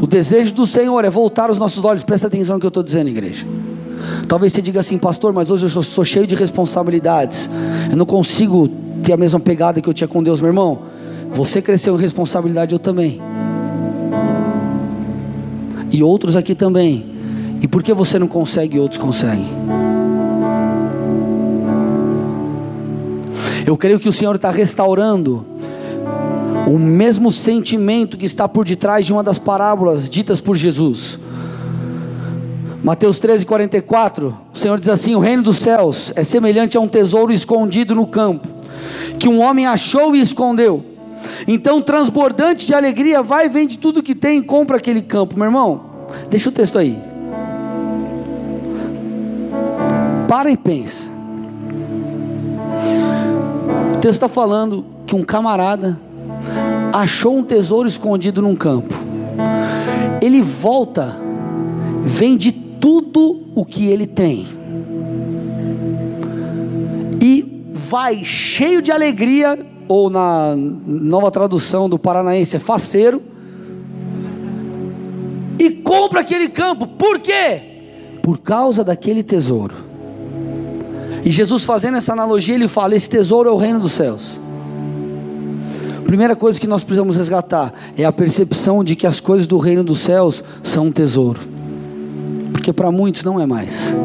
O 0.00 0.06
desejo 0.06 0.54
do 0.54 0.66
Senhor 0.66 1.04
é 1.04 1.10
voltar 1.10 1.50
os 1.50 1.58
nossos 1.58 1.84
olhos. 1.84 2.02
Presta 2.02 2.28
atenção 2.28 2.54
no 2.54 2.60
que 2.60 2.64
eu 2.64 2.68
estou 2.68 2.82
dizendo, 2.82 3.10
igreja. 3.10 3.46
Talvez 4.26 4.54
você 4.54 4.62
diga 4.62 4.80
assim, 4.80 4.96
pastor, 4.96 5.34
mas 5.34 5.50
hoje 5.50 5.66
eu 5.66 5.68
sou, 5.68 5.82
sou 5.82 6.02
cheio 6.02 6.26
de 6.26 6.34
responsabilidades. 6.34 7.46
Eu 7.90 7.96
não 7.98 8.06
consigo 8.06 8.68
ter 9.04 9.12
a 9.12 9.18
mesma 9.18 9.38
pegada 9.38 9.82
que 9.82 9.86
eu 9.86 9.92
tinha 9.92 10.08
com 10.08 10.22
Deus, 10.22 10.40
meu 10.40 10.48
irmão. 10.48 10.84
Você 11.30 11.60
cresceu 11.60 11.94
em 11.94 12.00
responsabilidade, 12.00 12.72
eu 12.72 12.78
também. 12.78 13.20
E 15.92 16.02
outros 16.02 16.36
aqui 16.36 16.54
também. 16.54 17.04
E 17.60 17.68
por 17.68 17.82
que 17.82 17.92
você 17.92 18.18
não 18.18 18.28
consegue 18.28 18.78
e 18.78 18.80
outros 18.80 18.98
conseguem? 18.98 19.50
Eu 23.66 23.76
creio 23.76 24.00
que 24.00 24.08
o 24.08 24.12
Senhor 24.12 24.36
está 24.36 24.50
restaurando 24.50 25.52
o 26.66 26.78
mesmo 26.78 27.30
sentimento 27.30 28.16
que 28.16 28.26
está 28.26 28.48
por 28.48 28.64
detrás 28.64 29.04
de 29.04 29.12
uma 29.12 29.22
das 29.22 29.38
parábolas 29.38 30.08
ditas 30.08 30.40
por 30.40 30.56
Jesus. 30.56 31.18
Mateus 32.82 33.18
13, 33.18 33.46
44, 33.46 34.36
o 34.52 34.58
Senhor 34.58 34.78
diz 34.78 34.88
assim: 34.88 35.14
O 35.14 35.18
reino 35.18 35.42
dos 35.42 35.58
céus 35.58 36.12
é 36.16 36.24
semelhante 36.24 36.76
a 36.76 36.80
um 36.80 36.88
tesouro 36.88 37.32
escondido 37.32 37.94
no 37.94 38.06
campo, 38.06 38.46
que 39.18 39.28
um 39.28 39.40
homem 39.40 39.66
achou 39.66 40.14
e 40.14 40.20
escondeu. 40.20 40.84
Então, 41.48 41.80
transbordante 41.80 42.66
de 42.66 42.74
alegria, 42.74 43.22
vai, 43.22 43.48
vende 43.48 43.78
tudo 43.78 44.02
que 44.02 44.14
tem 44.14 44.38
e 44.38 44.42
compra 44.42 44.76
aquele 44.76 45.00
campo. 45.00 45.36
Meu 45.36 45.46
irmão, 45.46 45.80
deixa 46.28 46.50
o 46.50 46.52
texto 46.52 46.78
aí. 46.78 46.98
Para 50.28 50.50
e 50.50 50.56
pensa. 50.56 51.08
O 53.94 53.98
texto 53.98 54.14
está 54.14 54.28
falando 54.28 54.84
que 55.06 55.14
um 55.14 55.22
camarada 55.22 55.98
achou 56.92 57.38
um 57.38 57.42
tesouro 57.42 57.88
escondido 57.88 58.40
num 58.40 58.54
campo. 58.54 58.94
Ele 60.20 60.40
volta, 60.40 61.16
vende 62.02 62.52
tudo 62.52 63.42
o 63.54 63.64
que 63.64 63.86
ele 63.86 64.06
tem. 64.06 64.46
E 67.20 67.64
vai 67.72 68.24
cheio 68.24 68.80
de 68.80 68.92
alegria, 68.92 69.58
ou 69.88 70.08
na 70.08 70.54
nova 70.56 71.30
tradução 71.30 71.88
do 71.88 71.98
paranaense, 71.98 72.56
é 72.56 72.58
faceiro, 72.58 73.22
e 75.58 75.70
compra 75.70 76.20
aquele 76.20 76.48
campo. 76.48 76.86
Por 76.86 77.18
quê? 77.20 77.60
Por 78.22 78.38
causa 78.38 78.82
daquele 78.84 79.22
tesouro. 79.22 79.74
E 81.24 81.30
Jesus 81.30 81.64
fazendo 81.64 81.96
essa 81.96 82.12
analogia, 82.12 82.54
ele 82.54 82.68
fala: 82.68 82.94
esse 82.94 83.08
tesouro 83.08 83.48
é 83.48 83.52
o 83.52 83.56
reino 83.56 83.80
dos 83.80 83.92
céus. 83.92 84.40
Primeira 86.04 86.36
coisa 86.36 86.60
que 86.60 86.66
nós 86.66 86.84
precisamos 86.84 87.16
resgatar 87.16 87.72
é 87.96 88.04
a 88.04 88.12
percepção 88.12 88.84
de 88.84 88.94
que 88.94 89.06
as 89.06 89.20
coisas 89.20 89.46
do 89.46 89.58
reino 89.58 89.82
dos 89.82 90.00
céus 90.00 90.44
são 90.62 90.86
um 90.86 90.92
tesouro, 90.92 91.40
porque 92.52 92.72
para 92.72 92.90
muitos 92.90 93.24
não 93.24 93.40
é 93.40 93.46
mais. 93.46 93.96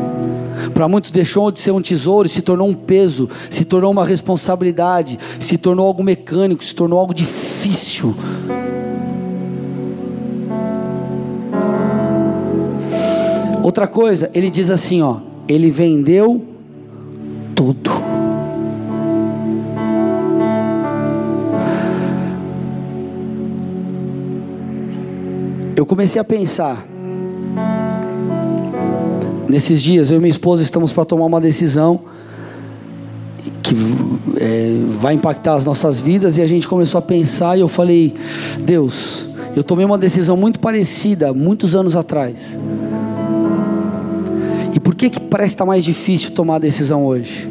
Para 0.73 0.87
muitos 0.87 1.11
deixou 1.11 1.51
de 1.51 1.59
ser 1.59 1.71
um 1.71 1.81
tesouro 1.81 2.27
e 2.27 2.31
se 2.31 2.41
tornou 2.41 2.67
um 2.67 2.73
peso, 2.73 3.29
se 3.49 3.63
tornou 3.63 3.91
uma 3.91 4.05
responsabilidade, 4.05 5.19
se 5.39 5.57
tornou 5.57 5.85
algo 5.85 6.03
mecânico, 6.03 6.63
se 6.63 6.73
tornou 6.73 6.99
algo 6.99 7.13
difícil. 7.13 8.15
Outra 13.63 13.87
coisa, 13.87 14.31
ele 14.33 14.49
diz 14.49 14.69
assim, 14.69 15.01
ó, 15.01 15.17
ele 15.47 15.69
vendeu 15.69 16.43
tudo. 17.53 18.08
Eu 25.79 25.85
comecei 25.85 26.19
a 26.19 26.25
pensar 26.25 26.85
Nesses 29.47 29.81
dias, 29.81 30.11
eu 30.11 30.17
e 30.17 30.19
minha 30.19 30.29
esposa 30.29 30.61
estamos 30.61 30.91
para 30.91 31.05
tomar 31.05 31.25
uma 31.25 31.39
decisão 31.39 32.01
que 33.63 33.73
é, 34.37 34.81
vai 34.89 35.13
impactar 35.13 35.55
as 35.55 35.63
nossas 35.63 36.01
vidas 36.01 36.37
e 36.37 36.41
a 36.41 36.45
gente 36.45 36.67
começou 36.67 36.99
a 36.99 37.01
pensar 37.01 37.57
e 37.57 37.61
eu 37.61 37.69
falei, 37.69 38.13
Deus, 38.59 39.27
eu 39.55 39.63
tomei 39.63 39.85
uma 39.85 39.97
decisão 39.97 40.35
muito 40.35 40.59
parecida 40.59 41.33
muitos 41.33 41.77
anos 41.77 41.95
atrás. 41.95 42.59
E 44.75 44.81
por 44.81 44.93
que 44.93 45.09
que 45.09 45.21
parece 45.21 45.53
estar 45.53 45.65
mais 45.65 45.85
difícil 45.85 46.31
tomar 46.31 46.57
a 46.57 46.59
decisão 46.59 47.05
hoje? 47.05 47.49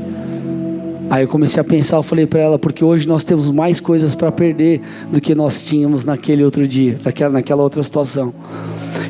Aí 1.11 1.25
eu 1.25 1.29
comecei 1.29 1.61
a 1.61 1.65
pensar, 1.65 1.97
eu 1.97 2.03
falei 2.03 2.27
para 2.27 2.41
ela, 2.41 2.59
porque 2.59 2.85
hoje 2.85 3.09
nós 3.09 3.25
temos 3.25 3.51
mais 3.51 3.81
coisas 3.81 4.15
para 4.15 4.31
perder 4.31 4.83
do 5.11 5.21
que 5.21 5.35
nós 5.35 5.63
tínhamos 5.63 6.05
naquele 6.05 6.45
outro 6.45 6.69
dia, 6.69 7.01
naquela, 7.03 7.33
naquela 7.33 7.63
outra 7.63 7.83
situação. 7.83 8.35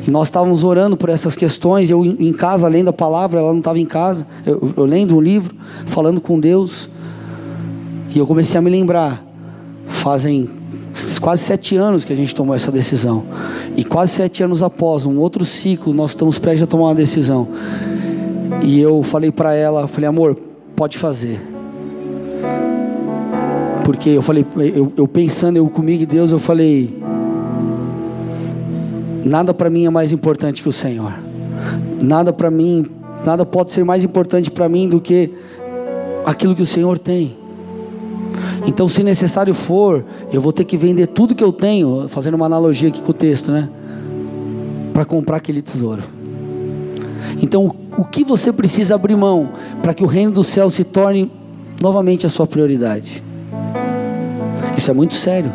E 0.07 0.09
nós 0.09 0.27
estávamos 0.27 0.63
orando 0.63 0.95
por 0.95 1.09
essas 1.09 1.35
questões. 1.35 1.89
Eu 1.89 2.05
em 2.05 2.31
casa 2.31 2.67
lendo 2.67 2.89
a 2.89 2.93
palavra, 2.93 3.39
ela 3.39 3.51
não 3.51 3.59
estava 3.59 3.79
em 3.79 3.85
casa. 3.85 4.25
Eu, 4.45 4.73
eu 4.77 4.85
lendo 4.85 5.15
um 5.15 5.21
livro, 5.21 5.53
falando 5.85 6.21
com 6.21 6.39
Deus. 6.39 6.89
E 8.13 8.17
eu 8.17 8.25
comecei 8.25 8.57
a 8.57 8.61
me 8.61 8.69
lembrar. 8.69 9.25
Fazem 9.87 10.49
quase 11.21 11.43
sete 11.43 11.75
anos 11.75 12.05
que 12.05 12.13
a 12.13 12.15
gente 12.15 12.33
tomou 12.33 12.55
essa 12.55 12.71
decisão. 12.71 13.25
E 13.75 13.83
quase 13.83 14.13
sete 14.13 14.41
anos 14.41 14.63
após, 14.63 15.05
um 15.05 15.19
outro 15.19 15.43
ciclo, 15.43 15.93
nós 15.93 16.11
estamos 16.11 16.39
prestes 16.39 16.63
a 16.63 16.67
tomar 16.67 16.85
uma 16.85 16.95
decisão. 16.95 17.47
E 18.63 18.79
eu 18.79 19.03
falei 19.03 19.31
para 19.31 19.53
ela, 19.53 19.87
falei, 19.87 20.07
amor, 20.07 20.37
pode 20.75 20.97
fazer. 20.97 21.48
Porque 23.83 24.09
eu 24.09 24.21
falei, 24.21 24.45
eu, 24.75 24.93
eu 24.95 25.07
pensando 25.07 25.57
eu 25.57 25.67
comigo 25.69 26.03
e 26.03 26.05
Deus, 26.05 26.31
eu 26.31 26.39
falei, 26.39 26.99
Nada 29.23 29.53
para 29.53 29.69
mim 29.69 29.85
é 29.85 29.89
mais 29.89 30.11
importante 30.11 30.61
que 30.61 30.69
o 30.69 30.71
Senhor. 30.71 31.13
Nada 32.01 32.31
para 32.31 32.49
mim, 32.49 32.85
nada 33.25 33.45
pode 33.45 33.71
ser 33.71 33.83
mais 33.83 34.03
importante 34.03 34.49
para 34.49 34.69
mim 34.69 34.87
do 34.87 35.01
que 35.01 35.31
aquilo 36.25 36.55
que 36.55 36.61
o 36.61 36.65
Senhor 36.65 36.97
tem. 36.97 37.37
Então, 38.65 38.87
se 38.87 39.03
necessário 39.03 39.53
for, 39.53 40.05
eu 40.31 40.39
vou 40.39 40.53
ter 40.53 40.63
que 40.63 40.77
vender 40.77 41.07
tudo 41.07 41.35
que 41.35 41.43
eu 41.43 41.51
tenho, 41.51 42.07
fazendo 42.07 42.35
uma 42.35 42.45
analogia 42.45 42.89
aqui 42.89 43.01
com 43.01 43.11
o 43.11 43.13
texto, 43.13 43.51
né? 43.51 43.69
Para 44.93 45.05
comprar 45.05 45.37
aquele 45.37 45.61
tesouro. 45.61 46.03
Então, 47.41 47.75
o 47.97 48.05
que 48.05 48.23
você 48.23 48.51
precisa 48.51 48.95
abrir 48.95 49.15
mão 49.15 49.49
para 49.81 49.93
que 49.93 50.03
o 50.03 50.07
reino 50.07 50.31
do 50.31 50.43
céu 50.43 50.69
se 50.69 50.83
torne 50.83 51.31
novamente 51.81 52.25
a 52.25 52.29
sua 52.29 52.45
prioridade? 52.45 53.23
Isso 54.77 54.89
é 54.89 54.93
muito 54.93 55.13
sério 55.13 55.51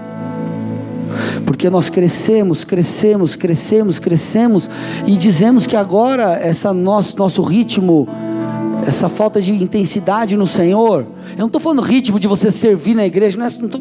porque 1.45 1.71
nós 1.71 1.91
crescemos, 1.91 2.65
crescemos, 2.65 3.37
crescemos, 3.37 3.99
crescemos 3.99 4.71
e 5.07 5.17
dizemos 5.17 5.67
que 5.67 5.77
agora 5.77 6.33
essa 6.35 6.73
nosso 6.73 7.17
nosso 7.17 7.43
ritmo, 7.43 8.09
essa 8.87 9.09
falta 9.09 9.41
de 9.41 9.53
intensidade 9.53 10.37
no 10.37 10.47
Senhor, 10.47 11.07
eu 11.33 11.39
não 11.39 11.47
estou 11.47 11.61
falando 11.61 11.83
ritmo 11.83 12.19
de 12.19 12.27
você 12.27 12.51
servir 12.51 12.95
na 12.95 13.07
igreja, 13.07 13.39
não 13.39 13.47
estou 13.47 13.81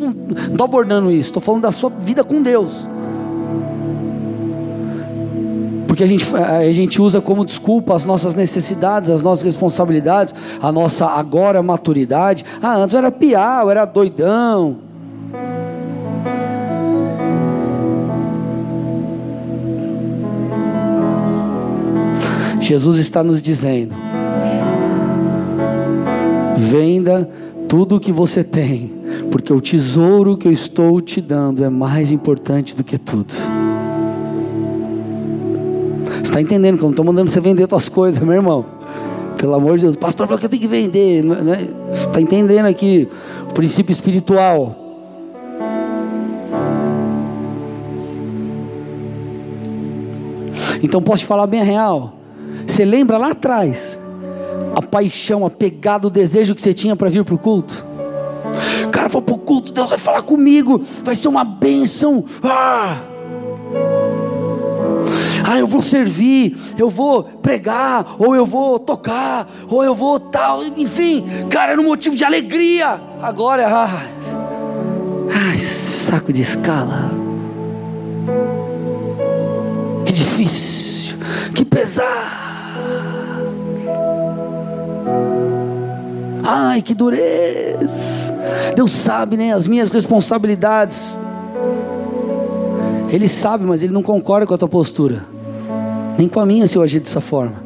abordando 0.64 1.12
isso, 1.12 1.30
estou 1.30 1.42
falando 1.42 1.64
da 1.64 1.72
sua 1.72 1.90
vida 1.90 2.24
com 2.24 2.42
Deus. 2.42 2.88
Porque 5.94 6.04
a 6.04 6.08
gente, 6.08 6.36
a 6.36 6.74
gente 6.74 7.00
usa 7.00 7.22
como 7.22 7.46
desculpa 7.46 7.94
as 7.94 8.04
nossas 8.04 8.34
necessidades, 8.34 9.12
as 9.12 9.22
nossas 9.22 9.46
responsabilidades, 9.46 10.34
a 10.60 10.72
nossa 10.72 11.06
agora 11.06 11.62
maturidade. 11.62 12.44
Ah, 12.64 12.78
antes 12.78 12.96
eu 12.96 12.98
era 12.98 13.12
piau, 13.12 13.70
era 13.70 13.86
doidão. 13.86 14.78
Jesus 22.60 22.98
está 22.98 23.22
nos 23.22 23.40
dizendo: 23.40 23.94
venda 26.58 27.30
tudo 27.70 27.98
o 27.98 28.00
que 28.00 28.12
você 28.12 28.44
tem, 28.44 28.92
porque 29.30 29.54
o 29.54 29.62
tesouro 29.62 30.38
que 30.38 30.48
eu 30.48 30.52
estou 30.52 31.00
te 31.00 31.22
dando 31.22 31.64
é 31.64 31.70
mais 31.70 32.12
importante 32.12 32.76
do 32.76 32.84
que 32.84 32.98
tudo. 32.98 33.63
Está 36.34 36.42
entendendo 36.42 36.80
que 36.80 36.84
eu 36.84 36.88
não 36.88 36.94
estou 36.94 37.06
mandando 37.06 37.30
você 37.30 37.40
vender 37.40 37.70
suas 37.70 37.88
coisas, 37.88 38.20
meu 38.20 38.34
irmão? 38.34 38.66
Pelo 39.38 39.54
amor 39.54 39.78
de 39.78 39.84
Deus, 39.84 39.96
pastor 39.96 40.26
falou 40.26 40.40
que 40.40 40.46
eu 40.48 40.50
tenho 40.50 40.64
que 40.64 40.68
vender. 40.68 41.24
Né? 41.24 41.70
Está 41.94 42.20
entendendo 42.20 42.66
aqui 42.66 43.08
o 43.48 43.54
princípio 43.54 43.94
espiritual? 43.94 44.76
Então 50.82 51.04
posso 51.04 51.20
te 51.20 51.28
falar 51.28 51.46
bem 51.46 51.62
a 51.62 51.64
real. 51.64 52.16
Você 52.66 52.84
lembra 52.84 53.20
lá 53.20 53.30
atrás 53.34 54.00
a 54.76 54.82
paixão, 54.82 55.46
a 55.46 55.52
pegada, 55.52 56.08
o 56.08 56.10
desejo 56.10 56.56
que 56.56 56.64
você 56.64 56.74
tinha 56.74 56.96
para 56.96 57.10
vir 57.10 57.24
para 57.24 57.36
o 57.36 57.38
culto? 57.38 57.86
Cara, 58.92 59.08
vou 59.08 59.22
para 59.22 59.36
o 59.36 59.38
culto, 59.38 59.72
Deus 59.72 59.92
vai 59.92 60.00
falar 60.00 60.24
comigo, 60.24 60.82
vai 61.04 61.14
ser 61.14 61.28
uma 61.28 61.44
bênção. 61.44 62.26
Ah! 62.44 63.02
Ah, 65.54 65.60
eu 65.60 65.68
vou 65.68 65.82
servir, 65.84 66.58
eu 66.80 66.90
vou 66.90 67.24
pregar, 67.24 68.16
ou 68.18 68.36
eu 68.36 68.44
vou 68.44 68.80
tocar, 68.80 69.48
ou 69.70 69.84
eu 69.84 69.94
vou 69.94 70.20
tal, 70.20 70.64
enfim, 70.64 71.24
cara, 71.48 71.74
era 71.74 71.82
um 71.82 71.84
motivo 71.86 72.16
de 72.16 72.26
alegria. 72.26 73.00
Agora, 73.22 73.68
ah, 73.68 74.04
ai, 75.32 75.60
saco 75.60 76.34
de 76.34 76.42
escala, 76.42 77.12
que 80.06 80.12
difícil, 80.12 81.18
que 81.54 81.64
pesado. 81.64 82.42
Ai, 86.44 86.82
que 86.82 86.96
dureza. 86.96 88.34
Deus 88.76 88.92
sabe, 88.92 89.38
né? 89.38 89.54
As 89.54 89.68
minhas 89.68 89.92
responsabilidades. 89.92 91.16
Ele 93.10 93.30
sabe, 93.30 93.64
mas 93.64 93.84
ele 93.84 93.94
não 93.94 94.04
concorda 94.04 94.48
com 94.48 94.54
a 94.54 94.58
tua 94.58 94.68
postura. 94.68 95.33
Nem 96.18 96.28
com 96.28 96.40
a 96.40 96.46
minha 96.46 96.68
se 96.68 96.78
eu 96.78 96.82
agir 96.82 97.00
dessa 97.00 97.20
forma. 97.20 97.64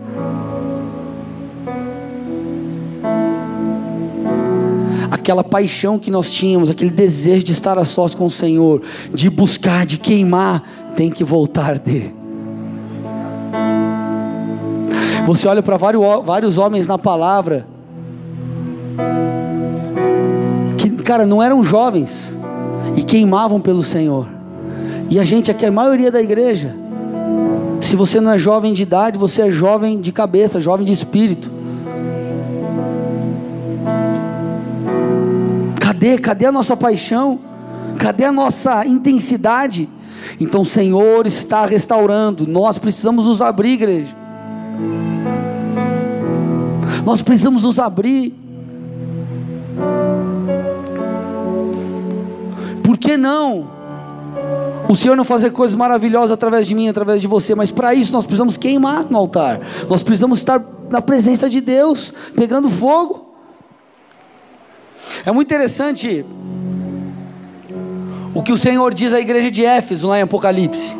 Aquela 5.11 5.43
paixão 5.43 5.99
que 5.99 6.09
nós 6.09 6.31
tínhamos, 6.31 6.69
aquele 6.69 6.89
desejo 6.89 7.43
de 7.43 7.51
estar 7.51 7.77
a 7.77 7.83
sós 7.83 8.15
com 8.15 8.25
o 8.25 8.29
Senhor, 8.29 8.81
de 9.13 9.29
buscar, 9.29 9.85
de 9.85 9.97
queimar, 9.97 10.63
tem 10.95 11.09
que 11.09 11.23
voltar 11.23 11.79
de. 11.79 12.13
Você 15.25 15.45
olha 15.45 15.61
para 15.61 15.75
vários, 15.75 16.57
homens 16.57 16.87
na 16.87 16.97
palavra, 16.97 17.67
que, 20.77 20.89
cara, 21.03 21.25
não 21.25 21.43
eram 21.43 21.61
jovens 21.61 22.37
e 22.95 23.03
queimavam 23.03 23.59
pelo 23.59 23.83
Senhor. 23.83 24.29
E 25.09 25.19
a 25.19 25.25
gente 25.25 25.51
aqui, 25.51 25.65
a 25.65 25.71
maioria 25.71 26.09
da 26.09 26.21
igreja, 26.21 26.73
se 27.87 27.95
você 27.95 28.19
não 28.19 28.33
é 28.33 28.37
jovem 28.37 28.73
de 28.73 28.83
idade, 28.83 29.17
você 29.17 29.43
é 29.43 29.49
jovem 29.49 30.01
de 30.01 30.11
cabeça, 30.11 30.59
jovem 30.59 30.85
de 30.85 30.91
espírito. 30.91 31.49
Cadê? 35.79 36.17
Cadê 36.17 36.47
a 36.47 36.51
nossa 36.51 36.75
paixão? 36.75 37.39
Cadê 37.97 38.25
a 38.25 38.31
nossa 38.31 38.85
intensidade? 38.85 39.87
Então 40.37 40.61
o 40.61 40.65
Senhor 40.65 41.25
está 41.25 41.65
restaurando. 41.65 42.45
Nós 42.45 42.77
precisamos 42.77 43.25
nos 43.25 43.41
abrir, 43.41 43.75
igreja. 43.75 44.13
Nós 47.05 47.21
precisamos 47.21 47.63
nos 47.63 47.79
abrir. 47.79 48.35
Por 52.83 52.97
que 52.97 53.15
não? 53.15 53.76
O 54.89 54.95
Senhor 54.95 55.17
não 55.17 55.25
fazer 55.25 55.51
coisas 55.51 55.75
maravilhosas 55.75 56.31
através 56.31 56.65
de 56.65 56.73
mim, 56.73 56.87
através 56.87 57.21
de 57.21 57.27
você, 57.27 57.53
mas 57.53 57.71
para 57.71 57.93
isso 57.93 58.13
nós 58.13 58.25
precisamos 58.25 58.55
queimar 58.55 59.05
no 59.09 59.17
altar. 59.17 59.59
Nós 59.89 60.01
precisamos 60.01 60.39
estar 60.39 60.63
na 60.89 61.01
presença 61.01 61.49
de 61.49 61.59
Deus, 61.59 62.13
pegando 62.35 62.69
fogo. 62.69 63.35
É 65.25 65.31
muito 65.31 65.47
interessante 65.47 66.25
o 68.33 68.41
que 68.41 68.53
o 68.53 68.57
Senhor 68.57 68.93
diz 68.93 69.13
à 69.13 69.19
igreja 69.19 69.51
de 69.51 69.65
Éfeso 69.65 70.07
lá 70.07 70.19
em 70.19 70.21
Apocalipse. 70.21 70.95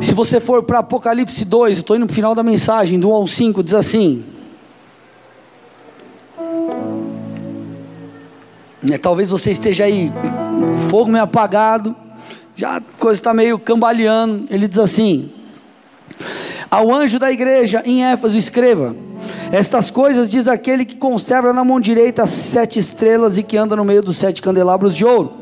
Se 0.00 0.14
você 0.14 0.40
for 0.40 0.62
para 0.62 0.78
Apocalipse 0.78 1.44
2, 1.44 1.78
estou 1.78 1.96
indo 1.96 2.06
para 2.06 2.12
o 2.12 2.14
final 2.14 2.34
da 2.34 2.42
mensagem, 2.42 2.98
do 2.98 3.10
1 3.10 3.14
ao 3.14 3.26
5, 3.26 3.62
diz 3.62 3.74
assim. 3.74 4.24
É, 8.90 8.96
talvez 8.96 9.30
você 9.30 9.50
esteja 9.50 9.84
aí, 9.84 10.10
o 10.72 10.78
fogo 10.88 11.10
me 11.10 11.18
apagado 11.18 11.94
já 12.58 12.78
a 12.78 12.80
coisa 12.98 13.20
está 13.20 13.32
meio 13.32 13.56
cambaleando. 13.56 14.46
Ele 14.50 14.66
diz 14.66 14.80
assim: 14.80 15.30
Ao 16.68 16.92
anjo 16.92 17.16
da 17.16 17.30
igreja 17.30 17.84
em 17.86 18.04
Éfeso, 18.04 18.36
escreva: 18.36 18.96
Estas 19.52 19.92
coisas 19.92 20.28
diz 20.28 20.48
aquele 20.48 20.84
que 20.84 20.96
conserva 20.96 21.52
na 21.52 21.62
mão 21.62 21.78
direita 21.78 22.24
as 22.24 22.30
sete 22.30 22.80
estrelas 22.80 23.38
e 23.38 23.44
que 23.44 23.56
anda 23.56 23.76
no 23.76 23.84
meio 23.84 24.02
dos 24.02 24.16
sete 24.16 24.42
candelabros 24.42 24.96
de 24.96 25.04
ouro. 25.04 25.34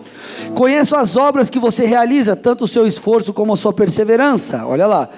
Conheço 0.54 0.94
as 0.94 1.16
obras 1.16 1.48
que 1.48 1.58
você 1.58 1.86
realiza, 1.86 2.36
tanto 2.36 2.64
o 2.64 2.68
seu 2.68 2.86
esforço 2.86 3.32
como 3.32 3.54
a 3.54 3.56
sua 3.56 3.72
perseverança. 3.72 4.66
Olha 4.66 4.86
lá. 4.86 5.08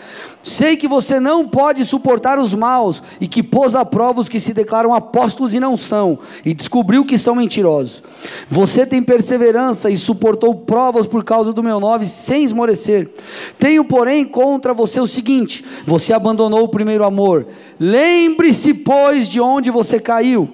Sei 0.42 0.76
que 0.76 0.86
você 0.86 1.18
não 1.18 1.46
pode 1.46 1.84
suportar 1.84 2.38
os 2.38 2.54
maus 2.54 3.02
e 3.20 3.26
que 3.26 3.42
pôs 3.42 3.74
a 3.74 3.84
prova 3.84 4.20
os 4.20 4.28
que 4.28 4.38
se 4.38 4.54
declaram 4.54 4.94
apóstolos 4.94 5.52
e 5.52 5.60
não 5.60 5.76
são, 5.76 6.18
e 6.44 6.54
descobriu 6.54 7.04
que 7.04 7.18
são 7.18 7.34
mentirosos. 7.34 8.02
Você 8.48 8.86
tem 8.86 9.02
perseverança 9.02 9.90
e 9.90 9.98
suportou 9.98 10.54
provas 10.54 11.06
por 11.06 11.24
causa 11.24 11.52
do 11.52 11.62
meu 11.62 11.80
nome 11.80 12.06
sem 12.06 12.44
esmorecer. 12.44 13.10
Tenho, 13.58 13.84
porém, 13.84 14.24
contra 14.24 14.72
você 14.72 15.00
o 15.00 15.06
seguinte: 15.06 15.64
você 15.84 16.12
abandonou 16.12 16.62
o 16.62 16.68
primeiro 16.68 17.04
amor. 17.04 17.46
Lembre-se, 17.78 18.72
pois, 18.72 19.28
de 19.28 19.40
onde 19.40 19.70
você 19.70 19.98
caiu. 19.98 20.48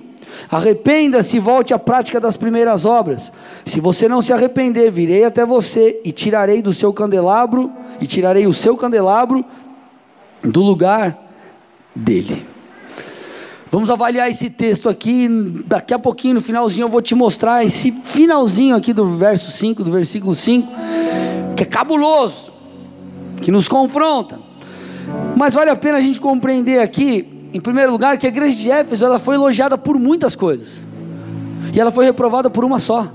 Arrependa-se 0.50 1.36
e 1.36 1.40
volte 1.40 1.72
à 1.72 1.78
prática 1.78 2.20
das 2.20 2.36
primeiras 2.36 2.84
obras. 2.84 3.32
Se 3.64 3.80
você 3.80 4.08
não 4.08 4.20
se 4.20 4.32
arrepender, 4.32 4.90
virei 4.90 5.24
até 5.24 5.44
você 5.44 6.00
e 6.04 6.10
tirarei 6.10 6.60
do 6.60 6.72
seu 6.72 6.92
candelabro, 6.92 7.70
e 8.00 8.06
tirarei 8.06 8.46
o 8.46 8.52
seu 8.52 8.76
candelabro 8.76 9.44
do 10.44 10.62
lugar 10.62 11.18
dele. 11.94 12.46
Vamos 13.70 13.90
avaliar 13.90 14.30
esse 14.30 14.48
texto 14.50 14.88
aqui. 14.88 15.28
Daqui 15.66 15.92
a 15.92 15.98
pouquinho, 15.98 16.34
no 16.34 16.40
finalzinho, 16.40 16.84
eu 16.84 16.88
vou 16.88 17.02
te 17.02 17.14
mostrar 17.14 17.64
esse 17.64 17.90
finalzinho 17.90 18.76
aqui 18.76 18.92
do 18.92 19.06
verso 19.06 19.50
5, 19.50 19.82
do 19.82 19.90
versículo 19.90 20.34
5, 20.34 20.72
que 21.56 21.64
é 21.64 21.66
cabuloso, 21.66 22.52
que 23.40 23.50
nos 23.50 23.66
confronta. 23.66 24.38
Mas 25.36 25.54
vale 25.54 25.70
a 25.70 25.76
pena 25.76 25.98
a 25.98 26.00
gente 26.00 26.20
compreender 26.20 26.78
aqui 26.78 27.34
em 27.54 27.60
primeiro 27.60 27.92
lugar, 27.92 28.18
que 28.18 28.26
a 28.26 28.28
igreja 28.28 28.58
de 28.58 28.68
Éfeso 28.68 29.04
ela 29.04 29.20
foi 29.20 29.36
elogiada 29.36 29.78
por 29.78 29.96
muitas 29.96 30.34
coisas. 30.34 30.84
E 31.72 31.78
ela 31.78 31.92
foi 31.92 32.04
reprovada 32.04 32.50
por 32.50 32.64
uma 32.64 32.80
só. 32.80 33.12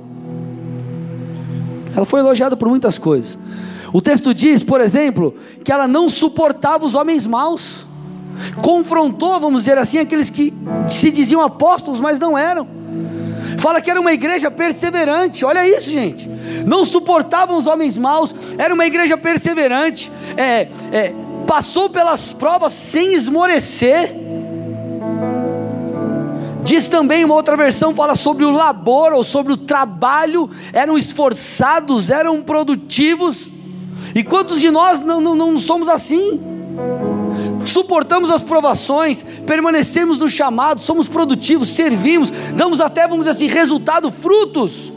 Ela 1.94 2.06
foi 2.06 2.22
elogiada 2.22 2.56
por 2.56 2.70
muitas 2.70 2.98
coisas. 2.98 3.38
O 3.92 4.02
texto 4.02 4.34
diz, 4.34 4.64
por 4.64 4.82
exemplo, 4.82 5.36
que 5.64 5.72
ela 5.72 5.88
não 5.88 6.10
suportava 6.10 6.86
os 6.86 6.96
homens 6.96 7.26
maus. 7.26 7.88
Confrontou, 8.64 9.40
vamos 9.40 9.62
dizer 9.62 9.78
assim, 9.78 9.98
aqueles 9.98 10.30
que 10.30 10.54
se 10.88 11.12
diziam 11.12 11.42
apóstolos, 11.42 12.00
mas 12.00 12.20
não 12.20 12.38
eram. 12.38 12.68
Fala 13.58 13.82
que 13.82 13.90
era 13.90 14.00
uma 14.00 14.14
igreja 14.14 14.50
perseverante. 14.50 15.44
Olha 15.44 15.68
isso, 15.68 15.90
gente. 15.90 16.30
Não 16.66 16.86
suportavam 16.86 17.58
os 17.58 17.68
homens 17.68 17.98
maus. 17.98 18.34
Era 18.58 18.74
uma 18.74 18.86
igreja 18.86 19.18
perseverante. 19.18 20.12
É, 20.38 20.68
é, 20.92 21.14
passou 21.46 21.90
pelas 21.90 22.32
provas 22.32 22.74
sem 22.74 23.14
esmorecer. 23.14 24.16
Diz 26.64 26.88
também 26.88 27.26
uma 27.26 27.34
outra 27.34 27.58
versão, 27.58 27.96
fala 27.96 28.16
sobre 28.16 28.46
o 28.46 28.52
labor 28.52 29.14
ou 29.14 29.24
sobre 29.24 29.52
o 29.52 29.58
trabalho, 29.58 30.50
eram 30.72 30.98
esforçados, 30.98 32.12
eram 32.12 32.44
produtivos. 32.44 33.52
E 34.14 34.24
quantos 34.24 34.60
de 34.60 34.72
nós 34.72 35.02
não, 35.02 35.22
não, 35.22 35.36
não 35.36 35.58
somos 35.58 35.88
assim? 35.88 36.40
Suportamos 37.66 38.32
as 38.32 38.42
provações, 38.42 39.24
permanecemos 39.46 40.18
no 40.18 40.28
chamado, 40.28 40.82
somos 40.82 41.08
produtivos, 41.08 41.70
servimos, 41.70 42.32
damos 42.56 42.82
até, 42.82 43.08
vamos 43.08 43.26
dizer 43.26 43.32
assim, 43.32 43.48
resultado, 43.48 44.12
frutos. 44.12 44.92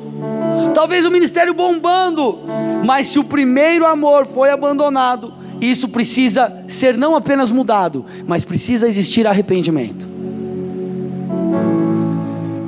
Talvez 0.74 1.04
o 1.04 1.10
ministério 1.10 1.52
bombando, 1.52 2.38
mas 2.84 3.08
se 3.08 3.18
o 3.18 3.24
primeiro 3.24 3.86
amor 3.86 4.26
foi 4.26 4.50
abandonado, 4.50 5.34
isso 5.60 5.88
precisa 5.88 6.64
ser 6.66 6.96
não 6.96 7.14
apenas 7.14 7.50
mudado, 7.50 8.04
mas 8.26 8.44
precisa 8.44 8.88
existir 8.88 9.26
arrependimento. 9.26 10.08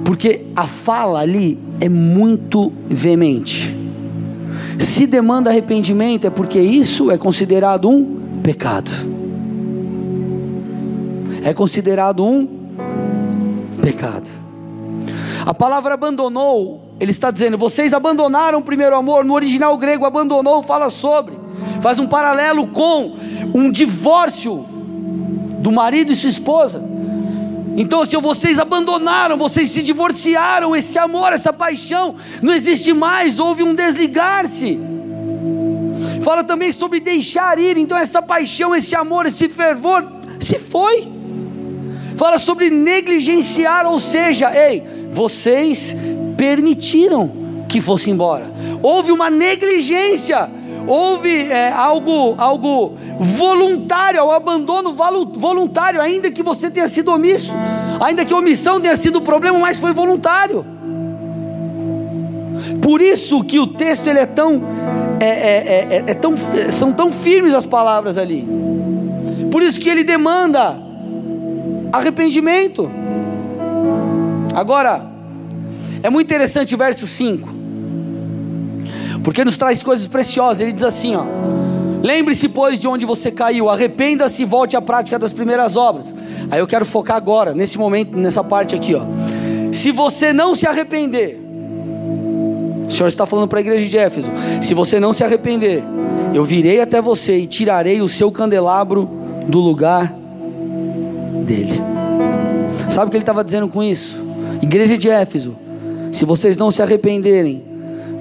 Porque 0.05 0.47
a 0.55 0.67
fala 0.67 1.21
ali 1.21 1.59
é 1.81 1.89
muito 1.89 2.73
veemente. 2.89 3.84
Se 4.79 5.07
demanda 5.07 5.51
arrependimento 5.51 6.27
é 6.27 6.31
porque 6.31 6.61
isso 6.61 7.11
é 7.11 7.19
considerado 7.19 7.89
um 7.89 8.41
pecado. 8.43 8.91
É 11.43 11.53
considerado 11.53 12.25
um 12.25 12.49
pecado. 13.83 14.31
A 15.45 15.53
palavra 15.53 15.95
abandonou, 15.95 16.95
ele 16.99 17.11
está 17.11 17.31
dizendo, 17.31 17.59
vocês 17.59 17.93
abandonaram 17.93 18.59
o 18.59 18.63
primeiro 18.63 18.97
amor. 18.97 19.25
No 19.25 19.35
original 19.35 19.77
grego, 19.77 20.07
abandonou 20.07 20.63
fala 20.63 20.89
sobre, 20.89 21.39
faz 21.81 21.99
um 21.99 22.07
paralelo 22.07 22.69
com 22.69 23.15
um 23.55 23.71
divórcio 23.71 24.65
do 25.61 25.71
marido 25.71 26.13
e 26.13 26.17
sua 26.17 26.31
esposa. 26.31 26.94
Então, 27.77 28.05
se 28.05 28.17
vocês 28.17 28.59
abandonaram, 28.59 29.37
vocês 29.37 29.71
se 29.71 29.83
divorciaram, 29.83 30.77
esse 30.77 30.99
amor, 30.99 31.33
essa 31.33 31.53
paixão 31.53 32.15
não 32.41 32.53
existe 32.53 32.93
mais, 32.93 33.41
houve 33.41 33.63
um 33.63 33.75
desligar-se. 33.75 34.79
Fala 36.23 36.45
também 36.45 36.73
sobre 36.73 37.01
deixar 37.01 37.59
ir, 37.59 37.77
então 37.77 37.99
essa 37.99 38.23
paixão, 38.23 38.75
esse 38.75 38.95
amor, 38.95 39.27
esse 39.27 39.49
fervor 39.49 40.07
se 40.41 40.59
foi. 40.59 41.09
Fala 42.17 42.39
sobre 42.39 42.71
negligenciar, 42.71 43.87
ou 43.87 43.99
seja, 43.99 44.53
ei, 44.55 44.83
vocês 45.11 45.97
permitiram 46.37 47.31
que 47.69 47.81
fosse 47.81 48.11
embora. 48.11 48.53
Houve 48.83 49.11
uma 49.11 49.29
negligência 49.29 50.49
houve 50.87 51.51
é, 51.51 51.73
algo, 51.73 52.35
algo 52.37 52.95
voluntário, 53.19 54.25
o 54.25 54.31
abandono 54.31 54.95
voluntário, 55.35 56.01
ainda 56.01 56.31
que 56.31 56.43
você 56.43 56.71
tenha 56.71 56.89
sido 56.89 57.13
omisso, 57.13 57.53
ainda 58.01 58.25
que 58.25 58.33
a 58.33 58.37
omissão 58.37 58.81
tenha 58.81 58.97
sido 58.97 59.17
o 59.17 59.23
problema, 59.23 59.59
mas 59.59 59.79
foi 59.79 59.93
voluntário. 59.93 60.65
Por 62.81 63.01
isso 63.01 63.43
que 63.45 63.59
o 63.59 63.67
texto 63.67 64.07
ele 64.09 64.19
é 64.19 64.27
tão, 64.27 64.63
é, 65.21 65.27
é, 65.27 65.89
é, 65.91 66.05
é 66.07 66.15
tão, 66.15 66.35
são 66.71 66.93
tão 66.93 67.13
firmes 67.13 67.55
as 67.55 67.67
palavras 67.67 68.19
ali. 68.19 68.47
Por 69.51 69.63
isso 69.63 69.81
que 69.81 69.89
ele 69.89 70.05
demanda 70.05 70.79
arrependimento. 71.93 72.91
Agora, 74.55 75.05
é 76.03 76.11
muito 76.11 76.27
interessante 76.27 76.75
o 76.75 76.79
verso 76.79 77.07
5 77.07 77.54
porque 79.25 79.43
nos 79.45 79.57
traz 79.57 79.83
coisas 79.83 80.07
preciosas. 80.07 80.61
Ele 80.61 80.73
diz 80.73 80.85
assim: 80.85 81.17
ó. 81.17 81.25
Lembre-se, 82.03 82.51
pois, 82.51 82.79
de 82.79 82.87
onde 82.87 83.07
você 83.07 83.31
caiu, 83.31 83.71
arrependa-se 83.71 84.43
e 84.43 84.45
volte 84.45 84.77
à 84.77 84.83
prática 84.83 85.19
das 85.19 85.33
primeiras 85.33 85.75
obras. 85.75 86.15
Aí 86.51 86.61
eu 86.61 86.67
quero 86.67 86.85
focar 86.85 87.17
agora, 87.17 87.55
nesse 87.55 87.79
momento, 87.79 88.15
nessa 88.19 88.45
parte 88.45 88.75
aqui, 88.75 88.95
ó. 88.95 89.01
Se 89.73 89.91
você 89.91 90.31
não 90.31 90.55
se 90.55 90.67
arrepender, 90.67 91.41
o 92.87 92.91
Senhor 92.91 93.09
está 93.09 93.25
falando 93.25 93.49
para 93.49 93.59
a 93.59 93.63
igreja 93.63 93.89
de 93.89 93.97
Éfeso: 93.97 94.31
se 94.61 94.75
você 94.75 95.01
não 95.01 95.15
se 95.15 95.25
arrepender, 95.25 95.83
eu 96.35 96.45
virei 96.45 96.83
até 96.83 97.01
você 97.01 97.39
e 97.39 97.47
tirarei 97.47 98.03
o 98.03 98.09
seu 98.09 98.31
candelabro 98.31 99.09
do 99.49 99.59
lugar 99.59 100.15
dele. 101.47 101.81
Sabe 102.91 103.07
o 103.07 103.11
que 103.11 103.17
ele 103.17 103.23
estava 103.23 103.43
dizendo 103.43 103.69
com 103.69 103.83
isso? 103.83 104.23
Igreja 104.61 104.99
de 104.99 105.09
Éfeso, 105.09 105.57
se 106.13 106.27
vocês 106.27 106.59
não 106.59 106.71
se 106.71 106.83
arrependerem, 106.83 107.74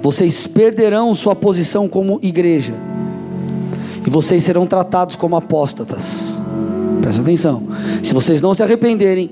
vocês 0.04 0.46
perderão 0.46 1.14
sua 1.14 1.34
posição 1.34 1.88
como 1.88 2.18
igreja, 2.20 2.74
e 4.06 4.10
vocês 4.10 4.44
serão 4.44 4.66
tratados 4.66 5.16
como 5.16 5.34
apóstatas. 5.34 6.34
Presta 7.00 7.22
atenção: 7.22 7.62
se 8.02 8.12
vocês 8.12 8.42
não 8.42 8.52
se 8.52 8.62
arrependerem, 8.62 9.30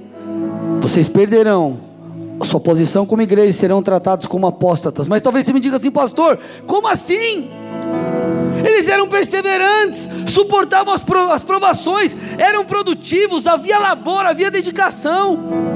vocês 0.80 1.10
perderão 1.10 1.76
a 2.40 2.46
sua 2.46 2.58
posição 2.58 3.04
como 3.04 3.20
igreja 3.20 3.50
e 3.50 3.52
serão 3.52 3.82
tratados 3.82 4.26
como 4.26 4.46
apóstatas. 4.46 5.06
Mas 5.06 5.20
talvez 5.20 5.44
você 5.44 5.52
me 5.52 5.60
diga 5.60 5.76
assim, 5.76 5.90
pastor, 5.90 6.38
como 6.66 6.88
assim? 6.88 7.50
Eles 8.66 8.88
eram 8.88 9.06
perseverantes, 9.08 10.08
suportavam 10.26 10.94
as 10.94 11.42
provações, 11.44 12.16
eram 12.38 12.64
produtivos, 12.64 13.46
havia 13.46 13.78
labor, 13.78 14.24
havia 14.24 14.50
dedicação. 14.50 15.71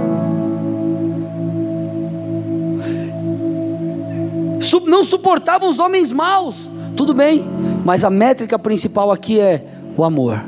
Não 4.84 5.04
suportavam 5.04 5.68
os 5.68 5.78
homens 5.78 6.12
maus. 6.12 6.70
Tudo 6.96 7.12
bem, 7.12 7.44
mas 7.84 8.04
a 8.04 8.10
métrica 8.10 8.58
principal 8.58 9.10
aqui 9.10 9.38
é 9.38 9.64
o 9.96 10.04
amor, 10.04 10.44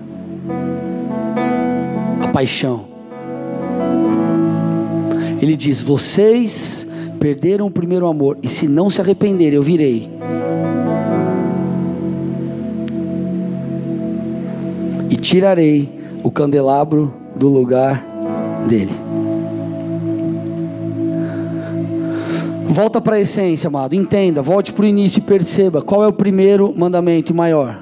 a 2.22 2.28
paixão. 2.28 2.86
Ele 5.40 5.54
diz: 5.54 5.82
Vocês 5.82 6.86
perderam 7.18 7.66
o 7.66 7.70
primeiro 7.70 8.06
amor, 8.06 8.38
e 8.42 8.48
se 8.48 8.66
não 8.66 8.90
se 8.90 9.00
arrependerem, 9.00 9.54
eu 9.54 9.62
virei. 9.62 10.10
E 15.10 15.16
tirarei 15.16 15.98
o 16.22 16.30
candelabro 16.30 17.12
do 17.36 17.48
lugar 17.48 18.04
dele. 18.68 19.07
Volta 22.68 23.00
para 23.00 23.16
a 23.16 23.20
essência, 23.20 23.68
amado. 23.68 23.94
Entenda, 23.94 24.42
volte 24.42 24.72
para 24.72 24.84
o 24.84 24.86
início 24.86 25.18
e 25.18 25.22
perceba 25.22 25.82
qual 25.82 26.04
é 26.04 26.06
o 26.06 26.12
primeiro 26.12 26.72
mandamento 26.76 27.34
maior. 27.34 27.78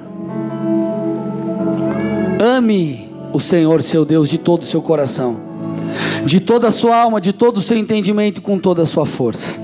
Ame 2.39 3.09
o 3.33 3.39
Senhor 3.39 3.81
seu 3.83 4.05
Deus 4.05 4.29
de 4.29 4.37
todo 4.37 4.61
o 4.61 4.65
seu 4.65 4.81
coração, 4.81 5.37
de 6.25 6.39
toda 6.39 6.69
a 6.69 6.71
sua 6.71 6.95
alma, 6.95 7.19
de 7.19 7.33
todo 7.33 7.57
o 7.57 7.61
seu 7.61 7.77
entendimento 7.77 8.37
e 8.39 8.41
com 8.41 8.57
toda 8.57 8.83
a 8.83 8.85
sua 8.85 9.05
força. 9.05 9.59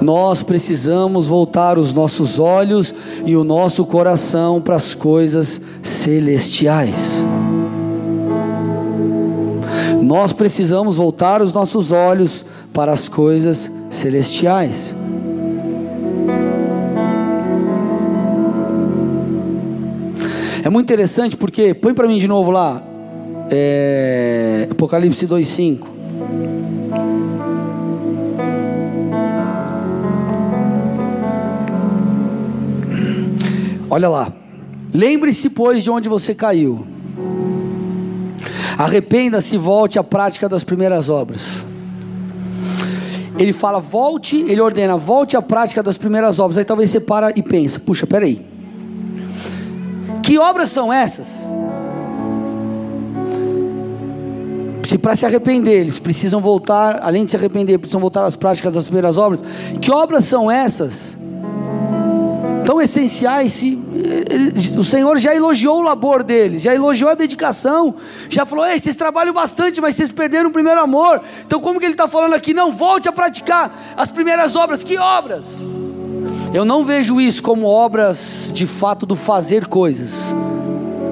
Nós 0.00 0.42
precisamos 0.42 1.26
voltar 1.26 1.78
os 1.78 1.92
nossos 1.92 2.38
olhos 2.38 2.94
e 3.24 3.36
o 3.36 3.42
nosso 3.42 3.84
coração 3.84 4.60
para 4.60 4.76
as 4.76 4.94
coisas 4.94 5.60
celestiais. 5.82 7.26
Nós 10.06 10.32
precisamos 10.32 10.98
voltar 10.98 11.42
os 11.42 11.52
nossos 11.52 11.90
olhos 11.90 12.46
para 12.72 12.92
as 12.92 13.08
coisas 13.08 13.68
celestiais. 13.90 14.94
É 20.62 20.70
muito 20.70 20.86
interessante 20.86 21.36
porque, 21.36 21.74
põe 21.74 21.92
para 21.92 22.06
mim 22.06 22.18
de 22.18 22.28
novo 22.28 22.52
lá, 22.52 22.80
é, 23.50 24.68
Apocalipse 24.70 25.26
2,5. 25.26 25.88
Olha 33.90 34.08
lá. 34.08 34.32
Lembre-se, 34.94 35.50
pois, 35.50 35.82
de 35.82 35.90
onde 35.90 36.08
você 36.08 36.32
caiu. 36.32 36.95
Arrependa-se 38.78 39.54
e 39.54 39.58
volte 39.58 39.98
à 39.98 40.04
prática 40.04 40.48
das 40.48 40.64
primeiras 40.64 41.08
obras. 41.08 41.64
Ele 43.38 43.52
fala, 43.52 43.80
volte, 43.80 44.44
ele 44.48 44.60
ordena, 44.60 44.96
volte 44.96 45.36
à 45.36 45.42
prática 45.42 45.82
das 45.82 45.98
primeiras 45.98 46.38
obras. 46.38 46.56
Aí 46.56 46.64
talvez 46.64 46.90
você 46.90 47.00
para 47.00 47.32
e 47.36 47.42
pensa, 47.42 47.78
puxa, 47.78 48.06
peraí. 48.06 48.44
Que 50.22 50.38
obras 50.38 50.70
são 50.70 50.92
essas? 50.92 51.46
Se 54.84 54.96
para 54.96 55.16
se 55.16 55.26
arrepender, 55.26 55.80
eles 55.80 55.98
precisam 55.98 56.40
voltar, 56.40 57.00
além 57.02 57.24
de 57.24 57.32
se 57.32 57.36
arrepender, 57.36 57.76
precisam 57.78 58.00
voltar 58.00 58.24
às 58.24 58.36
práticas 58.36 58.72
das 58.72 58.84
primeiras 58.84 59.18
obras. 59.18 59.42
Que 59.80 59.90
obras 59.90 60.24
são 60.24 60.50
essas? 60.50 61.16
Tão 62.66 62.82
essenciais. 62.82 63.52
Se, 63.54 63.78
ele, 64.28 64.78
o 64.78 64.84
Senhor 64.84 65.16
já 65.16 65.34
elogiou 65.34 65.78
o 65.78 65.82
labor 65.82 66.22
deles, 66.22 66.60
já 66.60 66.74
elogiou 66.74 67.10
a 67.10 67.14
dedicação, 67.14 67.94
já 68.28 68.44
falou: 68.44 68.66
Ei, 68.66 68.78
vocês 68.78 68.96
trabalham 68.96 69.32
bastante, 69.32 69.80
mas 69.80 69.94
vocês 69.94 70.10
perderam 70.10 70.50
o 70.50 70.52
primeiro 70.52 70.80
amor. 70.80 71.22
Então, 71.46 71.60
como 71.60 71.78
que 71.78 71.86
ele 71.86 71.94
está 71.94 72.08
falando 72.08 72.34
aqui? 72.34 72.52
Não, 72.52 72.72
volte 72.72 73.08
a 73.08 73.12
praticar 73.12 73.94
as 73.96 74.10
primeiras 74.10 74.56
obras. 74.56 74.82
Que 74.82 74.98
obras? 74.98 75.64
Eu 76.52 76.64
não 76.64 76.84
vejo 76.84 77.20
isso 77.20 77.42
como 77.42 77.66
obras 77.66 78.50
de 78.52 78.66
fato 78.66 79.06
do 79.06 79.14
fazer 79.14 79.66
coisas 79.66 80.34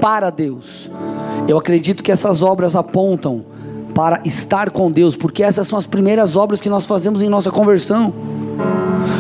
para 0.01 0.29
Deus. 0.31 0.91
Eu 1.47 1.57
acredito 1.57 2.03
que 2.03 2.11
essas 2.11 2.43
obras 2.43 2.75
apontam 2.75 3.45
para 3.95 4.21
estar 4.25 4.71
com 4.71 4.91
Deus, 4.91 5.15
porque 5.15 5.43
essas 5.43 5.69
são 5.69 5.79
as 5.79 5.87
primeiras 5.87 6.35
obras 6.35 6.61
que 6.61 6.69
nós 6.69 6.85
fazemos 6.85 7.23
em 7.23 7.29
nossa 7.29 7.51
conversão. 7.51 8.13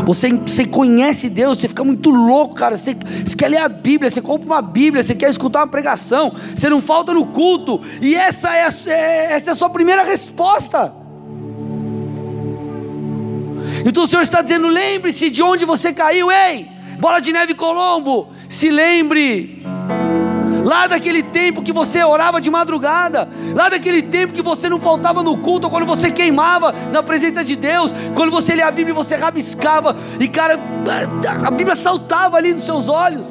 Você, 0.05 0.33
você 0.33 0.67
conhece 0.67 1.31
Deus, 1.31 1.59
você 1.59 1.69
fica 1.69 1.83
muito 1.83 2.11
louco, 2.11 2.55
cara. 2.55 2.77
Você, 2.77 2.95
você 2.95 3.37
quer 3.37 3.49
ler 3.49 3.59
a 3.59 3.69
Bíblia, 3.69 4.11
você 4.11 4.21
compra 4.21 4.47
uma 4.47 4.63
Bíblia, 4.63 5.03
você 5.03 5.15
quer 5.15 5.31
escutar 5.31 5.61
uma 5.61 5.67
pregação, 5.67 6.33
você 6.55 6.69
não 6.69 6.81
falta 6.81 7.15
no 7.15 7.27
culto, 7.27 7.81
e 8.03 8.15
essa 8.15 8.55
é 8.55 8.67
a, 8.67 8.75
é, 8.87 9.33
essa 9.33 9.51
é 9.51 9.53
a 9.53 9.57
sua 9.57 9.71
primeira 9.71 10.05
resposta. 10.05 10.95
Então 13.85 14.05
o 14.05 14.07
Senhor 14.07 14.23
está 14.23 14.43
dizendo: 14.43 14.69
lembre-se 14.69 15.31
de 15.31 15.43
onde 15.43 15.65
você 15.65 15.93
caiu, 15.93 16.31
ei, 16.31 16.69
bola 16.99 17.21
de 17.21 17.33
neve 17.33 17.55
Colombo, 17.55 18.29
se 18.49 18.71
lembre 18.71 19.65
lá 20.65 20.87
daquele 20.87 21.23
tempo 21.23 21.63
que 21.63 21.73
você 21.73 22.03
orava 22.03 22.41
de 22.41 22.51
madrugada, 22.51 23.29
lá 23.55 23.69
daquele 23.69 24.03
tempo 24.03 24.33
que 24.33 24.43
você 24.43 24.69
não 24.69 24.81
faltava 24.81 25.23
no 25.23 25.37
culto, 25.39 25.69
quando 25.69 25.85
você 25.85 26.11
queimava 26.11 26.75
na 26.91 27.03
presença 27.03 27.45
de 27.45 27.55
Deus, 27.55 27.93
quando 28.15 28.33
você 28.33 28.55
lia 28.55 28.67
a 28.67 28.71
Bíblia 28.71 28.95
você 28.95 29.15
rabiscava, 29.15 29.95
e 30.19 30.27
cara, 30.27 30.59
a 31.47 31.51
Bíblia 31.51 31.77
saltava 31.77 32.39
ali 32.39 32.55
nos 32.55 32.65
seus 32.65 32.89
olhos. 32.89 33.27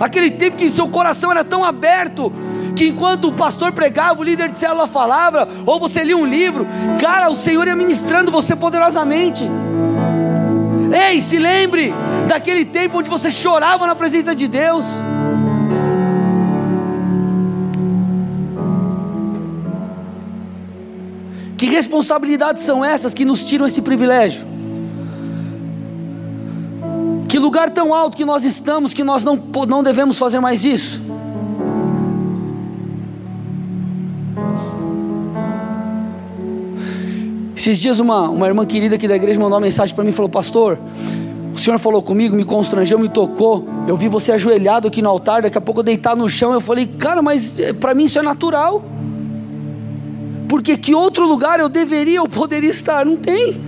Aquele 0.00 0.32
tempo 0.32 0.56
que 0.56 0.70
seu 0.70 0.88
coração 0.88 1.30
era 1.30 1.44
tão 1.44 1.64
aberto, 1.64 2.32
que 2.74 2.88
enquanto 2.88 3.28
o 3.28 3.32
pastor 3.32 3.72
pregava, 3.72 4.20
o 4.20 4.24
líder 4.24 4.48
de 4.48 4.58
célula 4.58 4.88
falava, 4.88 5.48
ou 5.64 5.78
você 5.78 6.02
lia 6.02 6.16
um 6.16 6.26
livro, 6.26 6.66
cara, 7.00 7.30
o 7.30 7.36
Senhor 7.36 7.66
ia 7.68 7.76
ministrando 7.76 8.32
você 8.32 8.56
poderosamente. 8.56 9.48
Ei, 10.94 11.20
se 11.20 11.38
lembre 11.40 11.92
daquele 12.28 12.64
tempo 12.64 12.98
onde 12.98 13.10
você 13.10 13.28
chorava 13.28 13.84
na 13.84 13.96
presença 13.96 14.32
de 14.32 14.46
Deus. 14.46 14.84
Que 21.56 21.66
responsabilidades 21.66 22.62
são 22.62 22.84
essas 22.84 23.12
que 23.12 23.24
nos 23.24 23.44
tiram 23.44 23.66
esse 23.66 23.82
privilégio? 23.82 24.46
Que 27.28 27.40
lugar 27.40 27.70
tão 27.70 27.92
alto 27.92 28.16
que 28.16 28.24
nós 28.24 28.44
estamos 28.44 28.94
que 28.94 29.02
nós 29.02 29.24
não, 29.24 29.34
não 29.66 29.82
devemos 29.82 30.16
fazer 30.16 30.38
mais 30.38 30.64
isso? 30.64 31.02
Esses 37.64 37.78
dias 37.78 37.98
uma, 37.98 38.28
uma 38.28 38.46
irmã 38.46 38.66
querida 38.66 38.96
aqui 38.96 39.08
da 39.08 39.16
igreja 39.16 39.40
mandou 39.40 39.54
uma 39.54 39.64
mensagem 39.64 39.94
para 39.94 40.04
mim 40.04 40.10
e 40.10 40.12
falou: 40.12 40.28
Pastor, 40.28 40.78
o 41.54 41.58
Senhor 41.58 41.78
falou 41.78 42.02
comigo, 42.02 42.36
me 42.36 42.44
constrangeu, 42.44 42.98
me 42.98 43.08
tocou. 43.08 43.66
Eu 43.88 43.96
vi 43.96 44.06
você 44.06 44.32
ajoelhado 44.32 44.86
aqui 44.86 45.00
no 45.00 45.08
altar, 45.08 45.40
daqui 45.40 45.56
a 45.56 45.62
pouco 45.62 45.80
eu 45.80 45.82
deitar 45.82 46.14
no 46.14 46.28
chão. 46.28 46.52
Eu 46.52 46.60
falei, 46.60 46.86
cara, 46.86 47.22
mas 47.22 47.58
eh, 47.58 47.72
para 47.72 47.94
mim 47.94 48.04
isso 48.04 48.18
é 48.18 48.22
natural. 48.22 48.84
Porque 50.46 50.76
que 50.76 50.94
outro 50.94 51.26
lugar 51.26 51.58
eu 51.58 51.70
deveria 51.70 52.20
ou 52.20 52.28
poderia 52.28 52.68
estar? 52.68 53.06
Não 53.06 53.16
tem. 53.16 53.58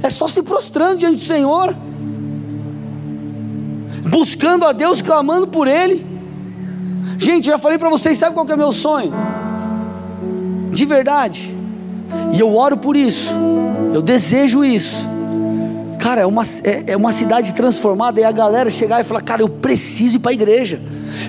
É 0.00 0.08
só 0.08 0.28
se 0.28 0.40
prostrando 0.40 0.98
diante 0.98 1.16
do 1.16 1.24
Senhor, 1.24 1.74
buscando 4.08 4.64
a 4.66 4.70
Deus, 4.70 5.02
clamando 5.02 5.48
por 5.48 5.66
Ele. 5.66 6.06
Gente, 7.18 7.46
já 7.46 7.58
falei 7.58 7.76
para 7.76 7.88
vocês, 7.88 8.16
sabe 8.16 8.34
qual 8.34 8.46
é 8.48 8.54
o 8.54 8.56
meu 8.56 8.70
sonho? 8.70 9.12
De 10.70 10.84
verdade 10.84 11.58
e 12.32 12.40
eu 12.40 12.54
oro 12.54 12.76
por 12.76 12.96
isso, 12.96 13.32
eu 13.92 14.02
desejo 14.02 14.64
isso. 14.64 15.08
Cara, 15.98 16.22
é 16.22 16.26
uma, 16.26 16.42
é, 16.64 16.84
é 16.86 16.96
uma 16.96 17.12
cidade 17.12 17.54
transformada 17.54 18.18
e 18.20 18.24
a 18.24 18.32
galera 18.32 18.70
chegar 18.70 19.00
e 19.00 19.04
falar: 19.04 19.20
Cara, 19.20 19.42
eu 19.42 19.48
preciso 19.48 20.16
ir 20.16 20.18
para 20.20 20.30
a 20.30 20.34
igreja, 20.34 20.80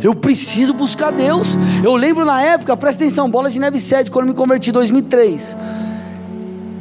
eu 0.02 0.16
preciso 0.16 0.74
buscar 0.74 1.12
Deus. 1.12 1.58
Eu 1.84 1.96
lembro 1.96 2.24
na 2.24 2.42
época, 2.42 2.76
presta 2.78 3.04
atenção, 3.04 3.30
bola 3.30 3.50
de 3.50 3.60
neve 3.60 3.82
7, 3.82 4.10
quando 4.10 4.28
me 4.28 4.34
converti 4.34 4.70
em 4.70 4.74
2003. 4.74 5.58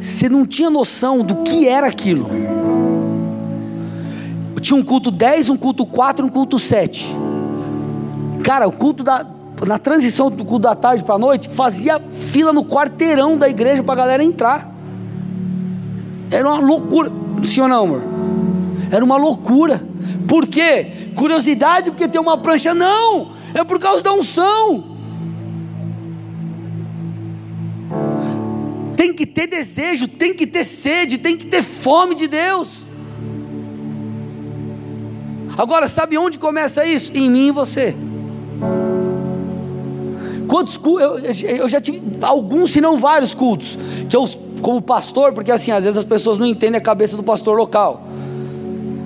Você 0.01 0.29
não 0.29 0.47
tinha 0.47 0.71
noção 0.71 1.25
do 1.25 1.37
que 1.43 1.69
era 1.69 1.89
aquilo. 1.89 2.31
Eu 4.55 4.61
tinha 4.61 4.79
um 4.79 4.83
culto 4.83 5.11
10, 5.11 5.51
um 5.51 5.57
culto 5.57 5.85
4, 5.85 6.25
um 6.25 6.29
culto 6.29 6.59
7. 6.59 7.17
Cara, 8.45 8.69
o 8.69 8.73
culto 8.73 9.03
da, 9.03 9.27
na 9.67 9.79
transição 9.79 10.31
do 10.31 10.45
culto 10.45 10.61
da 10.61 10.75
tarde 10.75 11.05
para 11.05 11.17
a 11.17 11.19
noite, 11.19 11.49
fazia 11.51 12.01
fila 12.13 12.53
no 12.53 12.65
quarteirão 12.65 13.37
da 13.37 13.49
igreja 13.49 13.83
para 13.83 13.93
a 13.93 13.97
galera 13.97 14.25
entrar. 14.25 14.73
Era 16.31 16.49
uma 16.49 16.59
loucura. 16.59 17.11
Ou 17.11 17.69
não, 17.69 17.85
amor? 17.85 18.03
Era 18.91 19.05
uma 19.05 19.17
loucura. 19.17 19.83
Por 20.27 20.47
quê? 20.47 21.11
Curiosidade 21.15 21.91
porque 21.91 22.09
tem 22.09 22.21
uma 22.21 22.39
prancha? 22.39 22.73
Não! 22.73 23.33
É 23.53 23.65
por 23.65 23.79
causa 23.79 24.03
da 24.03 24.13
unção. 24.13 24.97
Tem 28.97 29.13
que 29.13 29.27
ter 29.27 29.47
desejo, 29.47 30.09
tem 30.09 30.35
que 30.35 30.47
ter 30.47 30.65
sede, 30.65 31.19
tem 31.19 31.37
que 31.37 31.47
ter 31.47 31.63
fome 31.63 32.15
de 32.15 32.29
Deus. 32.29 32.85
Agora, 35.57 35.89
sabe 35.89 36.17
onde 36.17 36.39
começa 36.39 36.87
isso? 36.87 37.11
Em 37.15 37.29
mim 37.29 37.49
e 37.49 37.51
você. 37.51 37.97
Quantos 40.61 40.77
cultos? 40.77 41.43
Eu, 41.43 41.57
eu 41.57 41.69
já 41.71 41.81
tive 41.81 42.03
alguns, 42.21 42.73
se 42.73 42.83
não 42.83 42.99
vários 42.99 43.35
cultos, 43.35 43.79
que 44.11 44.15
eu, 44.15 44.29
como 44.61 44.83
pastor, 44.83 45.33
porque 45.33 45.51
assim, 45.51 45.71
às 45.71 45.85
vezes 45.85 45.97
as 45.97 46.05
pessoas 46.05 46.37
não 46.37 46.45
entendem 46.45 46.77
a 46.77 46.83
cabeça 46.83 47.17
do 47.17 47.23
pastor 47.23 47.57
local. 47.57 48.03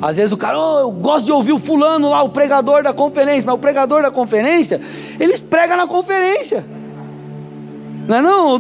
Às 0.03 0.17
vezes 0.17 0.33
o 0.33 0.37
cara, 0.37 0.59
oh, 0.59 0.81
eu 0.81 0.91
gosto 0.91 1.27
de 1.27 1.31
ouvir 1.31 1.53
o 1.53 1.59
fulano 1.61 2.11
lá, 2.11 2.25
o 2.25 2.31
pregador 2.31 2.83
da 2.83 2.93
conferência, 2.93 3.45
mas 3.47 3.55
o 3.55 3.59
pregador 3.59 4.03
da 4.03 4.11
conferência, 4.11 4.81
eles 5.21 5.41
pregam 5.41 5.77
na 5.77 5.87
conferência. 5.87 6.67
Não 8.09 8.17
é 8.17 8.21
não? 8.21 8.59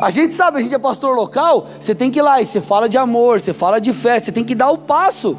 A 0.00 0.08
gente 0.08 0.32
sabe, 0.32 0.58
a 0.58 0.60
gente 0.60 0.72
é 0.72 0.78
pastor 0.78 1.16
local, 1.16 1.66
você 1.80 1.92
tem 1.92 2.08
que 2.08 2.20
ir 2.20 2.22
lá 2.22 2.40
e 2.40 2.46
você 2.46 2.60
fala 2.60 2.88
de 2.88 2.96
amor, 2.96 3.40
você 3.40 3.52
fala 3.52 3.80
de 3.80 3.92
fé, 3.92 4.20
você 4.20 4.30
tem 4.30 4.44
que 4.44 4.54
dar 4.54 4.70
o 4.70 4.78
passo. 4.78 5.36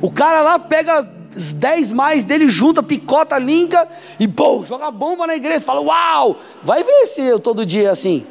O 0.00 0.12
cara 0.12 0.42
lá 0.42 0.60
pega 0.60 1.10
os 1.36 1.52
dez 1.52 1.92
mais 1.92 2.24
dele 2.24 2.48
junta, 2.48 2.82
picota, 2.82 3.38
linka 3.38 3.86
e 4.18 4.26
pô, 4.26 4.64
joga 4.64 4.90
bomba 4.90 5.26
na 5.26 5.36
igreja. 5.36 5.60
Fala, 5.60 5.80
uau! 5.80 6.36
Vai 6.62 6.82
ver 6.82 7.06
se 7.06 7.22
eu 7.22 7.38
todo 7.38 7.64
dia 7.64 7.88
é 7.88 7.90
assim. 7.90 8.24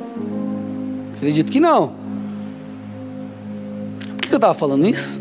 Acredito 1.15 1.51
que 1.51 1.59
não. 1.59 1.93
Por 4.17 4.21
que 4.27 4.33
eu 4.33 4.37
estava 4.37 4.53
falando 4.53 4.87
isso? 4.87 5.19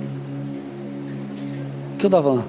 O 1.95 1.99
que 1.99 2.07
eu 2.07 2.09
estava 2.09 2.29
falando? 2.29 2.47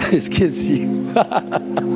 Esqueci. 0.12 0.88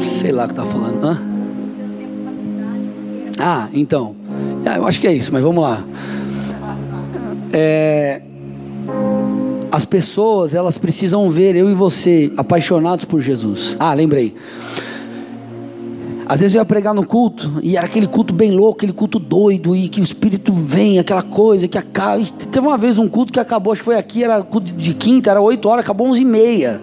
Sei 0.00 0.32
lá 0.32 0.44
o 0.44 0.48
que 0.48 0.54
tá 0.54 0.64
falando. 0.64 1.04
Hã? 1.04 1.22
Ah, 3.38 3.68
então. 3.72 4.17
Ah, 4.66 4.76
eu 4.76 4.86
acho 4.86 5.00
que 5.00 5.06
é 5.06 5.12
isso, 5.12 5.32
mas 5.32 5.42
vamos 5.42 5.62
lá. 5.62 5.84
É, 7.52 8.20
as 9.70 9.84
pessoas, 9.84 10.54
elas 10.54 10.78
precisam 10.78 11.28
ver 11.30 11.54
eu 11.56 11.70
e 11.70 11.74
você 11.74 12.32
apaixonados 12.36 13.04
por 13.04 13.20
Jesus. 13.20 13.76
Ah, 13.78 13.92
lembrei. 13.94 14.34
Às 16.26 16.40
vezes 16.40 16.54
eu 16.54 16.60
ia 16.60 16.64
pregar 16.64 16.94
no 16.94 17.06
culto 17.06 17.58
e 17.62 17.76
era 17.76 17.86
aquele 17.86 18.06
culto 18.06 18.34
bem 18.34 18.50
louco, 18.50 18.76
aquele 18.76 18.92
culto 18.92 19.18
doido 19.18 19.74
e 19.74 19.88
que 19.88 19.98
o 19.98 20.04
Espírito 20.04 20.52
vem, 20.52 20.98
aquela 20.98 21.22
coisa 21.22 21.66
que 21.66 21.78
acaba. 21.78 22.20
E 22.20 22.26
teve 22.26 22.66
uma 22.66 22.76
vez 22.76 22.98
um 22.98 23.08
culto 23.08 23.32
que 23.32 23.40
acabou, 23.40 23.72
acho 23.72 23.80
que 23.80 23.86
foi 23.86 23.96
aqui, 23.96 24.22
era 24.22 24.42
culto 24.42 24.72
de 24.72 24.92
quinta, 24.92 25.30
era 25.30 25.40
8 25.40 25.66
horas, 25.66 25.84
acabou 25.84 26.06
11 26.08 26.20
e 26.20 26.24
meia. 26.26 26.82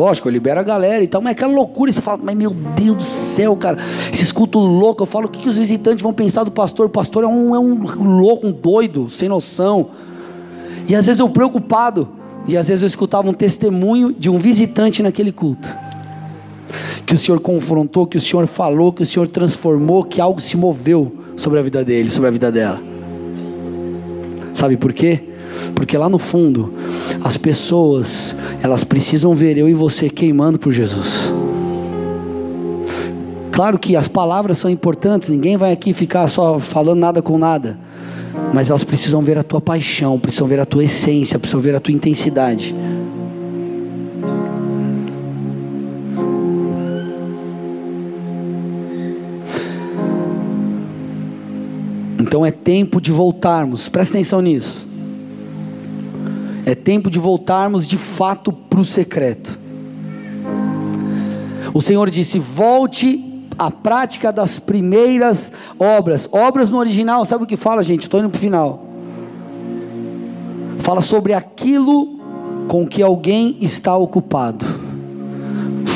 Lógico, 0.00 0.28
eu 0.28 0.32
libero 0.32 0.58
a 0.58 0.62
galera 0.62 1.04
e 1.04 1.06
tal, 1.06 1.20
mas 1.20 1.32
é 1.32 1.34
aquela 1.34 1.52
loucura, 1.52 1.92
você 1.92 2.00
fala, 2.00 2.18
mas 2.22 2.34
meu 2.34 2.52
Deus 2.54 2.96
do 2.96 3.02
céu, 3.02 3.54
cara, 3.54 3.76
esses 4.10 4.32
cultos 4.32 4.62
loucos, 4.62 5.06
eu 5.06 5.12
falo, 5.12 5.26
o 5.26 5.28
que, 5.28 5.40
que 5.40 5.48
os 5.50 5.58
visitantes 5.58 6.02
vão 6.02 6.10
pensar 6.10 6.42
do 6.42 6.50
pastor? 6.50 6.86
O 6.86 6.88
pastor 6.88 7.22
é 7.22 7.26
um, 7.26 7.54
é 7.54 7.58
um 7.58 8.18
louco, 8.18 8.46
um 8.46 8.50
doido, 8.50 9.10
sem 9.10 9.28
noção. 9.28 9.90
E 10.88 10.94
às 10.94 11.04
vezes 11.04 11.20
eu 11.20 11.28
preocupado, 11.28 12.08
e 12.48 12.56
às 12.56 12.68
vezes 12.68 12.82
eu 12.82 12.86
escutava 12.86 13.28
um 13.28 13.34
testemunho 13.34 14.10
de 14.10 14.30
um 14.30 14.38
visitante 14.38 15.02
naquele 15.02 15.32
culto 15.32 15.68
que 17.04 17.14
o 17.14 17.18
Senhor 17.18 17.38
confrontou, 17.40 18.06
que 18.06 18.16
o 18.16 18.20
Senhor 18.20 18.46
falou, 18.46 18.94
que 18.94 19.02
o 19.02 19.06
Senhor 19.06 19.28
transformou, 19.28 20.04
que 20.04 20.18
algo 20.18 20.40
se 20.40 20.56
moveu 20.56 21.12
sobre 21.36 21.58
a 21.58 21.62
vida 21.62 21.84
dele, 21.84 22.08
sobre 22.08 22.28
a 22.28 22.30
vida 22.30 22.50
dela. 22.50 22.80
Sabe 24.54 24.78
por 24.78 24.94
quê? 24.94 25.20
Porque 25.74 25.96
lá 25.96 26.08
no 26.08 26.18
fundo, 26.18 26.72
as 27.22 27.36
pessoas, 27.36 28.34
elas 28.62 28.84
precisam 28.84 29.34
ver 29.34 29.56
eu 29.56 29.68
e 29.68 29.74
você 29.74 30.10
queimando 30.10 30.58
por 30.58 30.72
Jesus. 30.72 31.32
Claro 33.50 33.78
que 33.78 33.96
as 33.96 34.08
palavras 34.08 34.58
são 34.58 34.70
importantes, 34.70 35.28
ninguém 35.28 35.56
vai 35.56 35.72
aqui 35.72 35.92
ficar 35.92 36.28
só 36.28 36.58
falando 36.58 36.98
nada 36.98 37.22
com 37.22 37.36
nada. 37.36 37.78
Mas 38.54 38.70
elas 38.70 38.84
precisam 38.84 39.20
ver 39.22 39.38
a 39.38 39.42
tua 39.42 39.60
paixão, 39.60 40.18
precisam 40.18 40.46
ver 40.46 40.60
a 40.60 40.66
tua 40.66 40.84
essência, 40.84 41.38
precisam 41.38 41.60
ver 41.60 41.74
a 41.74 41.80
tua 41.80 41.92
intensidade. 41.92 42.74
Então 52.18 52.46
é 52.46 52.50
tempo 52.50 53.00
de 53.00 53.10
voltarmos, 53.10 53.88
presta 53.88 54.14
atenção 54.14 54.40
nisso. 54.40 54.89
É 56.70 56.74
tempo 56.76 57.10
de 57.10 57.18
voltarmos 57.18 57.84
de 57.84 57.96
fato 57.96 58.52
para 58.52 58.78
o 58.78 58.84
secreto. 58.84 59.58
O 61.74 61.82
Senhor 61.82 62.08
disse: 62.08 62.38
volte 62.38 63.44
à 63.58 63.72
prática 63.72 64.32
das 64.32 64.60
primeiras 64.60 65.50
obras. 65.76 66.28
Obras 66.30 66.70
no 66.70 66.78
original, 66.78 67.24
sabe 67.24 67.42
o 67.42 67.46
que 67.48 67.56
fala, 67.56 67.82
gente? 67.82 68.02
Estou 68.02 68.20
indo 68.20 68.30
para 68.30 68.36
o 68.36 68.40
final. 68.40 68.86
Fala 70.78 71.00
sobre 71.00 71.32
aquilo 71.32 72.20
com 72.68 72.86
que 72.86 73.02
alguém 73.02 73.56
está 73.60 73.96
ocupado. 73.96 74.64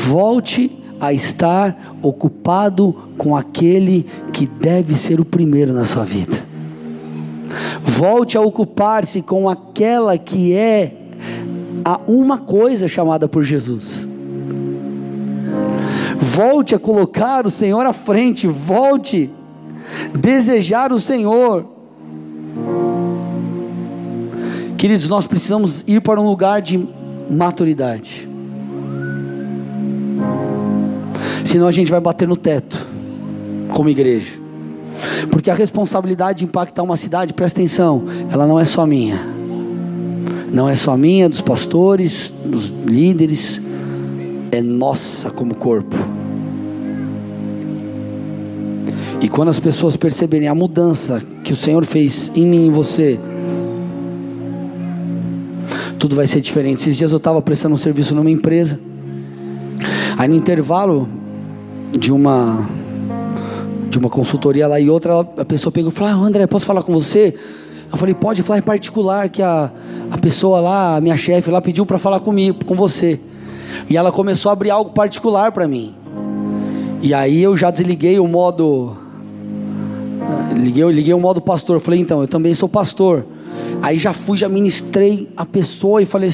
Volte 0.09 0.77
a 0.99 1.13
estar 1.13 1.95
ocupado 2.01 2.93
com 3.17 3.33
aquele 3.33 4.05
que 4.33 4.45
deve 4.45 4.93
ser 4.95 5.21
o 5.21 5.25
primeiro 5.25 5.71
na 5.71 5.85
sua 5.85 6.03
vida. 6.03 6.44
Volte 7.85 8.37
a 8.37 8.41
ocupar-se 8.41 9.21
com 9.21 9.47
aquela 9.47 10.17
que 10.17 10.53
é 10.53 10.93
a 11.83 11.99
uma 12.07 12.39
coisa 12.39 12.87
chamada 12.87 13.27
por 13.27 13.43
Jesus. 13.43 14.07
Volte 16.17 16.75
a 16.75 16.79
colocar 16.79 17.45
o 17.45 17.51
Senhor 17.51 17.85
à 17.85 17.93
frente, 17.93 18.47
volte 18.47 19.29
desejar 20.13 20.91
o 20.91 20.99
Senhor. 20.99 21.65
Queridos, 24.77 25.07
nós 25.07 25.25
precisamos 25.25 25.83
ir 25.87 26.01
para 26.01 26.19
um 26.19 26.27
lugar 26.27 26.61
de 26.61 26.85
maturidade. 27.29 28.35
senão 31.55 31.67
a 31.67 31.71
gente 31.71 31.89
vai 31.89 32.01
bater 32.01 32.27
no 32.27 32.35
teto, 32.35 32.85
como 33.69 33.87
igreja. 33.87 34.44
Porque 35.29 35.49
a 35.49 35.53
responsabilidade 35.53 36.39
de 36.39 36.45
impactar 36.45 36.83
uma 36.83 36.97
cidade, 36.97 37.33
presta 37.33 37.59
atenção, 37.59 38.03
ela 38.29 38.45
não 38.47 38.59
é 38.59 38.65
só 38.65 38.85
minha. 38.85 39.19
Não 40.51 40.69
é 40.69 40.75
só 40.75 40.95
minha, 40.95 41.27
dos 41.27 41.41
pastores, 41.41 42.33
dos 42.45 42.67
líderes, 42.67 43.61
é 44.51 44.61
nossa 44.61 45.29
como 45.29 45.55
corpo. 45.55 45.95
E 49.21 49.27
quando 49.27 49.49
as 49.49 49.59
pessoas 49.59 49.97
perceberem 49.97 50.47
a 50.47 50.55
mudança 50.55 51.21
que 51.43 51.51
o 51.51 51.55
Senhor 51.55 51.83
fez 51.85 52.31
em 52.35 52.45
mim 52.45 52.65
e 52.65 52.67
em 52.67 52.71
você, 52.71 53.19
tudo 55.97 56.15
vai 56.15 56.27
ser 56.27 56.41
diferente. 56.41 56.81
Esses 56.81 56.95
dias 56.95 57.11
eu 57.11 57.17
estava 57.17 57.41
prestando 57.41 57.73
um 57.73 57.77
serviço 57.77 58.13
numa 58.13 58.29
empresa. 58.29 58.79
Aí 60.17 60.29
no 60.29 60.35
intervalo, 60.35 61.09
de 61.97 62.11
uma 62.11 62.69
de 63.95 63.99
uma 63.99 64.09
consultoria 64.09 64.67
lá 64.67 64.77
e 64.77 64.89
outra, 64.89 65.21
a 65.37 65.45
pessoa 65.45 65.71
pegou 65.71 65.89
e 65.89 65.93
falou: 65.93 66.13
ah, 66.13 66.27
André, 66.27 66.45
posso 66.45 66.65
falar 66.65 66.83
com 66.83 66.91
você? 66.91 67.33
Eu 67.91 67.97
falei: 67.97 68.13
pode 68.13 68.43
falar 68.43 68.59
em 68.59 68.61
particular, 68.61 69.29
que 69.29 69.41
a, 69.41 69.71
a 70.11 70.17
pessoa 70.17 70.59
lá, 70.59 70.97
a 70.97 71.01
minha 71.01 71.15
chefe 71.15 71.49
lá, 71.49 71.61
pediu 71.61 71.85
para 71.85 71.97
falar 71.97 72.19
comigo, 72.19 72.65
com 72.65 72.75
você. 72.75 73.19
E 73.89 73.95
ela 73.95 74.11
começou 74.11 74.49
a 74.49 74.53
abrir 74.53 74.69
algo 74.69 74.91
particular 74.91 75.51
para 75.53 75.67
mim. 75.67 75.95
E 77.01 77.13
aí 77.13 77.41
eu 77.41 77.55
já 77.55 77.71
desliguei 77.71 78.19
o 78.19 78.27
modo. 78.27 78.97
Liguei, 80.53 80.83
liguei 80.91 81.13
o 81.13 81.19
modo 81.19 81.39
pastor. 81.39 81.79
Falei: 81.79 82.01
então, 82.01 82.21
eu 82.21 82.27
também 82.27 82.53
sou 82.53 82.67
pastor. 82.67 83.25
Aí 83.81 83.97
já 83.97 84.13
fui, 84.13 84.37
já 84.37 84.49
ministrei 84.49 85.29
a 85.35 85.45
pessoa 85.45 86.01
e 86.01 86.05
falei, 86.05 86.31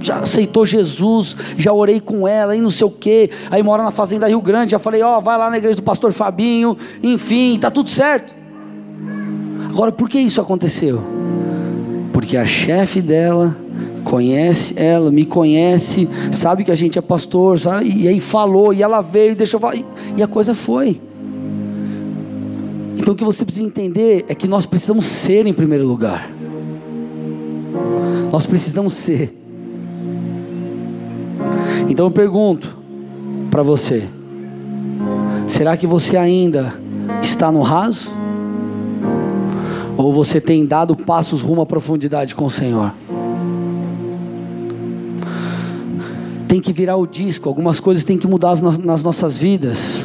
já 0.00 0.18
aceitou 0.18 0.66
Jesus, 0.66 1.36
já 1.56 1.72
orei 1.72 2.00
com 2.00 2.28
ela 2.28 2.54
e 2.54 2.60
não 2.60 2.70
sei 2.70 2.86
o 2.86 2.90
que. 2.90 3.30
Aí 3.50 3.62
mora 3.62 3.82
na 3.82 3.90
fazenda 3.90 4.28
Rio 4.28 4.40
Grande, 4.40 4.72
já 4.72 4.78
falei, 4.78 5.02
ó, 5.02 5.18
oh, 5.18 5.20
vai 5.20 5.38
lá 5.38 5.48
na 5.50 5.58
igreja 5.58 5.76
do 5.76 5.82
pastor 5.82 6.12
Fabinho, 6.12 6.76
enfim, 7.02 7.58
tá 7.58 7.70
tudo 7.70 7.88
certo. 7.88 8.34
Agora, 9.68 9.90
por 9.90 10.08
que 10.08 10.18
isso 10.18 10.40
aconteceu? 10.40 11.02
Porque 12.12 12.36
a 12.36 12.46
chefe 12.46 13.00
dela 13.00 13.56
conhece 14.04 14.74
ela, 14.76 15.10
me 15.10 15.24
conhece, 15.24 16.08
sabe 16.30 16.62
que 16.62 16.70
a 16.70 16.74
gente 16.74 16.98
é 16.98 17.02
pastor, 17.02 17.58
sabe? 17.58 17.90
e 17.90 18.06
aí 18.06 18.20
falou, 18.20 18.72
e 18.72 18.82
ela 18.82 19.00
veio, 19.00 19.34
deixou 19.34 19.58
falar, 19.58 19.76
e 20.16 20.22
a 20.22 20.28
coisa 20.28 20.54
foi. 20.54 21.00
Então 22.96 23.14
o 23.14 23.16
que 23.16 23.24
você 23.24 23.44
precisa 23.44 23.66
entender 23.66 24.24
é 24.28 24.34
que 24.34 24.46
nós 24.46 24.64
precisamos 24.64 25.04
ser 25.06 25.46
em 25.46 25.52
primeiro 25.52 25.86
lugar. 25.86 26.30
Nós 28.30 28.46
precisamos 28.46 28.94
ser. 28.94 29.34
Então 31.88 32.06
eu 32.06 32.10
pergunto 32.10 32.76
para 33.50 33.62
você: 33.62 34.08
será 35.46 35.76
que 35.76 35.86
você 35.86 36.16
ainda 36.16 36.74
está 37.22 37.52
no 37.52 37.62
raso? 37.62 38.12
Ou 39.96 40.12
você 40.12 40.40
tem 40.40 40.66
dado 40.66 40.96
passos 40.96 41.40
rumo 41.40 41.62
à 41.62 41.66
profundidade 41.66 42.34
com 42.34 42.46
o 42.46 42.50
Senhor? 42.50 42.92
Tem 46.48 46.60
que 46.60 46.72
virar 46.72 46.96
o 46.96 47.06
disco, 47.06 47.48
algumas 47.48 47.78
coisas 47.78 48.02
têm 48.02 48.18
que 48.18 48.26
mudar 48.26 48.60
nas 48.60 49.02
nossas 49.02 49.38
vidas. 49.38 50.04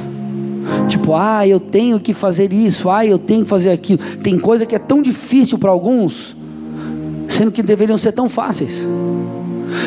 Tipo, 0.87 1.15
ah, 1.15 1.47
eu 1.47 1.59
tenho 1.59 1.99
que 1.99 2.13
fazer 2.13 2.53
isso, 2.53 2.89
ah, 2.89 3.05
eu 3.05 3.17
tenho 3.17 3.43
que 3.43 3.49
fazer 3.49 3.71
aquilo. 3.71 3.99
Tem 4.21 4.37
coisa 4.37 4.65
que 4.65 4.75
é 4.75 4.79
tão 4.79 5.01
difícil 5.01 5.57
para 5.57 5.71
alguns 5.71 6.37
sendo 7.39 7.53
que 7.53 7.63
deveriam 7.63 7.97
ser 7.97 8.11
tão 8.11 8.27
fáceis. 8.27 8.85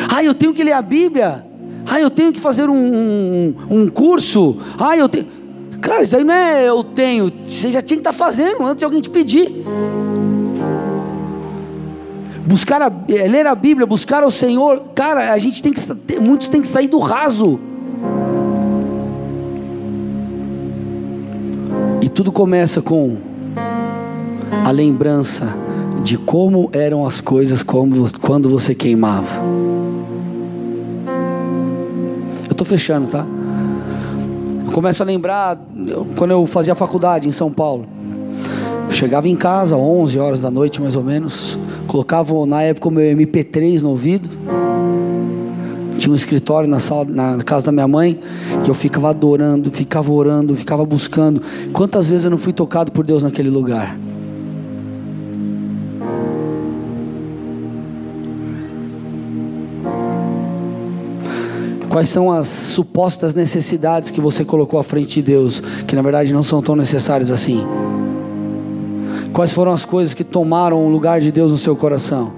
Ah, 0.09 0.23
eu 0.23 0.33
tenho 0.33 0.55
que 0.55 0.63
ler 0.63 0.71
a 0.71 0.81
Bíblia. 0.81 1.45
Ah, 1.85 2.01
eu 2.01 2.09
tenho 2.09 2.33
que 2.33 2.39
fazer 2.39 2.67
um, 2.67 3.53
um, 3.69 3.87
curso. 3.89 4.57
Ah, 4.79 4.97
eu 4.97 5.07
tenho. 5.07 5.27
Cara, 5.79 6.01
isso 6.01 6.17
aí 6.17 6.23
não 6.23 6.33
é 6.33 6.67
eu 6.67 6.83
tenho. 6.83 7.31
Você 7.47 7.71
já 7.71 7.79
tinha 7.79 7.97
que 7.97 8.01
estar 8.01 8.11
fazendo 8.11 8.63
antes 8.63 8.77
de 8.79 8.85
alguém 8.85 9.01
te 9.01 9.09
pedir. 9.11 9.63
Buscar 12.43 12.81
a, 12.81 12.91
é, 13.07 13.27
ler 13.27 13.45
a 13.45 13.53
Bíblia, 13.53 13.85
buscar 13.85 14.23
ao 14.23 14.31
Senhor. 14.31 14.85
Cara, 14.95 15.31
a 15.31 15.37
gente 15.37 15.61
tem 15.61 15.71
que. 15.71 16.19
Muitos 16.19 16.49
têm 16.49 16.59
que 16.59 16.67
sair 16.67 16.87
do 16.87 16.97
raso. 16.97 17.59
E 22.01 22.09
tudo 22.09 22.31
começa 22.31 22.81
com 22.81 23.15
a 24.65 24.71
lembrança 24.71 25.55
de 26.03 26.17
como 26.17 26.69
eram 26.73 27.05
as 27.05 27.21
coisas 27.21 27.63
quando 27.63 28.49
você 28.49 28.75
queimava. 28.75 29.41
Eu 32.45 32.51
estou 32.51 32.67
fechando, 32.67 33.07
tá? 33.07 33.25
Eu 34.65 34.71
começo 34.73 35.01
a 35.01 35.05
lembrar 35.05 35.57
quando 36.17 36.31
eu 36.31 36.45
fazia 36.45 36.75
faculdade 36.75 37.27
em 37.27 37.31
São 37.31 37.49
Paulo. 37.49 37.85
Eu 38.87 38.91
chegava 38.91 39.29
em 39.29 39.35
casa 39.35 39.77
11 39.77 40.19
horas 40.19 40.41
da 40.41 40.51
noite 40.51 40.81
mais 40.81 40.95
ou 40.97 41.03
menos, 41.03 41.57
colocava 41.87 42.45
na 42.45 42.61
época 42.61 42.89
o 42.89 42.91
meu 42.91 43.15
MP3 43.15 43.81
no 43.81 43.89
ouvido. 43.89 44.29
Tinha 45.97 46.11
um 46.11 46.15
escritório 46.15 46.67
na, 46.67 46.79
sala, 46.79 47.05
na 47.05 47.43
casa 47.43 47.67
da 47.67 47.71
minha 47.71 47.87
mãe 47.87 48.19
que 48.65 48.69
eu 48.69 48.73
ficava 48.73 49.11
adorando, 49.11 49.71
ficava 49.71 50.11
orando, 50.11 50.53
ficava 50.53 50.85
buscando. 50.85 51.41
Quantas 51.71 52.09
vezes 52.09 52.25
eu 52.25 52.31
não 52.31 52.37
fui 52.37 52.51
tocado 52.51 52.91
por 52.91 53.05
Deus 53.05 53.23
naquele 53.23 53.49
lugar? 53.49 54.02
Quais 61.93 62.09
são 62.09 62.31
as 62.31 62.47
supostas 62.47 63.35
necessidades 63.35 64.09
que 64.09 64.19
você 64.19 64.43
colocou 64.43 64.79
à 64.79 64.83
frente 64.83 65.21
de 65.21 65.21
Deus, 65.21 65.59
que 65.59 65.95
na 65.95 66.01
verdade 66.01 66.33
não 66.33 66.41
são 66.41 66.59
tão 66.59 66.75
necessárias 66.75 67.29
assim? 67.29 67.63
Quais 69.31 69.53
foram 69.53 69.71
as 69.71 69.85
coisas 69.85 70.15
que 70.15 70.23
tomaram 70.23 70.83
o 70.83 70.89
lugar 70.89 71.21
de 71.21 71.31
Deus 71.31 71.51
no 71.51 71.57
seu 71.59 71.75
coração? 71.75 72.33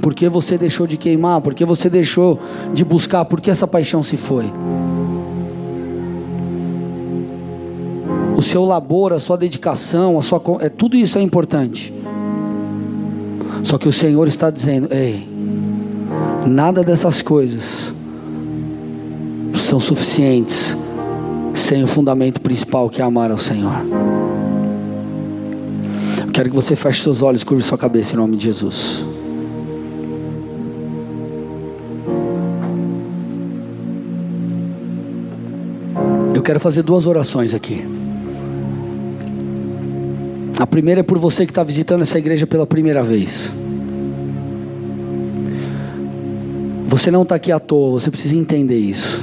Por 0.00 0.14
que 0.14 0.28
você 0.28 0.56
deixou 0.56 0.86
de 0.86 0.96
queimar? 0.96 1.40
Por 1.40 1.54
que 1.54 1.64
você 1.64 1.90
deixou 1.90 2.38
de 2.72 2.84
buscar? 2.84 3.24
Por 3.24 3.40
que 3.40 3.50
essa 3.50 3.66
paixão 3.66 4.00
se 4.00 4.16
foi? 4.16 4.44
O 8.36 8.42
seu 8.42 8.64
labor, 8.64 9.12
a 9.12 9.18
sua 9.18 9.36
dedicação, 9.36 10.16
a 10.16 10.22
sua 10.22 10.40
é 10.60 10.68
tudo 10.68 10.96
isso 10.96 11.18
é 11.18 11.20
importante. 11.20 11.92
Só 13.64 13.76
que 13.76 13.88
o 13.88 13.92
Senhor 13.92 14.28
está 14.28 14.50
dizendo: 14.50 14.86
"Ei, 14.92 15.35
Nada 16.46 16.84
dessas 16.84 17.22
coisas 17.22 17.92
são 19.56 19.80
suficientes 19.80 20.76
sem 21.56 21.82
o 21.82 21.88
fundamento 21.88 22.40
principal 22.40 22.88
que 22.88 23.02
é 23.02 23.04
amar 23.04 23.32
ao 23.32 23.38
Senhor. 23.38 23.74
Eu 26.24 26.32
quero 26.32 26.48
que 26.48 26.54
você 26.54 26.76
feche 26.76 27.02
seus 27.02 27.20
olhos, 27.20 27.42
curve 27.42 27.64
sua 27.64 27.76
cabeça 27.76 28.14
em 28.14 28.16
nome 28.16 28.36
de 28.36 28.44
Jesus. 28.44 29.04
Eu 36.32 36.42
quero 36.42 36.60
fazer 36.60 36.82
duas 36.82 37.08
orações 37.08 37.54
aqui. 37.54 37.84
A 40.60 40.66
primeira 40.66 41.00
é 41.00 41.02
por 41.02 41.18
você 41.18 41.44
que 41.44 41.50
está 41.50 41.64
visitando 41.64 42.02
essa 42.02 42.18
igreja 42.20 42.46
pela 42.46 42.66
primeira 42.66 43.02
vez. 43.02 43.52
Você 46.96 47.10
não 47.10 47.24
está 47.24 47.34
aqui 47.34 47.52
à 47.52 47.60
toa, 47.60 48.00
você 48.00 48.10
precisa 48.10 48.34
entender 48.34 48.78
isso. 48.78 49.22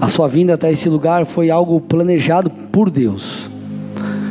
A 0.00 0.08
sua 0.08 0.28
vinda 0.28 0.54
até 0.54 0.70
esse 0.70 0.88
lugar 0.88 1.26
foi 1.26 1.50
algo 1.50 1.80
planejado 1.80 2.48
por 2.48 2.90
Deus. 2.90 3.50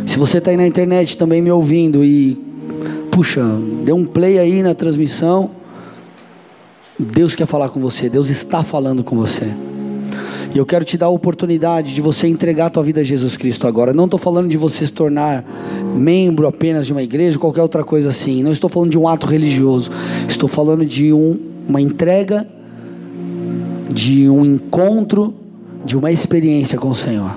Se 0.08 0.18
você 0.18 0.38
está 0.38 0.50
aí 0.50 0.56
na 0.56 0.66
internet 0.66 1.18
também 1.18 1.42
me 1.42 1.52
ouvindo 1.52 2.02
e, 2.02 2.42
puxa, 3.12 3.44
dê 3.84 3.92
um 3.92 4.06
play 4.06 4.40
aí 4.40 4.64
na 4.64 4.74
transmissão. 4.74 5.52
Deus 6.98 7.36
quer 7.36 7.46
falar 7.46 7.68
com 7.68 7.82
você, 7.82 8.08
Deus 8.08 8.30
está 8.30 8.64
falando 8.64 9.04
com 9.04 9.18
você. 9.18 9.52
E 10.56 10.58
eu 10.58 10.66
quero 10.66 10.86
te 10.86 10.98
dar 10.98 11.08
a 11.08 11.10
oportunidade 11.10 11.94
de 11.94 12.00
você 12.00 12.28
entregar 12.28 12.68
a 12.68 12.70
tua 12.70 12.84
vida 12.84 13.02
a 13.02 13.04
Jesus 13.04 13.36
Cristo 13.36 13.68
agora. 13.68 13.92
Não 13.92 14.06
estou 14.06 14.18
falando 14.18 14.48
de 14.48 14.56
você 14.56 14.86
se 14.86 14.94
tornar 14.94 15.44
membro 15.94 16.48
apenas 16.48 16.88
de 16.88 16.94
uma 16.94 17.04
igreja, 17.04 17.38
qualquer 17.38 17.64
outra 17.64 17.84
coisa 17.84 18.10
assim. 18.10 18.42
Não 18.42 18.54
estou 18.54 18.70
falando 18.70 18.92
de 18.92 18.98
um 18.98 19.10
ato 19.10 19.28
religioso. 19.28 19.92
Estou 20.30 20.48
falando 20.48 20.86
de 20.86 21.12
um 21.12 21.52
uma 21.68 21.82
entrega, 21.82 22.48
de 23.92 24.30
um 24.30 24.44
encontro, 24.44 25.34
de 25.86 25.98
uma 25.98 26.12
experiência 26.12 26.78
com 26.78 26.90
o 26.90 26.96
Senhor. 26.96 27.36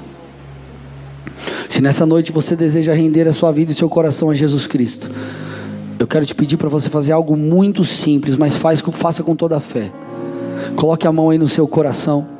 Se 1.68 1.82
nessa 1.82 2.06
noite 2.06 2.32
você 2.32 2.56
deseja 2.56 2.94
render 2.94 3.28
a 3.28 3.32
sua 3.32 3.52
vida 3.52 3.72
e 3.72 3.74
seu 3.74 3.88
coração 3.88 4.30
a 4.30 4.34
Jesus 4.34 4.66
Cristo, 4.66 5.10
eu 5.98 6.06
quero 6.06 6.24
te 6.24 6.34
pedir 6.34 6.56
para 6.56 6.68
você 6.68 6.88
fazer 6.88 7.12
algo 7.12 7.36
muito 7.36 7.84
simples, 7.84 8.36
mas 8.36 8.56
faz, 8.56 8.80
faça 8.80 9.22
com 9.22 9.34
toda 9.34 9.56
a 9.56 9.60
fé. 9.60 9.90
Coloque 10.76 11.06
a 11.06 11.12
mão 11.12 11.30
aí 11.30 11.38
no 11.38 11.48
seu 11.48 11.66
coração. 11.66 12.35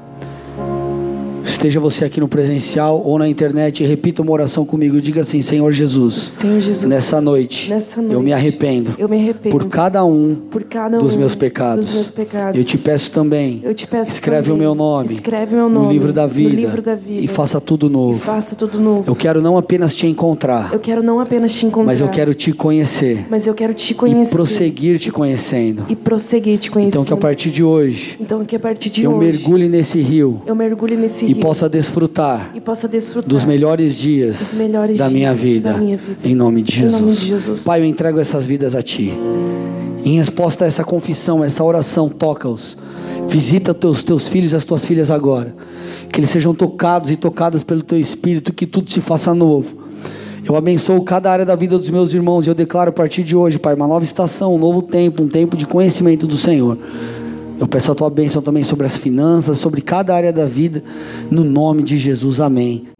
Esteja 1.56 1.80
você 1.80 2.04
aqui 2.04 2.20
no 2.20 2.28
presencial 2.28 3.00
ou 3.02 3.18
na 3.18 3.26
internet, 3.26 3.82
repita 3.82 4.20
uma 4.20 4.30
oração 4.30 4.66
comigo. 4.66 5.00
Diga 5.00 5.22
assim: 5.22 5.40
Senhor 5.40 5.72
Jesus. 5.72 6.14
Senhor 6.14 6.60
Jesus. 6.60 6.86
Nessa 6.86 7.18
noite. 7.18 7.70
Nessa 7.70 8.02
noite 8.02 8.12
eu 8.12 8.20
me 8.20 8.30
arrependo. 8.30 8.94
Eu 8.98 9.08
me 9.08 9.16
arrependo. 9.16 9.56
Por 9.56 9.66
cada 9.66 10.04
um. 10.04 10.36
Por 10.50 10.64
cada 10.64 10.98
um 10.98 11.00
dos 11.00 11.16
meus 11.16 11.34
pecados. 11.34 11.86
Dos 11.86 11.94
meus 11.94 12.10
pecados. 12.10 12.58
Eu 12.58 12.62
te 12.62 12.76
peço 12.76 13.10
também. 13.10 13.62
Eu 13.64 13.72
te 13.72 13.86
peço 13.86 14.12
escreve 14.12 14.48
também, 14.48 14.54
o 14.54 14.58
meu 14.58 14.74
nome. 14.74 15.08
Escreve 15.08 15.54
meu 15.54 15.70
nome 15.70 15.86
no 15.86 15.92
livro 15.92 16.12
da 16.12 16.26
vida. 16.26 16.50
No 16.50 16.56
livro 16.56 16.82
da 16.82 16.94
vida. 16.94 17.24
E 17.24 17.26
faça 17.26 17.58
tudo 17.58 17.88
novo. 17.88 18.18
E 18.18 18.20
faça 18.20 18.54
tudo 18.54 18.78
novo. 18.78 19.04
Eu 19.06 19.16
quero 19.16 19.40
não 19.40 19.56
apenas 19.56 19.96
te 19.96 20.06
encontrar. 20.06 20.74
Eu 20.74 20.78
quero 20.78 21.02
não 21.02 21.20
apenas 21.20 21.54
te 21.54 21.64
encontrar. 21.64 21.86
Mas 21.86 22.02
eu 22.02 22.08
quero 22.10 22.34
te 22.34 22.52
conhecer. 22.52 23.26
Mas 23.30 23.46
eu 23.46 23.54
quero 23.54 23.72
te 23.72 23.94
conhecer. 23.94 24.34
E 24.34 24.36
prosseguir 24.36 24.98
te 24.98 25.10
conhecendo. 25.10 25.84
E 25.88 25.96
prosseguir 25.96 26.58
te 26.58 26.70
conhecendo. 26.70 27.00
Então 27.00 27.04
que 27.06 27.14
a 27.14 27.16
partir 27.16 27.50
de 27.50 27.64
hoje. 27.64 28.18
Então 28.20 28.44
que 28.44 28.54
a 28.54 28.60
partir 28.60 28.90
de 28.90 29.04
eu 29.04 29.12
hoje. 29.12 29.16
Eu 29.16 29.32
mergulhe 29.32 29.68
nesse 29.70 30.02
rio. 30.02 30.42
Eu 30.44 30.54
mergulhe 30.54 30.96
nesse 30.96 31.24
e 31.24 31.28
rio. 31.28 31.45
Possa 31.46 31.68
desfrutar 31.68 32.50
e 32.56 32.60
possa 32.60 32.88
desfrutar 32.88 33.30
dos 33.30 33.44
melhores 33.44 33.94
dias, 33.94 34.36
dos 34.36 34.54
melhores 34.54 34.98
da, 34.98 35.08
dias 35.08 35.12
minha 35.12 35.32
vida, 35.32 35.72
da 35.74 35.78
minha 35.78 35.96
vida. 35.96 36.28
Em, 36.28 36.34
nome 36.34 36.60
de 36.60 36.72
Jesus. 36.72 37.00
nome 37.00 37.14
de 37.14 37.24
Jesus. 37.24 37.62
Pai, 37.62 37.80
eu 37.80 37.84
entrego 37.84 38.18
essas 38.18 38.44
vidas 38.44 38.74
a 38.74 38.82
Ti. 38.82 39.12
Em 40.04 40.16
resposta 40.16 40.64
a 40.64 40.66
essa 40.66 40.82
confissão, 40.82 41.44
essa 41.44 41.62
oração, 41.62 42.08
toca-os. 42.08 42.76
Visita 43.28 43.72
teus, 43.72 44.02
teus 44.02 44.28
filhos 44.28 44.50
e 44.50 44.56
as 44.56 44.64
tuas 44.64 44.84
filhas 44.84 45.08
agora. 45.08 45.54
Que 46.12 46.18
eles 46.18 46.30
sejam 46.30 46.52
tocados 46.52 47.12
e 47.12 47.16
tocadas 47.16 47.62
pelo 47.62 47.84
Teu 47.84 48.00
Espírito, 48.00 48.52
que 48.52 48.66
tudo 48.66 48.90
se 48.90 49.00
faça 49.00 49.32
novo. 49.32 49.84
Eu 50.44 50.56
abençoo 50.56 51.00
cada 51.02 51.30
área 51.30 51.46
da 51.46 51.54
vida 51.54 51.78
dos 51.78 51.90
meus 51.90 52.12
irmãos 52.12 52.44
e 52.44 52.50
eu 52.50 52.56
declaro 52.56 52.90
a 52.90 52.92
partir 52.92 53.22
de 53.22 53.36
hoje, 53.36 53.56
Pai, 53.56 53.74
uma 53.74 53.86
nova 53.86 54.04
estação, 54.04 54.52
um 54.52 54.58
novo 54.58 54.82
tempo, 54.82 55.22
um 55.22 55.28
tempo 55.28 55.56
de 55.56 55.64
conhecimento 55.64 56.26
do 56.26 56.36
Senhor. 56.36 56.76
Eu 57.58 57.66
peço 57.66 57.90
a 57.90 57.94
tua 57.94 58.10
bênção 58.10 58.42
também 58.42 58.62
sobre 58.62 58.86
as 58.86 58.96
finanças, 58.96 59.58
sobre 59.58 59.80
cada 59.80 60.14
área 60.14 60.32
da 60.32 60.44
vida, 60.44 60.82
no 61.30 61.42
nome 61.42 61.82
de 61.82 61.96
Jesus, 61.96 62.40
amém. 62.40 62.86